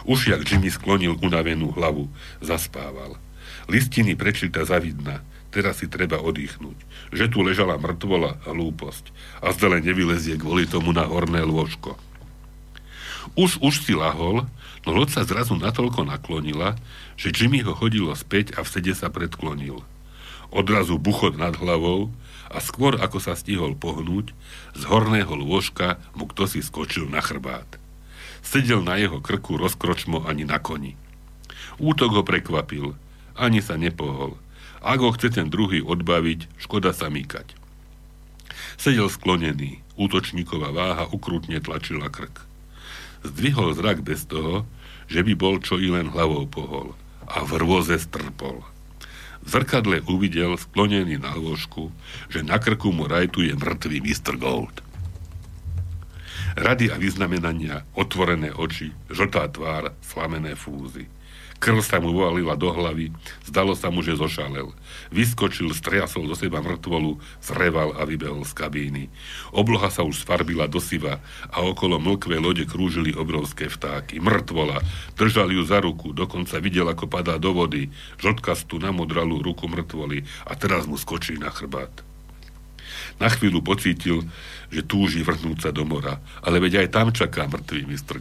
Už 0.04 0.34
jak 0.34 0.42
Jimmy 0.44 0.68
sklonil 0.68 1.16
unavenú 1.22 1.72
hlavu, 1.72 2.10
zaspával. 2.42 3.16
Listiny 3.70 4.18
prečíta 4.18 4.66
zavidna, 4.66 5.22
teraz 5.54 5.80
si 5.80 5.86
treba 5.86 6.18
oddychnúť. 6.18 6.76
Že 7.14 7.24
tu 7.30 7.38
ležala 7.46 7.78
mŕtvola 7.78 8.42
a 8.42 8.50
lúposť. 8.50 9.14
A 9.44 9.54
zdele 9.54 9.78
nevylezie 9.78 10.40
kvôli 10.40 10.66
tomu 10.66 10.90
na 10.90 11.06
horné 11.06 11.44
lôžko. 11.44 11.94
Už, 13.38 13.62
už 13.62 13.86
si 13.86 13.94
lahol, 13.94 14.44
no 14.82 14.90
loď 14.90 15.08
sa 15.14 15.22
zrazu 15.22 15.54
natoľko 15.54 16.04
naklonila, 16.04 16.74
že 17.14 17.30
Jimmy 17.30 17.62
ho 17.62 17.72
chodilo 17.72 18.10
späť 18.18 18.58
a 18.58 18.66
v 18.66 18.72
sede 18.72 18.92
sa 18.98 19.08
predklonil. 19.08 19.80
Odrazu 20.52 21.00
buchot 21.00 21.38
nad 21.38 21.56
hlavou, 21.56 22.12
a 22.52 22.60
skôr 22.60 23.00
ako 23.00 23.18
sa 23.18 23.32
stihol 23.32 23.72
pohnúť, 23.72 24.36
z 24.76 24.82
horného 24.84 25.32
lôžka 25.32 25.96
mu 26.12 26.28
kto 26.28 26.44
si 26.44 26.60
skočil 26.60 27.08
na 27.08 27.24
chrbát. 27.24 27.66
Sedel 28.44 28.84
na 28.84 29.00
jeho 29.00 29.24
krku 29.24 29.56
rozkročmo 29.56 30.28
ani 30.28 30.44
na 30.44 30.60
koni. 30.60 30.94
Útok 31.80 32.20
ho 32.20 32.22
prekvapil, 32.22 32.92
ani 33.32 33.64
sa 33.64 33.80
nepohol. 33.80 34.36
Ak 34.84 35.00
ho 35.00 35.14
chce 35.14 35.32
ten 35.32 35.48
druhý 35.48 35.80
odbaviť, 35.80 36.60
škoda 36.60 36.92
sa 36.92 37.08
mýkať. 37.08 37.56
Sedel 38.76 39.08
sklonený, 39.08 39.80
útočníková 39.96 40.74
váha 40.74 41.04
ukrutne 41.08 41.62
tlačila 41.62 42.12
krk. 42.12 42.44
Zdvihol 43.22 43.72
zrak 43.78 44.02
bez 44.02 44.26
toho, 44.26 44.66
že 45.06 45.22
by 45.22 45.32
bol 45.38 45.62
čo 45.62 45.78
i 45.78 45.86
len 45.86 46.10
hlavou 46.10 46.44
pohol 46.50 46.98
a 47.30 47.46
v 47.46 47.62
rôze 47.62 47.94
strpol. 47.96 48.66
Zrkadle 49.42 50.02
uvidel 50.06 50.54
sklonený 50.54 51.18
na 51.18 51.34
lôžku, 51.34 51.90
že 52.30 52.46
na 52.46 52.58
krku 52.62 52.94
mu 52.94 53.10
rajtuje 53.10 53.54
mŕtvý 53.58 53.98
Mr. 54.02 54.38
Gold. 54.38 54.82
Rady 56.52 56.92
a 56.92 57.00
vyznamenania, 57.00 57.88
otvorené 57.96 58.52
oči, 58.52 58.92
žltá 59.08 59.48
tvár, 59.48 59.96
slamené 60.04 60.52
fúzy– 60.58 61.08
Krv 61.62 61.78
sa 61.78 62.02
mu 62.02 62.10
uvalila 62.10 62.58
do 62.58 62.74
hlavy, 62.74 63.14
zdalo 63.46 63.78
sa 63.78 63.86
mu, 63.86 64.02
že 64.02 64.18
zošalel. 64.18 64.74
Vyskočil, 65.14 65.70
striasol 65.70 66.26
do 66.26 66.34
seba 66.34 66.58
mŕtvolu, 66.58 67.22
zreval 67.38 67.94
a 67.94 68.02
vybehol 68.02 68.42
z 68.42 68.50
kabíny. 68.50 69.04
Obloha 69.54 69.86
sa 69.86 70.02
už 70.02 70.26
sfarbila 70.26 70.66
do 70.66 70.82
siva 70.82 71.22
a 71.54 71.62
okolo 71.62 72.02
mlkvé 72.02 72.42
lode 72.42 72.66
krúžili 72.66 73.14
obrovské 73.14 73.70
vtáky. 73.70 74.18
Mŕtvola, 74.18 74.82
držal 75.14 75.54
ju 75.54 75.62
za 75.62 75.78
ruku, 75.78 76.10
dokonca 76.10 76.58
videl, 76.58 76.90
ako 76.90 77.06
padá 77.06 77.38
do 77.38 77.54
vody, 77.54 77.94
žltkastú 78.18 78.82
namodralú 78.82 79.38
ruku 79.38 79.70
mŕtvoli 79.70 80.26
a 80.50 80.58
teraz 80.58 80.90
mu 80.90 80.98
skočí 80.98 81.38
na 81.38 81.54
chrbát. 81.54 81.94
Na 83.22 83.30
chvíľu 83.30 83.62
pocítil, 83.62 84.26
že 84.66 84.82
túži 84.82 85.22
vrhnúť 85.22 85.62
sa 85.62 85.70
do 85.70 85.86
mora, 85.86 86.18
ale 86.42 86.58
veď 86.58 86.82
aj 86.82 86.88
tam 86.90 87.14
čaká 87.14 87.46
mŕtvý 87.46 87.86
Mr. 87.86 88.18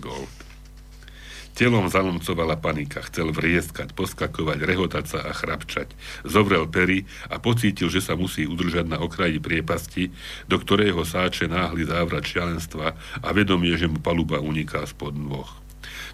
Telom 1.51 1.91
zalomcovala 1.91 2.55
panika, 2.63 3.03
chcel 3.11 3.35
vrieskať, 3.35 3.91
poskakovať, 3.91 4.59
rehotať 4.63 5.05
sa 5.05 5.19
a 5.27 5.31
chrapčať. 5.35 5.91
Zovrel 6.23 6.63
pery 6.71 7.03
a 7.27 7.43
pocítil, 7.43 7.91
že 7.91 7.99
sa 7.99 8.15
musí 8.15 8.47
udržať 8.47 8.87
na 8.87 9.03
okraji 9.03 9.37
priepasti, 9.43 10.15
do 10.47 10.55
ktorého 10.55 11.03
sáče 11.03 11.51
náhly 11.51 11.83
závrat 11.83 12.23
šialenstva 12.23 12.95
a 13.19 13.29
vedomie, 13.35 13.75
že 13.75 13.91
mu 13.91 13.99
paluba 13.99 14.39
uniká 14.39 14.87
spod 14.87 15.11
nôh. 15.13 15.47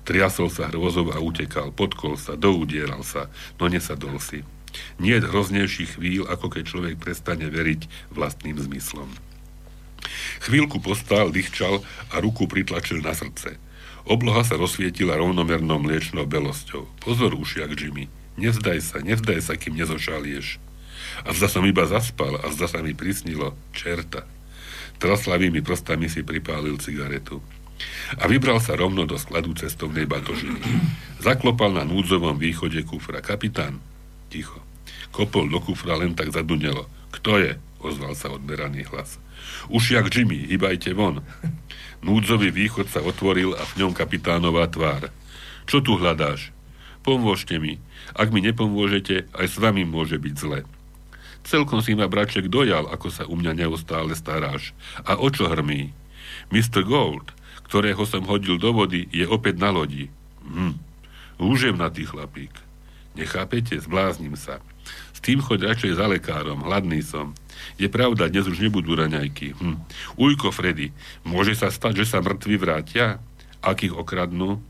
Triasol 0.10 0.50
sa 0.50 0.72
hrôzov 0.74 1.14
a 1.14 1.22
utekal, 1.22 1.70
podkol 1.70 2.18
sa, 2.18 2.34
doudieral 2.34 3.06
sa, 3.06 3.30
no 3.62 3.70
nesadol 3.70 4.18
si. 4.18 4.42
Nie 4.98 5.22
je 5.22 5.30
hroznejších 5.30 6.02
chvíľ, 6.02 6.32
ako 6.34 6.54
keď 6.54 6.64
človek 6.66 6.96
prestane 6.98 7.46
veriť 7.48 8.12
vlastným 8.14 8.58
zmyslom. 8.58 9.10
Chvíľku 10.48 10.80
postál, 10.80 11.30
dýchčal 11.34 11.84
a 12.14 12.16
ruku 12.24 12.48
pritlačil 12.48 13.04
na 13.04 13.12
srdce. 13.12 13.67
Obloha 14.08 14.40
sa 14.48 14.56
rozsvietila 14.56 15.20
rovnomernou 15.20 15.84
mliečnou 15.84 16.24
belosťou. 16.24 16.88
Pozor, 17.04 17.36
ušiak 17.36 17.76
Jimmy, 17.76 18.08
nevzdaj 18.40 18.80
sa, 18.80 18.98
nevzdaj 19.04 19.44
sa, 19.44 19.60
kým 19.60 19.76
nezošalieš. 19.76 20.64
A 21.28 21.36
zda 21.36 21.52
som 21.52 21.68
iba 21.68 21.84
zaspal 21.84 22.40
a 22.40 22.48
zda 22.56 22.72
sa 22.72 22.80
mi 22.80 22.96
prisnilo, 22.96 23.52
čerta. 23.76 24.24
Traslavými 25.04 25.60
prostami 25.60 26.08
si 26.08 26.24
pripálil 26.24 26.80
cigaretu. 26.80 27.44
A 28.18 28.26
vybral 28.32 28.64
sa 28.64 28.80
rovno 28.80 29.04
do 29.04 29.20
skladu 29.20 29.54
cestovnej 29.54 30.08
batožiny. 30.08 30.58
Zaklopal 31.20 31.76
na 31.76 31.84
núdzovom 31.84 32.40
východe 32.40 32.82
kufra. 32.88 33.20
Kapitán, 33.20 33.84
ticho. 34.32 34.64
Kopol 35.12 35.52
do 35.52 35.60
kufra 35.60 36.00
len 36.00 36.16
tak 36.16 36.32
zadunelo. 36.32 36.88
Kto 37.12 37.38
je? 37.38 37.60
Ozval 37.84 38.16
sa 38.18 38.34
odberaný 38.34 38.88
hlas. 38.90 39.22
Ušiak 39.70 40.10
Jimmy, 40.10 40.50
hýbajte 40.50 40.96
von. 40.98 41.22
Núdzový 42.06 42.54
východ 42.54 42.88
sa 42.92 43.02
otvoril 43.02 43.58
a 43.58 43.64
v 43.66 43.86
ňom 43.86 43.92
kapitánová 43.94 44.70
tvár. 44.70 45.10
Čo 45.66 45.82
tu 45.82 45.98
hľadáš? 45.98 46.54
Pomôžte 47.02 47.58
mi. 47.58 47.80
Ak 48.14 48.32
mi 48.32 48.44
nepomôžete, 48.44 49.32
aj 49.32 49.48
s 49.48 49.56
vami 49.58 49.88
môže 49.88 50.20
byť 50.20 50.36
zle. 50.36 50.60
Celkom 51.48 51.80
si 51.80 51.96
ma 51.96 52.12
braček 52.12 52.52
dojal, 52.52 52.92
ako 52.92 53.08
sa 53.08 53.24
u 53.24 53.40
mňa 53.40 53.56
neustále 53.56 54.12
staráš. 54.14 54.76
A 55.08 55.16
o 55.16 55.32
čo 55.32 55.48
hrmí? 55.48 55.96
Mr. 56.52 56.84
Gold, 56.84 57.32
ktorého 57.68 58.04
som 58.04 58.28
hodil 58.28 58.60
do 58.60 58.76
vody, 58.76 59.08
je 59.12 59.24
opäť 59.24 59.56
na 59.60 59.72
lodi. 59.72 60.12
Hm. 60.44 60.76
Úževnatý 61.40 62.04
chlapík. 62.04 62.52
Nechápete? 63.16 63.80
Zblázním 63.80 64.36
sa. 64.36 64.60
S 65.16 65.20
tým 65.24 65.40
choď 65.40 65.74
radšej 65.74 65.98
za 65.98 66.06
lekárom, 66.06 66.62
hladný 66.68 67.02
som. 67.02 67.34
Je 67.78 67.88
pravda, 67.92 68.30
dnes 68.32 68.46
už 68.48 68.62
nebudú 68.62 68.98
raňajky. 68.98 69.58
Hm. 69.58 69.78
Ujko, 70.18 70.50
Freddy, 70.50 70.94
môže 71.24 71.54
sa 71.58 71.70
stať, 71.70 72.04
že 72.04 72.10
sa 72.10 72.24
mŕtvi 72.24 72.56
vrátia? 72.58 73.22
Ak 73.62 73.84
ich 73.84 73.94
okradnú? 73.94 74.62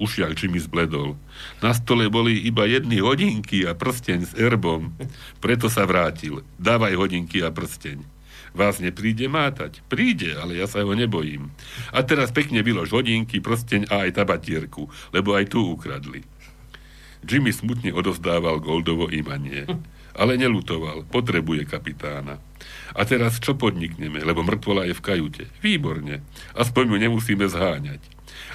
Už 0.00 0.24
jak 0.24 0.32
Jimmy 0.34 0.58
zbledol. 0.58 1.20
Na 1.60 1.76
stole 1.76 2.08
boli 2.08 2.40
iba 2.48 2.64
jedny 2.64 3.04
hodinky 3.04 3.68
a 3.68 3.76
prsteň 3.76 4.20
s 4.24 4.32
erbom. 4.34 4.96
Preto 5.44 5.68
sa 5.68 5.84
vrátil. 5.84 6.40
Dávaj 6.56 6.96
hodinky 6.96 7.44
a 7.44 7.52
prsteň. 7.52 8.00
Vás 8.52 8.84
nepríde 8.84 9.32
mátať? 9.32 9.80
Príde, 9.88 10.36
ale 10.36 10.60
ja 10.60 10.68
sa 10.68 10.84
ho 10.84 10.92
nebojím. 10.92 11.48
A 11.88 12.04
teraz 12.04 12.32
pekne 12.32 12.60
vylož 12.60 12.92
hodinky, 12.92 13.40
prsteň 13.40 13.88
a 13.88 14.04
aj 14.08 14.20
tabatierku, 14.20 14.92
lebo 15.12 15.32
aj 15.32 15.48
tu 15.48 15.64
ukradli. 15.64 16.20
Jimmy 17.24 17.54
smutne 17.54 17.96
odovzdával 17.96 18.60
Goldovo 18.60 19.08
imanie. 19.08 19.64
Ale 20.12 20.36
nelutoval, 20.36 21.08
potrebuje 21.08 21.64
kapitána. 21.64 22.36
A 22.92 23.02
teraz 23.08 23.40
čo 23.40 23.56
podnikneme, 23.56 24.20
lebo 24.20 24.44
mŕtvola 24.44 24.84
je 24.84 24.94
v 24.96 25.04
kajute? 25.04 25.44
Výborne. 25.64 26.20
Aspoň 26.52 26.84
ju 26.92 26.96
nemusíme 27.00 27.46
zháňať. 27.48 28.02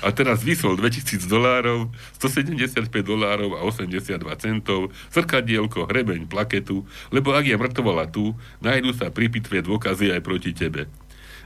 A 0.06 0.14
teraz 0.14 0.46
vysol 0.46 0.78
2000 0.78 1.26
dolárov, 1.26 1.90
175 2.22 2.90
dolárov 3.02 3.58
a 3.58 3.66
82 3.66 4.22
centov, 4.38 4.94
zrkadielko, 5.10 5.90
hrebeň, 5.90 6.30
plaketu, 6.30 6.86
lebo 7.10 7.34
ak 7.34 7.50
je 7.50 7.58
mŕtvola 7.58 8.06
tu, 8.06 8.38
nájdu 8.62 8.94
sa 8.94 9.10
pri 9.10 9.34
pitve 9.34 9.66
dôkazy 9.66 10.14
aj 10.14 10.22
proti 10.22 10.54
tebe. 10.54 10.86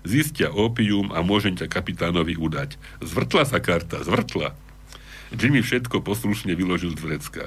Zistia 0.02 0.50
opium 0.50 1.14
a 1.14 1.22
môžem 1.22 1.54
ťa 1.54 1.70
kapitánovi 1.70 2.36
udať. 2.36 2.76
Zvrtla 3.06 3.46
sa 3.46 3.62
karta, 3.62 4.02
zvrtla. 4.02 4.58
Jimmy 5.32 5.64
všetko 5.64 6.04
poslušne 6.04 6.58
vyložil 6.58 6.98
z 6.98 7.02
vrecka. 7.06 7.44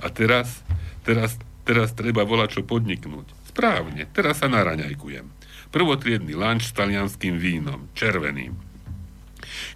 A 0.00 0.06
teraz, 0.08 0.64
teraz, 1.02 1.36
teraz 1.66 1.92
treba 1.92 2.22
volať 2.22 2.60
čo 2.60 2.62
podniknúť. 2.62 3.50
Správne, 3.50 4.06
teraz 4.14 4.40
sa 4.40 4.46
naraňajkujem. 4.46 5.26
Prvotriedný 5.74 6.38
lunch 6.38 6.70
s 6.70 6.76
talianským 6.78 7.36
vínom, 7.36 7.90
červeným. 7.98 8.54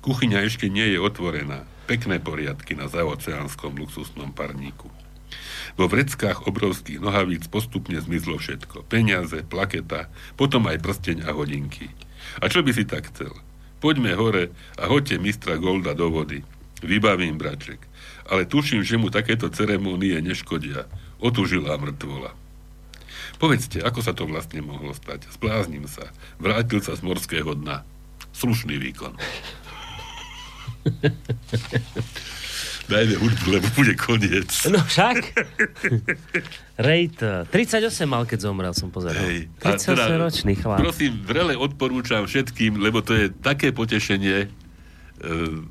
Kuchyňa 0.00 0.46
ešte 0.46 0.70
nie 0.70 0.86
je 0.94 1.02
otvorená. 1.02 1.66
Pekné 1.90 2.22
poriadky 2.22 2.78
na 2.78 2.86
zaoceánskom 2.86 3.74
luxusnom 3.74 4.30
parníku. 4.30 4.86
Vo 5.74 5.86
vreckách 5.90 6.46
obrovských 6.46 7.02
nohavíc 7.02 7.50
postupne 7.50 7.98
zmizlo 7.98 8.38
všetko. 8.38 8.86
Peniaze, 8.86 9.42
plaketa, 9.42 10.06
potom 10.38 10.70
aj 10.70 10.78
prsteň 10.82 11.26
a 11.26 11.34
hodinky. 11.34 11.90
A 12.38 12.46
čo 12.46 12.62
by 12.62 12.70
si 12.70 12.86
tak 12.86 13.10
chcel? 13.10 13.34
Poďme 13.82 14.14
hore 14.14 14.54
a 14.76 14.86
hoďte 14.86 15.16
mistra 15.18 15.56
Golda 15.56 15.96
do 15.96 16.12
vody. 16.12 16.44
Vybavím, 16.84 17.36
braček. 17.36 17.80
Ale 18.28 18.46
tuším, 18.46 18.84
že 18.84 19.00
mu 19.00 19.08
takéto 19.08 19.48
ceremónie 19.50 20.20
neškodia. 20.20 20.86
Otužila 21.20 21.76
mŕtvola. 21.76 22.32
Povedzte, 23.40 23.80
ako 23.80 24.00
sa 24.04 24.12
to 24.12 24.28
vlastne 24.28 24.60
mohlo 24.60 24.92
stať? 24.92 25.24
Zblázním 25.32 25.88
sa. 25.88 26.12
Vrátil 26.36 26.84
sa 26.84 26.92
z 26.96 27.00
morského 27.00 27.56
dna. 27.56 27.84
Slušný 28.36 28.76
výkon. 28.76 29.16
Dajme 32.90 33.14
hudbu, 33.22 33.46
lebo 33.54 33.68
bude 33.78 33.94
koniec. 33.94 34.50
No 34.66 34.82
však. 34.82 35.30
Rate 36.74 37.46
38 37.48 38.02
mal, 38.02 38.26
keď 38.26 38.50
zomrel, 38.50 38.74
som 38.74 38.90
pozeral. 38.90 39.24
Hej. 39.24 39.46
38 39.62 39.94
teda, 39.94 40.04
ročný 40.18 40.52
chlap. 40.58 40.82
Prosím, 40.82 41.22
vrele 41.22 41.54
odporúčam 41.54 42.26
všetkým, 42.26 42.82
lebo 42.82 42.98
to 42.98 43.14
je 43.14 43.26
také 43.30 43.70
potešenie. 43.70 44.50
Uh, 45.22 45.62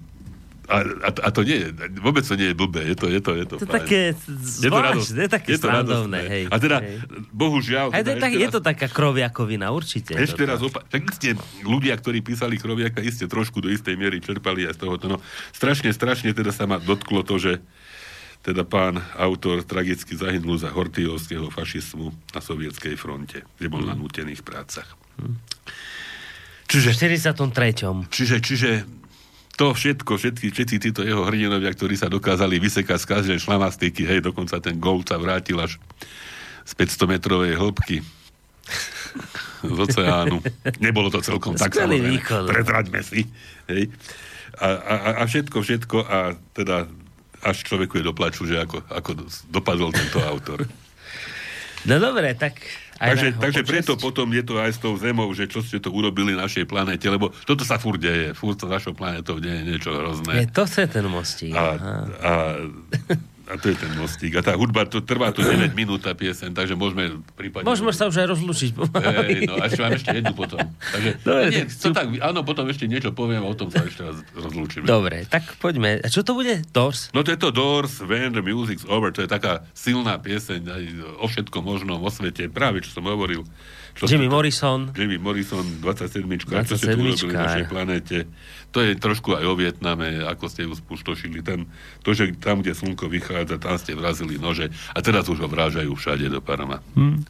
a, 0.70 0.78
a, 0.86 1.10
a 1.10 1.30
to 1.34 1.42
nie 1.42 1.66
je, 1.66 1.68
vôbec 1.98 2.22
to 2.22 2.38
nie 2.38 2.54
je 2.54 2.56
blbé, 2.56 2.86
je 2.86 2.96
to, 2.96 3.10
je 3.10 3.20
to, 3.26 3.32
je 3.34 3.46
to, 3.50 3.56
to 3.58 3.66
fajn. 3.66 3.74
také 3.82 4.02
zvlášť, 4.14 4.62
je 4.62 4.70
to, 4.70 4.78
radosť, 4.78 5.10
je 5.10 5.30
také 5.34 5.50
je 5.50 5.58
to 5.58 5.68
radostné. 5.68 6.20
hej. 6.30 6.44
A 6.46 6.56
teda, 6.62 6.78
hej. 6.86 6.96
bohužiaľ... 7.34 7.86
To, 7.90 7.98
teda 7.98 8.22
tak, 8.22 8.34
raz, 8.38 8.42
je 8.46 8.48
to 8.54 8.62
taká 8.62 8.88
kroviakovina, 8.88 9.74
určite. 9.74 10.14
Ešte 10.14 10.46
raz 10.46 10.62
opa- 10.62 10.86
tak 10.86 11.10
ste 11.18 11.34
ľudia, 11.66 11.98
ktorí 11.98 12.22
písali 12.22 12.62
kroviaka, 12.62 13.02
iste 13.02 13.26
trošku 13.26 13.66
do 13.66 13.74
istej 13.74 13.98
miery 13.98 14.22
čerpali 14.22 14.70
aj 14.70 14.78
z 14.78 14.80
tohoto. 14.86 15.06
No, 15.10 15.18
strašne, 15.50 15.90
strašne 15.90 16.38
teda 16.38 16.54
sa 16.54 16.70
ma 16.70 16.78
dotklo 16.78 17.26
to, 17.26 17.42
že 17.42 17.58
teda 18.46 18.64
pán 18.64 19.02
autor 19.18 19.66
tragicky 19.66 20.16
zahynul 20.16 20.56
za 20.56 20.72
hortijovského 20.72 21.50
fašizmu 21.52 22.14
na 22.32 22.40
sovietskej 22.40 22.96
fronte, 22.96 23.44
kde 23.58 23.68
bol 23.68 23.84
mm. 23.84 23.90
na 23.90 23.96
nútených 23.98 24.46
prácach. 24.46 24.96
Mm. 25.18 25.36
Čiže, 26.70 26.94
v 26.94 27.18
43. 27.18 28.14
Čiže, 28.14 28.36
čiže 28.46 28.70
to 29.60 29.76
všetko, 29.76 30.16
všetky, 30.16 30.56
všetci 30.56 30.76
títo 30.80 31.04
jeho 31.04 31.28
hrdinovia, 31.28 31.76
ktorí 31.76 32.00
sa 32.00 32.08
dokázali 32.08 32.64
vysekať 32.64 32.96
z 32.96 33.10
každej 33.12 33.38
šlamastiky, 33.44 34.08
hej, 34.08 34.24
dokonca 34.24 34.56
ten 34.64 34.80
gol 34.80 35.04
sa 35.04 35.20
vrátil 35.20 35.60
až 35.60 35.76
z 36.64 36.72
500 36.80 37.12
metrovej 37.20 37.60
hĺbky 37.60 38.00
z 39.68 39.78
oceánu. 39.84 40.40
Nebolo 40.86 41.12
to 41.12 41.20
celkom 41.20 41.60
tak, 41.60 41.76
samozrejme. 41.76 42.24
Pretraďme 42.24 43.04
si. 43.04 43.28
Hej. 43.68 43.92
A, 44.64 44.68
a, 44.80 44.96
a 45.20 45.24
všetko, 45.28 45.60
všetko 45.60 45.98
a 46.08 46.40
teda 46.56 46.88
až 47.44 47.58
človeku 47.68 48.00
je 48.00 48.04
doplaču, 48.08 48.48
že 48.48 48.64
ako, 48.64 48.80
ako 48.88 49.12
dopadol 49.52 49.92
tento 49.92 50.24
autor. 50.24 50.64
No 51.84 52.00
dobre, 52.00 52.36
tak 52.36 52.60
takže, 53.00 53.28
takže 53.40 53.62
preto 53.64 53.96
potom 53.96 54.28
je 54.30 54.44
to 54.44 54.60
aj 54.60 54.76
s 54.76 54.80
tou 54.84 54.94
zemou, 55.00 55.32
že 55.32 55.48
čo 55.48 55.64
ste 55.64 55.80
to 55.80 55.90
urobili 55.90 56.36
našej 56.36 56.68
planete, 56.68 57.08
lebo 57.08 57.32
toto 57.48 57.64
sa 57.64 57.80
furt 57.80 57.98
deje, 57.98 58.36
furt 58.36 58.60
to 58.60 58.68
našou 58.68 58.92
planetou 58.92 59.40
deje 59.40 59.64
niečo 59.64 59.96
hrozné. 59.96 60.44
Je, 60.44 60.48
to 60.52 60.68
je 60.68 60.86
ten 60.86 61.06
mostík. 61.08 61.56
A, 61.56 61.80
a, 62.20 62.32
a 63.50 63.58
to 63.58 63.74
je 63.74 63.76
ten 63.82 63.90
mostík. 63.98 64.38
A 64.38 64.46
tá 64.46 64.54
hudba, 64.54 64.86
to 64.86 65.02
trvá 65.02 65.34
to 65.34 65.42
9 65.42 65.74
minút 65.74 66.06
tá 66.06 66.14
piesen, 66.14 66.54
takže 66.54 66.78
môžeme 66.78 67.18
prípadne... 67.34 67.66
Môžeme 67.66 67.90
sa 67.90 68.06
už 68.06 68.22
aj 68.22 68.28
rozlúčiť. 68.38 68.72
Hej, 68.78 69.50
no 69.50 69.58
a 69.58 69.66
ešte 69.66 69.82
mám 69.82 69.98
ešte 69.98 70.14
jednu 70.14 70.34
potom. 70.38 70.62
Takže, 70.78 71.10
Dobre, 71.26 71.42
nie, 71.50 71.64
tak, 71.66 71.92
tak, 71.98 72.08
áno, 72.22 72.40
potom 72.46 72.70
ešte 72.70 72.86
niečo 72.86 73.10
poviem 73.10 73.42
a 73.42 73.50
o 73.50 73.58
tom 73.58 73.74
sa 73.74 73.82
ešte 73.82 74.06
raz 74.06 74.22
rozlúčime. 74.38 74.86
Dobre, 74.86 75.26
tak 75.26 75.58
poďme. 75.58 75.98
A 75.98 76.08
čo 76.14 76.22
to 76.22 76.38
bude? 76.38 76.62
Doors? 76.70 77.10
No 77.18 77.26
to 77.26 77.34
je 77.34 77.40
to 77.42 77.50
Doors, 77.50 78.06
When 78.06 78.38
the 78.38 78.46
Music's 78.46 78.86
Over. 78.86 79.10
To 79.18 79.26
je 79.26 79.30
taká 79.30 79.66
silná 79.74 80.22
pieseň 80.22 80.62
aj 80.70 80.84
o 81.18 81.26
všetkom 81.26 81.66
možnom 81.66 81.98
vo 81.98 82.14
svete. 82.14 82.54
Práve, 82.54 82.86
čo 82.86 82.94
som 82.94 83.10
hovoril. 83.10 83.50
Čo 84.00 84.08
Jimmy 84.08 84.32
Morrison. 84.32 84.96
Jimmy 84.96 85.20
Morrison, 85.20 85.68
27. 85.84 86.24
27. 86.24 86.72
Čo 86.72 86.76
ste 86.80 86.88
tu 86.96 87.00
urobili 87.04 87.36
na 87.36 87.44
našej 87.44 87.66
planete 87.68 88.18
to 88.70 88.86
je 88.86 88.94
trošku 88.98 89.34
aj 89.34 89.46
o 89.50 89.58
Vietname, 89.58 90.22
ako 90.22 90.46
ste 90.46 90.66
ju 90.66 90.78
spustošili. 90.78 91.42
Ten, 91.42 91.66
to, 92.06 92.14
že 92.14 92.38
tam, 92.38 92.62
kde 92.62 92.78
slnko 92.78 93.10
vychádza, 93.10 93.58
tam 93.58 93.82
ste 93.82 93.98
vrazili 93.98 94.38
nože 94.38 94.70
a 94.94 95.00
teraz 95.02 95.26
už 95.26 95.42
ho 95.42 95.50
vrážajú 95.50 95.90
všade 95.98 96.30
do 96.30 96.40
Parma. 96.42 96.82
Hmm. 96.94 97.26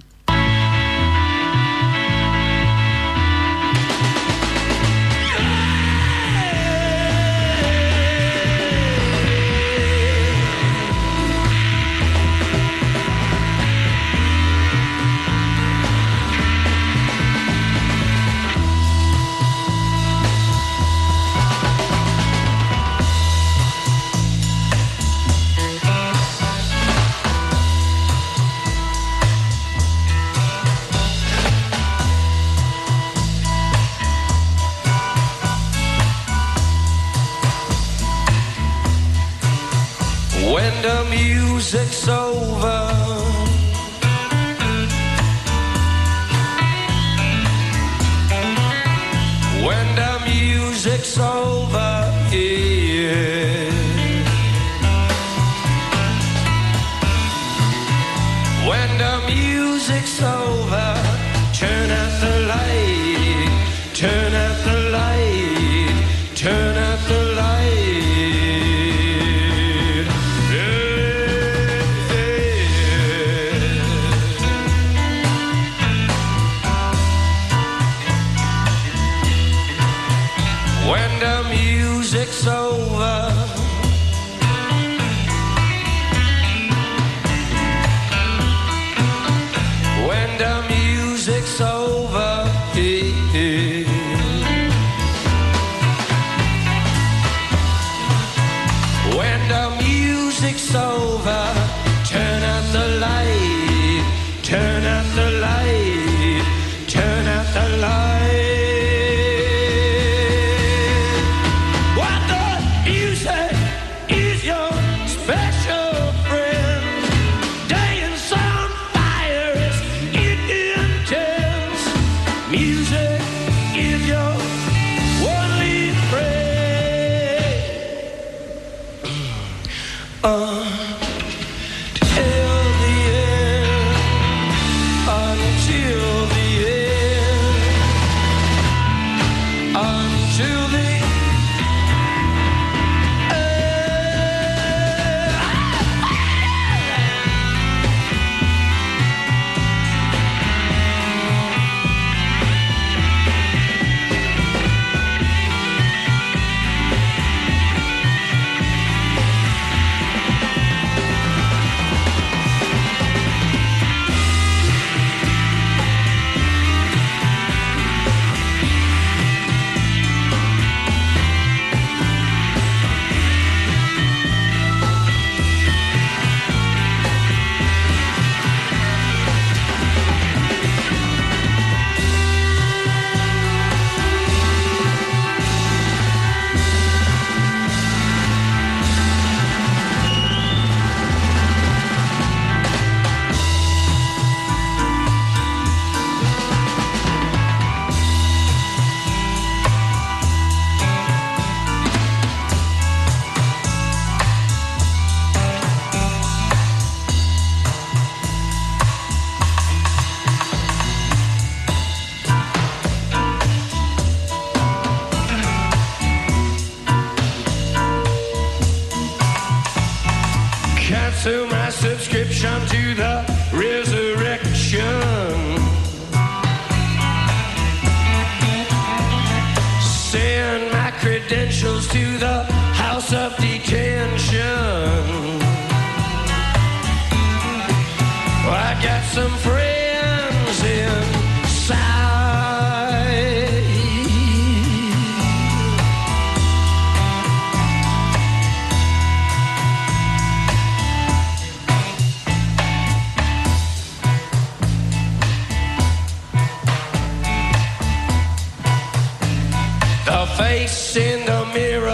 In 261.10 261.26
the 261.26 261.46
mirror 261.54 261.89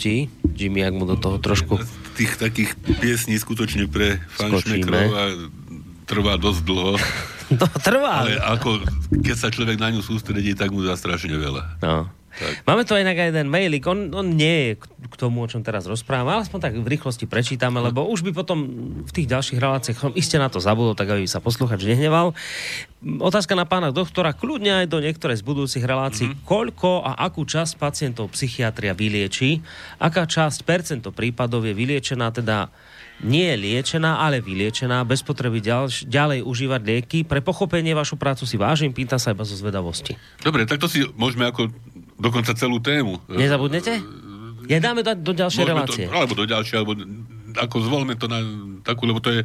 odpustí. 0.00 0.32
Jimmy, 0.56 0.80
ak 0.84 0.94
mu 0.96 1.04
do 1.04 1.16
toho 1.16 1.36
trošku... 1.36 1.80
Tých 2.16 2.36
takých 2.36 2.76
piesní 3.00 3.36
skutočne 3.40 3.88
pre 3.88 4.20
fanšmekrov 4.36 5.08
a 5.12 5.22
trvá 6.04 6.34
dosť 6.40 6.60
dlho. 6.64 6.94
To 7.50 7.66
trvá. 7.82 8.22
Ale 8.22 8.38
ako, 8.38 8.78
keď 9.26 9.34
sa 9.34 9.50
človek 9.50 9.74
na 9.74 9.90
ňu 9.90 10.06
sústredí, 10.06 10.54
tak 10.54 10.70
mu 10.70 10.86
dá 10.86 10.94
strašne 10.94 11.34
veľa. 11.34 11.82
No. 11.82 12.06
Tak. 12.30 12.62
Máme 12.62 12.86
tu 12.86 12.94
aj 12.94 13.02
inak 13.02 13.18
aj 13.18 13.28
jeden 13.34 13.48
mailik, 13.50 13.82
on, 13.90 14.14
on 14.14 14.26
nie 14.38 14.56
je 14.70 14.70
k 14.82 15.14
tomu, 15.18 15.42
o 15.42 15.50
čom 15.50 15.66
teraz 15.66 15.90
rozprávame, 15.90 16.38
ale 16.38 16.46
aspoň 16.46 16.60
tak 16.62 16.74
v 16.78 16.86
rýchlosti 16.86 17.26
prečítame, 17.26 17.82
lebo 17.82 18.06
už 18.06 18.22
by 18.22 18.30
potom 18.30 18.58
v 19.02 19.12
tých 19.12 19.26
ďalších 19.26 19.58
reláciách 19.58 19.98
som 19.98 20.14
iste 20.14 20.38
na 20.38 20.46
to 20.46 20.62
zabudol, 20.62 20.94
tak 20.94 21.10
aby 21.10 21.26
sa 21.26 21.42
posluchač 21.42 21.82
nehneval. 21.82 22.32
Otázka 23.02 23.58
na 23.58 23.66
pána 23.66 23.90
doktora, 23.90 24.36
kľudne 24.36 24.84
aj 24.84 24.86
do 24.86 25.02
niektorej 25.02 25.40
z 25.40 25.44
budúcich 25.44 25.82
relácií, 25.82 26.30
mm-hmm. 26.30 26.46
koľko 26.46 27.02
a 27.02 27.18
akú 27.18 27.42
časť 27.42 27.80
pacientov 27.80 28.30
psychiatria 28.36 28.94
vylieči, 28.94 29.58
aká 29.98 30.28
časť 30.28 30.62
percento 30.62 31.10
prípadov 31.10 31.66
je 31.66 31.74
vyliečená, 31.74 32.30
teda 32.30 32.70
nie 33.20 33.52
je 33.52 33.56
liečená, 33.56 34.24
ale 34.24 34.40
vyliečená, 34.40 35.04
bez 35.04 35.20
potreby 35.20 35.60
ďalš, 35.60 36.08
ďalej 36.08 36.40
užívať 36.40 36.80
lieky. 36.80 37.18
Pre 37.28 37.44
pochopenie 37.44 37.92
vašu 37.92 38.16
prácu 38.16 38.48
si 38.48 38.56
vážim, 38.56 38.96
pýtam 38.96 39.20
sa 39.20 39.36
iba 39.36 39.44
zo 39.44 39.56
zvedavosti. 39.56 40.16
Dobre, 40.40 40.64
tak 40.64 40.80
to 40.80 40.88
si 40.88 41.04
môžeme 41.20 41.44
ako 41.44 41.68
dokonca 42.20 42.52
celú 42.52 42.78
tému. 42.78 43.18
Nezabudnete? 43.26 43.98
Ja 44.68 44.78
dáme 44.78 45.00
do, 45.00 45.16
do 45.16 45.32
ďalšej 45.34 45.60
Môžeme 45.60 45.72
relácie. 45.74 46.04
To, 46.06 46.14
alebo 46.14 46.34
do 46.36 46.46
ďalšej, 46.46 46.76
alebo 46.76 46.92
ako 47.58 47.76
zvolme 47.82 48.14
to 48.14 48.30
na 48.30 48.38
takú, 48.86 49.02
lebo 49.02 49.18
to 49.18 49.32
je, 49.32 49.42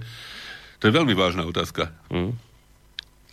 to 0.78 0.86
je 0.86 0.94
veľmi 0.94 1.18
vážna 1.18 1.42
otázka. 1.42 1.90
Mm. 2.14 2.38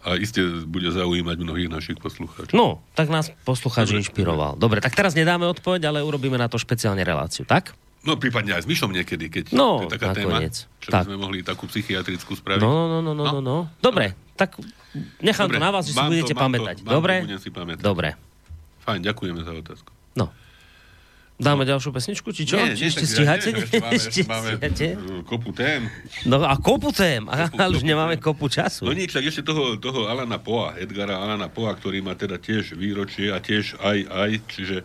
A 0.03 0.19
iste 0.19 0.43
bude 0.67 0.91
zaujímať 0.91 1.37
mnohých 1.39 1.71
našich 1.71 1.99
poslucháčov. 2.01 2.57
No, 2.57 2.83
tak 2.97 3.07
nás 3.07 3.31
poslucháč 3.45 3.93
inšpiroval. 3.93 4.59
Dobre, 4.59 4.83
tak 4.83 4.97
teraz 4.97 5.15
nedáme 5.15 5.47
odpoveď, 5.47 5.87
ale 5.87 5.99
urobíme 6.03 6.35
na 6.35 6.51
to 6.51 6.59
špeciálne 6.59 7.05
reláciu, 7.05 7.45
tak? 7.45 7.77
No 8.03 8.19
prípadne 8.19 8.59
aj 8.59 8.67
s 8.67 8.69
Myšom 8.69 8.91
niekedy, 8.91 9.31
keď 9.31 9.45
No, 9.55 9.87
to 9.87 9.87
je 9.87 9.95
taká 9.95 10.11
téma, 10.11 10.43
nakoniec. 10.43 10.67
čo 10.83 10.89
Tak. 10.91 11.07
sme 11.07 11.15
mohli 11.15 11.47
takú 11.47 11.71
psychiatrickú 11.71 12.35
spraviť. 12.35 12.59
No, 12.59 12.91
no, 12.91 12.99
no, 12.99 13.15
no, 13.15 13.25
no, 13.29 13.39
no. 13.39 13.57
Dobre, 13.79 14.19
tak 14.35 14.59
nechám 15.23 15.47
Dobre, 15.47 15.61
to 15.61 15.63
na 15.63 15.71
vás, 15.71 15.87
že 15.87 15.95
si 15.95 16.03
budete 16.03 16.35
to, 16.35 16.41
pamätať. 16.41 16.77
to, 16.83 16.89
Dobre? 16.89 17.23
budem 17.23 17.39
si 17.39 17.51
pamätať. 17.55 17.85
Dobre. 17.85 18.19
Fajn, 18.83 19.01
ďakujeme 19.03 19.41
za 19.43 19.53
otázku. 19.55 19.91
No. 20.15 20.29
Dáme 21.43 21.67
ďalšiu 21.67 21.91
pesničku, 21.91 22.31
či 22.31 22.47
čo? 22.47 22.55
či 22.55 22.87
ešte 22.87 23.03
tak 23.03 23.11
stíhate? 23.11 23.49
nie, 23.51 23.63
ešte 23.67 23.79
máme, 23.83 23.95
Ešte 23.97 24.09
ešte 24.11 24.23
máme 24.31 24.49
stíhate? 24.55 24.87
uh, 24.95 25.23
kopu 25.27 25.51
tém. 25.51 25.81
No 26.23 26.37
a 26.39 26.55
kopu 26.55 26.91
tém, 26.95 27.27
ale 27.27 27.51
už 27.51 27.83
kopu 27.83 27.83
nemáme 27.83 28.15
tém. 28.15 28.23
kopu 28.23 28.47
času. 28.47 28.87
No 28.87 28.95
nič, 28.95 29.11
tak 29.11 29.27
ešte 29.27 29.43
toho, 29.43 29.75
toho 29.75 30.07
Alana 30.07 30.39
Poa, 30.39 30.79
Edgara 30.79 31.19
Alana 31.19 31.51
Poa, 31.51 31.75
ktorý 31.75 31.99
má 31.99 32.15
teda 32.15 32.39
tiež 32.39 32.79
výročie 32.79 33.35
a 33.35 33.43
tiež 33.43 33.75
aj, 33.83 33.99
aj, 34.07 34.31
čiže 34.55 34.77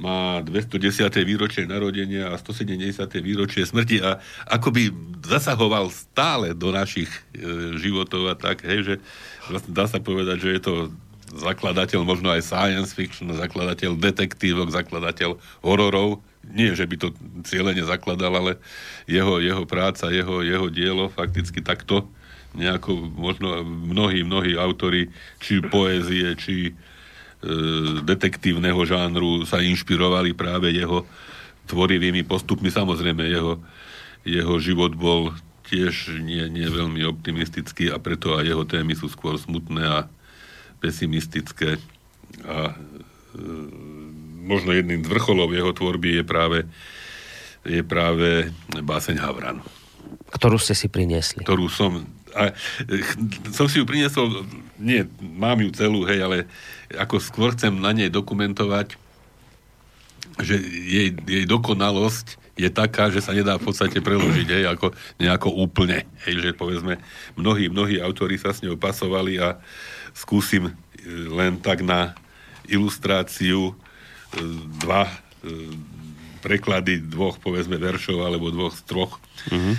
má 0.00 0.40
210. 0.40 1.12
výročie 1.28 1.68
narodenia 1.68 2.32
a 2.32 2.36
170. 2.36 3.04
výročie 3.20 3.68
smrti 3.68 4.00
a 4.00 4.16
akoby 4.48 4.88
zasahoval 5.20 5.92
stále 5.92 6.56
do 6.56 6.72
našich 6.72 7.08
e, 7.36 7.76
životov 7.76 8.32
a 8.32 8.34
tak, 8.36 8.64
hej, 8.64 8.80
že 8.80 8.94
vlastne 9.52 9.72
dá 9.76 9.84
sa 9.84 10.00
povedať, 10.00 10.40
že 10.40 10.50
je 10.56 10.62
to 10.64 10.74
zakladateľ 11.30 12.02
možno 12.02 12.34
aj 12.34 12.42
science 12.42 12.90
fiction, 12.94 13.30
zakladateľ 13.30 13.96
detektívok, 13.96 14.74
zakladateľ 14.74 15.38
hororov. 15.62 16.22
Nie, 16.50 16.74
že 16.74 16.88
by 16.88 16.96
to 16.98 17.08
cieľene 17.46 17.84
zakladal, 17.86 18.32
ale 18.34 18.52
jeho, 19.06 19.38
jeho 19.38 19.62
práca, 19.68 20.10
jeho, 20.10 20.42
jeho 20.42 20.66
dielo 20.72 21.06
fakticky 21.12 21.62
takto 21.62 22.08
nejako 22.50 22.98
možno 23.14 23.62
mnohí, 23.62 24.26
mnohí 24.26 24.58
autori, 24.58 25.06
či 25.38 25.62
poézie, 25.62 26.34
či 26.34 26.56
e, 26.66 26.72
detektívneho 28.02 28.82
žánru 28.82 29.46
sa 29.46 29.62
inšpirovali 29.62 30.34
práve 30.34 30.74
jeho 30.74 31.06
tvorivými 31.70 32.26
postupmi. 32.26 32.74
Samozrejme, 32.74 33.22
jeho, 33.30 33.62
jeho 34.26 34.54
život 34.58 34.98
bol 34.98 35.30
tiež 35.70 36.18
nie, 36.18 36.42
nie 36.50 36.66
veľmi 36.66 37.06
optimistický 37.06 37.94
a 37.94 38.02
preto 38.02 38.34
aj 38.34 38.44
jeho 38.50 38.64
témy 38.66 38.98
sú 38.98 39.06
skôr 39.06 39.38
smutné 39.38 39.86
a 39.86 39.98
pesimistické. 40.80 41.76
A 42.48 42.72
e, 42.72 42.74
možno 44.40 44.72
jedným 44.72 45.04
z 45.04 45.12
vrcholov 45.12 45.52
jeho 45.52 45.70
tvorby 45.70 46.20
je 46.20 46.24
práve, 46.24 46.58
je 47.62 47.82
práve 47.84 48.50
báseň 48.72 49.20
Havran 49.20 49.60
Ktorú 50.32 50.56
ste 50.56 50.72
si 50.72 50.88
priniesli. 50.88 51.44
ktorú 51.44 51.68
som... 51.70 52.02
A, 52.30 52.54
som 53.50 53.66
si 53.66 53.82
ju 53.82 53.84
priniesol, 53.84 54.46
nie, 54.78 55.02
mám 55.18 55.58
ju 55.58 55.70
celú, 55.74 56.06
hej, 56.06 56.22
ale 56.22 56.36
ako 56.94 57.18
skôr 57.18 57.50
chcem 57.58 57.74
na 57.74 57.90
nej 57.90 58.06
dokumentovať, 58.06 58.94
že 60.38 60.56
jej, 60.62 61.10
jej 61.10 61.44
dokonalosť 61.44 62.38
je 62.54 62.68
taká, 62.70 63.08
že 63.08 63.24
sa 63.24 63.34
nedá 63.34 63.56
v 63.56 63.66
podstate 63.66 63.98
preložiť, 63.98 64.46
hej, 64.46 64.64
ako 64.68 64.94
nejako 65.18 65.48
úplne. 65.58 66.06
Hej, 66.22 66.44
že 66.44 66.50
povedzme, 66.52 67.02
mnohí, 67.34 67.66
mnohí 67.72 67.98
autori 67.98 68.36
sa 68.36 68.54
s 68.54 68.62
ňou 68.62 68.76
pasovali 68.76 69.40
a 69.42 69.58
skúsim 70.14 70.70
e, 70.70 70.72
len 71.30 71.58
tak 71.58 71.82
na 71.82 72.14
ilustráciu 72.70 73.72
e, 73.72 73.74
dva 74.82 75.10
e, 75.10 75.14
preklady 76.40 77.04
dvoch, 77.04 77.36
povedzme, 77.36 77.76
veršov 77.76 78.24
alebo 78.24 78.48
dvoch 78.48 78.72
z 78.72 78.82
troch 78.88 79.12
e, 79.48 79.76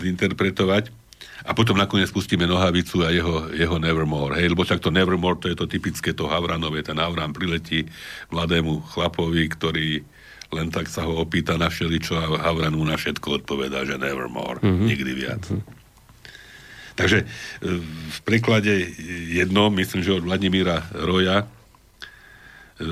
zinterpretovať. 0.00 0.88
A 1.40 1.56
potom 1.56 1.72
nakoniec 1.72 2.12
pustíme 2.12 2.44
Nohavicu 2.44 3.00
a 3.00 3.08
jeho, 3.08 3.48
jeho 3.56 3.80
Nevermore. 3.80 4.36
Hej, 4.36 4.52
lebo 4.52 4.60
však 4.60 4.84
to 4.84 4.92
Nevermore, 4.92 5.40
to 5.40 5.48
je 5.48 5.56
to 5.56 5.64
typické 5.64 6.12
to 6.12 6.28
Havranové. 6.28 6.84
Ten 6.84 7.00
Havran 7.00 7.32
priletí 7.32 7.88
mladému 8.28 8.84
chlapovi, 8.92 9.48
ktorý 9.48 10.04
len 10.50 10.68
tak 10.68 10.90
sa 10.90 11.06
ho 11.06 11.16
opýta 11.22 11.54
na 11.56 11.70
všeličo 11.70 12.12
a 12.18 12.24
Havran 12.50 12.76
mu 12.76 12.84
na 12.84 12.98
všetko 12.98 13.40
odpovedá, 13.40 13.86
že 13.88 13.96
Nevermore. 13.96 14.60
Uh-huh. 14.60 14.84
Nikdy 14.84 15.12
viac. 15.16 15.42
Uh-huh. 15.48 15.64
Takže 17.00 17.24
e, 17.24 17.26
v 18.12 18.18
preklade 18.28 18.92
jednom, 19.32 19.72
myslím, 19.72 20.04
že 20.04 20.20
od 20.20 20.28
Vladimíra 20.28 20.84
Roja, 20.92 21.48
e, 21.48 22.84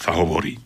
sa 0.00 0.16
hovorí. 0.16 0.56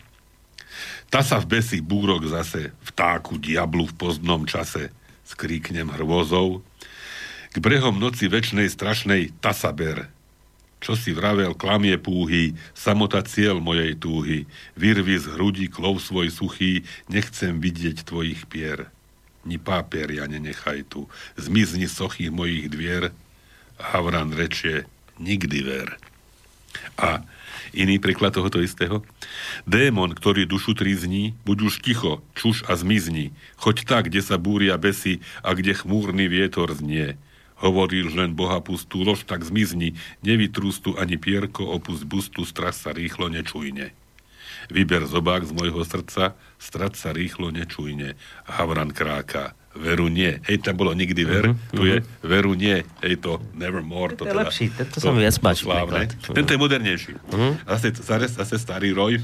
Ta 1.11 1.27
sa 1.27 1.43
v 1.43 1.59
besi 1.59 1.83
búrok 1.83 2.23
zase, 2.31 2.71
vtáku 2.87 3.35
diablu 3.43 3.91
v 3.91 3.97
pozdnom 3.99 4.47
čase, 4.47 4.95
skríknem 5.27 5.91
hrôzou. 5.91 6.63
K 7.51 7.59
brehom 7.59 7.99
noci 7.99 8.31
večnej 8.31 8.71
strašnej 8.71 9.35
ta 9.43 9.51
sa 9.51 9.75
ber. 9.75 10.07
Čo 10.79 10.95
si 10.95 11.11
vravel, 11.11 11.57
klamie 11.59 11.99
púhy, 11.99 12.55
samota 12.71 13.19
cieľ 13.19 13.59
mojej 13.59 13.99
túhy. 13.99 14.47
Vyrvi 14.79 15.19
z 15.19 15.27
hrudi 15.35 15.67
klov 15.67 15.99
svoj 15.99 16.31
suchý, 16.31 16.87
nechcem 17.11 17.59
vidieť 17.59 18.07
tvojich 18.07 18.47
pier. 18.47 18.87
Ni 19.47 19.55
páperia 19.55 20.27
nenechaj 20.27 20.83
tu, 20.91 21.07
zmizni 21.39 21.87
sochy 21.87 22.27
mojich 22.27 22.67
dvier. 22.67 23.15
Havran 23.79 24.35
rečie, 24.35 24.83
nikdy 25.15 25.63
ver. 25.63 25.95
A 26.99 27.23
iný 27.71 27.95
preklad 27.95 28.35
tohoto 28.35 28.59
istého. 28.59 29.07
Démon, 29.63 30.11
ktorý 30.11 30.43
dušu 30.43 30.75
trizní, 30.75 31.31
buď 31.47 31.57
už 31.71 31.73
ticho, 31.79 32.19
čuš 32.35 32.67
a 32.67 32.75
zmizni. 32.75 33.31
Choď 33.55 33.87
tak, 33.87 34.03
kde 34.11 34.19
sa 34.19 34.35
búria 34.35 34.75
besy 34.75 35.23
a 35.39 35.55
kde 35.55 35.79
chmúrny 35.79 36.27
vietor 36.27 36.75
znie. 36.75 37.15
Hovoril 37.57 38.13
len 38.13 38.37
Boha 38.37 38.61
pustú, 38.61 39.01
lož 39.01 39.25
tak 39.25 39.41
zmizni, 39.41 39.97
nevytrústu 40.21 40.93
ani 40.99 41.17
pierko, 41.17 41.65
opust 41.65 42.05
bustu, 42.05 42.45
stras 42.45 42.83
sa 42.83 42.93
rýchlo 42.93 43.33
nečujne. 43.33 43.95
Vyber 44.67 45.07
zobák 45.07 45.47
z 45.47 45.51
môjho 45.55 45.81
srdca, 45.83 46.35
strať 46.57 46.93
sa 46.99 47.09
rýchlo, 47.15 47.51
nečujne. 47.51 48.19
Havran 48.47 48.91
kráka, 48.91 49.55
veru 49.77 50.09
nie. 50.09 50.41
Hej, 50.49 50.65
tam 50.65 50.75
bolo 50.75 50.91
nikdy 50.91 51.21
ver, 51.23 51.45
uh-huh, 51.53 51.75
tu 51.75 51.85
je 51.85 52.01
veru 52.25 52.57
nie. 52.57 52.83
Hej, 53.05 53.23
to 53.23 53.39
nevermore. 53.53 54.17
To, 54.17 54.25
to 54.25 54.29
je 54.29 54.33
teda, 54.33 54.41
lepší, 54.43 54.65
tento 54.73 54.97
sa 54.97 55.13
mi 55.13 55.23
viac 55.23 55.37
páči. 55.39 55.63
Tento 56.33 56.51
je 56.51 56.59
modernejší. 56.59 57.13
Uh-huh. 57.13 57.53
Zase, 57.77 57.93
zase, 57.95 58.27
zase 58.33 58.55
starý 58.57 58.91
roj. 58.91 59.21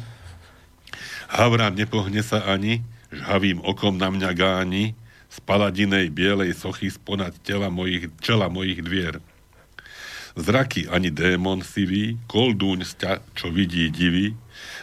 Havran 1.34 1.74
nepohne 1.74 2.22
sa 2.22 2.46
ani, 2.46 2.86
žhavým 3.10 3.62
okom 3.66 3.98
na 3.98 4.14
mňa 4.14 4.32
gáni, 4.38 4.94
z 5.34 5.38
paladinej 5.50 6.14
bielej 6.14 6.54
sochy 6.54 6.94
sponad 6.94 7.34
tela 7.41 7.74
mojich, 7.74 8.14
čela 8.22 8.54
mojich 8.54 8.86
dvier. 8.86 9.18
Zraky 10.34 10.89
ani 10.89 11.13
démon 11.13 11.61
sivý, 11.61 12.17
koldúň 12.25 12.89
sťa, 12.89 13.21
čo 13.38 13.53
vidí 13.53 13.86
divý, 13.93 14.34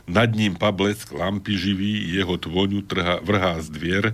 nad 0.07 0.31
ním 0.31 0.55
pablesk 0.55 1.11
lampy 1.11 1.59
živý, 1.59 2.07
jeho 2.07 2.39
tvoňu 2.39 2.87
trha, 2.87 3.19
vrhá 3.19 3.59
z 3.59 3.69
dvier 3.75 4.05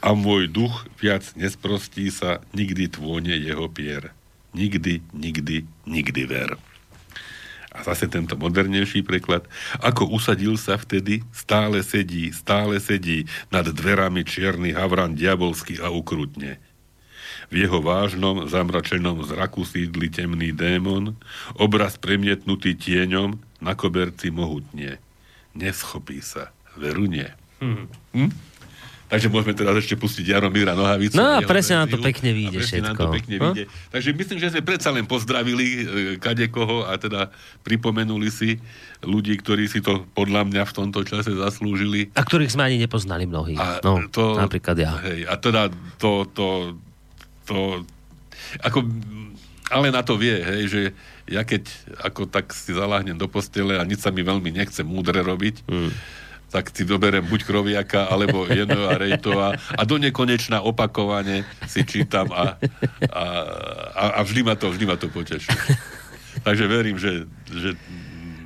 a 0.00 0.16
môj 0.16 0.48
duch 0.48 0.88
viac 0.96 1.28
nesprostí 1.36 2.08
sa, 2.08 2.40
nikdy 2.56 2.88
tvône 2.88 3.36
jeho 3.36 3.68
pier. 3.68 4.16
Nikdy, 4.56 5.04
nikdy, 5.12 5.64
nikdy 5.84 6.22
ver. 6.24 6.56
A 7.72 7.80
zase 7.88 8.04
tento 8.04 8.36
modernejší 8.36 9.00
preklad. 9.00 9.48
Ako 9.80 10.04
usadil 10.12 10.60
sa 10.60 10.76
vtedy, 10.76 11.24
stále 11.32 11.80
sedí, 11.80 12.28
stále 12.32 12.76
sedí 12.76 13.24
nad 13.48 13.64
dverami 13.64 14.28
čierny 14.28 14.76
havran 14.76 15.16
diabolský 15.16 15.80
a 15.80 15.88
ukrutne. 15.88 16.60
V 17.52 17.68
jeho 17.68 17.84
vážnom, 17.84 18.48
zamračenom 18.48 19.20
zraku 19.28 19.68
sídli 19.68 20.08
temný 20.08 20.56
démon, 20.56 21.12
obraz 21.60 22.00
premietnutý 22.00 22.72
tieňom, 22.72 23.36
na 23.60 23.76
koberci 23.76 24.32
mohutne. 24.32 24.96
Neschopí 25.52 26.24
sa, 26.24 26.48
veru 26.80 27.04
nie. 27.04 27.28
Hmm. 27.60 27.92
Hm? 28.16 28.32
Takže 29.12 29.28
môžeme 29.28 29.52
teraz 29.52 29.76
ešte 29.76 29.92
pustiť 29.92 30.24
Jaromíra 30.24 30.72
Nohavicu. 30.72 31.20
No 31.20 31.36
a 31.36 31.44
presne 31.44 31.84
nám 31.84 31.92
to 31.92 32.00
pekne 32.00 32.32
vyjde 32.32 32.64
všetko. 32.64 32.96
Nám 32.96 32.96
to 32.96 33.12
pekne 33.12 33.36
no? 33.36 33.52
vyjde. 33.52 33.64
Takže 33.92 34.08
myslím, 34.16 34.38
že 34.40 34.48
sme 34.56 34.62
predsa 34.64 34.88
len 34.88 35.04
pozdravili 35.04 35.66
e, 35.68 35.80
kadekoho 36.16 36.88
a 36.88 36.96
teda 36.96 37.28
pripomenuli 37.60 38.32
si 38.32 38.56
ľudí, 39.04 39.36
ktorí 39.36 39.68
si 39.68 39.84
to 39.84 40.08
podľa 40.16 40.48
mňa 40.48 40.64
v 40.64 40.72
tomto 40.72 41.04
čase 41.04 41.28
zaslúžili. 41.28 42.08
A 42.16 42.24
ktorých 42.24 42.56
sme 42.56 42.64
ani 42.72 42.80
nepoznali 42.80 43.28
mnohí. 43.28 43.60
A 43.60 43.84
no, 43.84 44.00
to, 44.08 44.32
napríklad 44.40 44.80
ja. 44.80 44.96
Hej, 45.04 45.28
a 45.28 45.36
teda 45.36 45.68
to, 46.00 46.24
to, 46.32 46.80
to, 47.52 47.84
ako, 48.64 48.88
ale 49.68 49.92
na 49.92 50.00
to 50.00 50.16
vie, 50.16 50.40
hej, 50.40 50.62
že 50.72 50.80
ja 51.28 51.44
keď 51.44 51.68
ako 52.00 52.24
tak 52.24 52.56
si 52.56 52.72
zaláhnem 52.72 53.20
do 53.20 53.28
postele 53.28 53.76
a 53.76 53.84
nič 53.84 54.00
sa 54.00 54.10
mi 54.10 54.24
veľmi 54.24 54.48
nechce 54.48 54.80
múdre 54.80 55.20
robiť, 55.20 55.68
hmm 55.68 55.92
tak 56.52 56.68
si 56.68 56.84
doberem 56.84 57.24
buď 57.24 57.48
Kroviaka, 57.48 58.12
alebo 58.12 58.44
Jenoa 58.44 59.00
Rejtova 59.00 59.56
a 59.56 59.82
do 59.88 59.96
nekonečna 59.96 60.60
opakovane 60.60 61.48
si 61.64 61.80
čítam 61.88 62.28
a, 62.28 62.60
a, 63.08 63.24
a, 63.96 64.04
a 64.10 64.20
vždy, 64.20 64.44
ma 64.44 64.52
to, 64.52 64.68
vždy 64.68 64.84
ma 64.84 65.00
to 65.00 65.08
poteší. 65.08 65.48
Takže 66.44 66.64
verím, 66.68 67.00
že, 67.00 67.24
že 67.48 67.72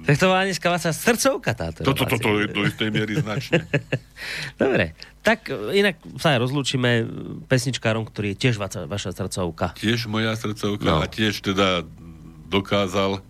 tak 0.07 0.23
to 0.23 0.31
má 0.31 0.47
dneska 0.47 0.71
sa 0.79 0.95
srdcovka 0.95 1.51
táto. 1.59 1.83
Toto, 1.83 2.07
toto, 2.07 2.23
to, 2.23 2.47
do 2.47 2.63
istej 2.63 2.95
miery 2.95 3.19
značne. 3.19 3.67
Dobre, 4.63 4.95
tak 5.27 5.51
inak 5.51 5.99
sa 6.23 6.39
aj 6.39 6.47
rozlúčime 6.47 7.03
pesničkárom, 7.51 8.07
ktorý 8.07 8.39
je 8.39 8.47
tiež 8.47 8.63
vaša, 8.63 8.87
vaša 8.87 9.11
srdcovka. 9.11 9.75
Tiež 9.75 10.07
moja 10.07 10.31
srdcovka 10.39 10.87
no. 10.87 11.03
a 11.03 11.11
tiež 11.11 11.43
teda 11.43 11.83
dokázal 12.47 13.19
e, 13.19 13.21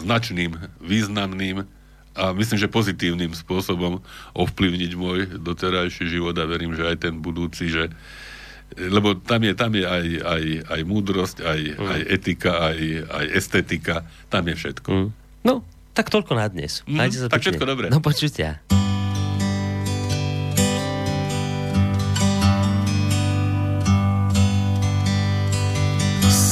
značným, 0.00 0.56
významným 0.80 1.68
a 2.16 2.32
myslím, 2.32 2.56
že 2.56 2.72
pozitívnym 2.72 3.36
spôsobom 3.36 4.00
ovplyvniť 4.32 4.92
môj 4.96 5.36
doterajší 5.36 6.08
život 6.08 6.32
a 6.40 6.48
verím, 6.48 6.72
že 6.72 6.88
aj 6.88 6.96
ten 7.04 7.20
budúci, 7.20 7.68
že 7.68 7.92
lebo 8.74 9.14
tam 9.14 9.44
je, 9.44 9.52
tam 9.54 9.70
je 9.76 9.84
aj, 9.84 10.06
aj, 10.24 10.44
aj 10.72 10.80
múdrosť, 10.88 11.36
aj, 11.44 11.60
mm. 11.76 11.86
aj 11.86 12.00
etika, 12.10 12.52
aj, 12.72 12.78
aj 13.12 13.26
estetika, 13.30 13.96
tam 14.32 14.48
je 14.48 14.54
všetko. 14.56 14.88
Mm. 14.90 15.08
No, 15.46 15.62
tak 15.94 16.10
toľko 16.10 16.32
na 16.34 16.48
dnes. 16.50 16.82
Mm, 16.88 17.12
sa 17.12 17.30
tak 17.30 17.44
všetko 17.44 17.64
dobre. 17.68 17.86
No 17.92 18.02
počutia. 18.02 18.58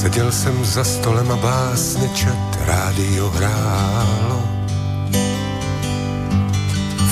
Seděl 0.05 0.33
jsem 0.33 0.65
za 0.65 0.85
stolem 0.85 1.31
a 1.31 1.37
básně 1.37 2.09
čet, 2.09 2.59
rádio 2.67 3.31
hrálo 3.31 4.43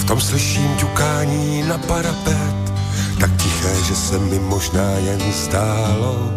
v 0.02 0.04
tom 0.04 0.20
slyším 0.20 0.76
ťukání 0.76 1.62
na 1.62 1.78
parapet, 1.78 2.72
tak 3.20 3.30
tiché, 3.36 3.74
že 3.88 3.96
se 3.96 4.18
mi 4.18 4.38
možná 4.38 4.90
jen 4.90 5.32
zdálo. 5.32 6.30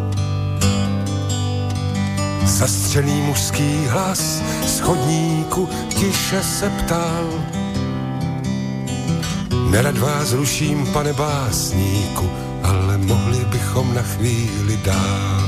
Zastřený 2.45 3.21
mužský 3.21 3.87
hlas 3.87 4.41
z 4.65 4.79
chodníku 4.79 5.69
tiše 5.89 6.43
se 6.43 6.69
ptal. 6.69 7.29
Nerad 9.69 9.97
vás 9.97 10.33
ruším, 10.33 10.87
pane 10.93 11.13
básníku, 11.13 12.29
ale 12.63 12.97
mohli 12.97 13.45
bychom 13.45 13.93
na 13.93 14.01
chvíli 14.01 14.77
dál. 14.85 15.44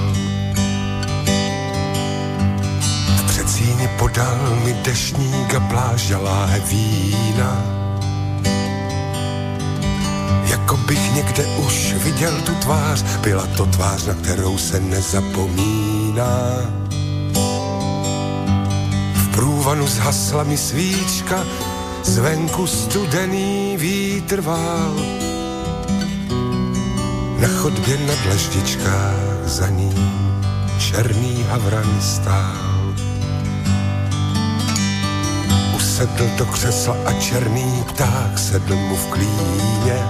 Podal 3.97 4.55
mi 4.65 4.73
dešník 4.73 5.53
a 5.55 5.59
pláž 5.59 6.11
a 6.11 6.57
vína 6.69 7.77
jako 10.67 10.77
bych 10.77 11.13
někde 11.13 11.45
už 11.45 11.93
viděl 11.93 12.41
tu 12.41 12.55
tvář, 12.55 13.03
byla 13.03 13.47
to 13.57 13.65
tvář, 13.65 14.05
na 14.05 14.13
kterou 14.13 14.57
se 14.57 14.79
nezapomíná. 14.79 16.39
V 19.13 19.27
průvanu 19.31 19.87
zhasla 19.87 20.43
mi 20.43 20.57
svíčka, 20.57 21.43
zvenku 22.03 22.67
studený 22.67 23.77
vítr 23.77 24.41
vál. 24.41 24.95
Na 27.39 27.47
chodbě 27.47 27.97
na 27.97 28.13
dlaždičkách 28.23 29.45
za 29.45 29.69
ním 29.69 30.09
černý 30.79 31.45
havran 31.49 32.01
stál. 32.01 32.76
Usedl 35.97 36.29
do 36.37 36.45
křesla 36.45 36.97
a 37.05 37.13
černý 37.13 37.83
pták 37.87 38.39
sedl 38.39 38.75
mu 38.75 38.95
v 38.95 39.05
klíně 39.05 40.05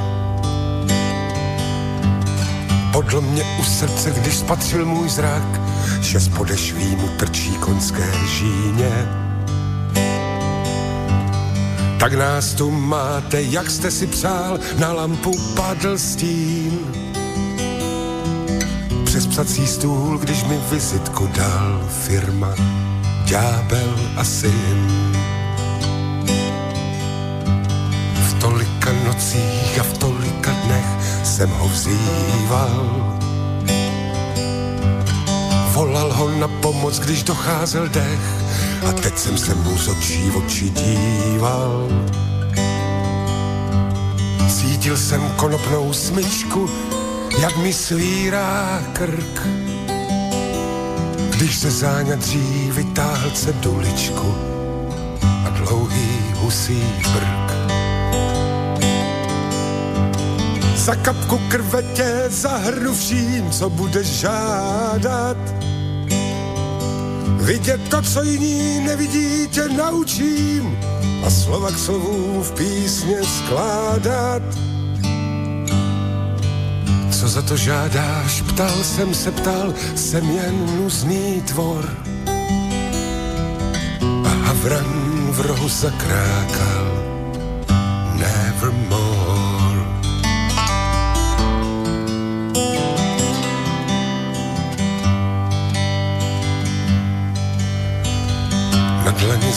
Podl 2.92 3.22
mě 3.22 3.44
u 3.60 3.64
srdce, 3.64 4.12
když 4.12 4.38
spatřil 4.38 4.86
můj 4.86 5.10
zrak, 5.10 5.62
že 6.02 6.20
z 6.20 6.30
podešví 6.30 6.96
mu 6.96 7.08
trčí 7.08 7.52
konské 7.52 8.12
žíně. 8.38 9.08
Tak 12.00 12.14
nás 12.14 12.54
tu 12.54 12.72
máte, 12.72 13.42
jak 13.42 13.70
jste 13.70 13.92
si 13.92 14.08
přál, 14.08 14.60
na 14.80 14.94
lampu 14.94 15.32
padl 15.56 15.98
stín. 15.98 16.80
Přes 19.06 19.28
psací 19.28 19.68
stůl, 19.68 20.18
když 20.18 20.44
mi 20.44 20.60
vizitku 20.72 21.28
dal 21.28 21.88
firma, 21.90 22.56
ďábel 23.26 24.00
a 24.18 24.24
syn. 24.24 25.17
Nocích 29.08 29.80
a 29.80 29.84
v 29.84 29.98
tolika 29.98 30.52
dnech 30.52 30.86
jsem 31.24 31.50
ho 31.50 31.68
vzýval. 31.68 33.16
Volal 35.72 36.14
ho 36.14 36.30
na 36.30 36.48
pomoc, 36.48 37.00
když 37.00 37.24
docházel 37.24 37.88
dech 37.88 38.20
a 38.90 38.92
teď 38.92 39.18
jsem 39.18 39.38
se 39.38 39.56
mu 39.56 39.78
z 39.78 39.88
očí 39.88 40.30
v 40.30 40.38
oči 40.38 40.70
díval. 40.70 41.88
Cítil 44.50 44.98
jsem 44.98 45.22
konopnou 45.36 45.94
smyčku, 45.94 46.70
jak 47.40 47.58
mi 47.58 47.74
svírá 47.74 48.82
krk. 48.94 49.48
Když 51.30 51.56
se 51.58 51.72
záňadří 51.72 52.72
vytáhl 52.72 53.30
ceduličku 53.30 54.36
a 55.46 55.50
dlouhý 55.50 56.10
husí 56.36 56.84
brk. 57.14 57.47
Za 60.78 60.96
kapku 60.96 61.38
krve 61.50 61.84
tě 61.84 62.24
zahrnu 62.30 62.94
vším, 62.94 63.52
co 63.52 63.70
budeš 63.70 64.08
žádat. 64.08 65.38
Vidět 67.48 67.82
to, 67.90 68.02
co 68.02 68.24
jiní 68.24 68.80
nevidí, 68.80 69.48
tě 69.48 69.68
naučím 69.70 70.78
a 71.26 71.30
slova 71.30 71.72
k 71.72 71.78
slovům 71.78 72.44
v 72.44 72.52
písně 72.52 73.18
skládat. 73.24 74.44
Co 77.12 77.28
za 77.28 77.42
to 77.42 77.58
žádáš, 77.58 78.42
ptal 78.42 78.84
jsem 78.84 79.14
se 79.14 79.32
ptal, 79.32 79.74
jsem 79.96 80.30
jen 80.30 80.78
nuzný 80.78 81.42
tvor. 81.42 81.98
A 84.26 84.30
havran 84.30 85.28
v 85.32 85.42
rohu 85.42 85.70
zakrákal 85.70 86.77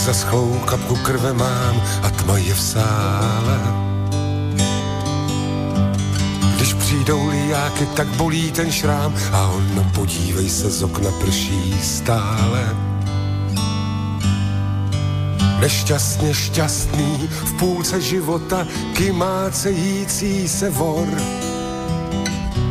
zaschlou 0.00 0.58
kapku 0.64 0.96
krve 0.96 1.32
mám 1.32 1.82
a 2.02 2.10
tma 2.10 2.38
je 2.38 2.54
v 2.54 2.60
sále. 2.60 3.58
Když 6.56 6.74
přijdou 6.74 7.28
lijáky, 7.28 7.86
tak 7.86 8.06
bolí 8.06 8.52
ten 8.52 8.72
šrám 8.72 9.14
a 9.32 9.46
ono 9.46 9.84
podívej 9.94 10.50
se 10.50 10.70
z 10.70 10.82
okna 10.82 11.10
prší 11.20 11.74
stále. 11.82 12.76
Nešťastně 15.60 16.34
šťastný 16.34 17.28
v 17.44 17.52
půlce 17.52 18.00
života 18.00 18.66
kymácející 18.92 20.48
se 20.48 20.70
vor 20.70 21.08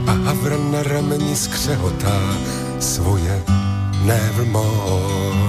a 0.08 0.12
havra 0.12 0.58
na 0.58 0.84
rameni 0.84 1.36
skřehotá 1.36 2.22
svoje. 2.80 3.44
Nevermore. 4.04 5.49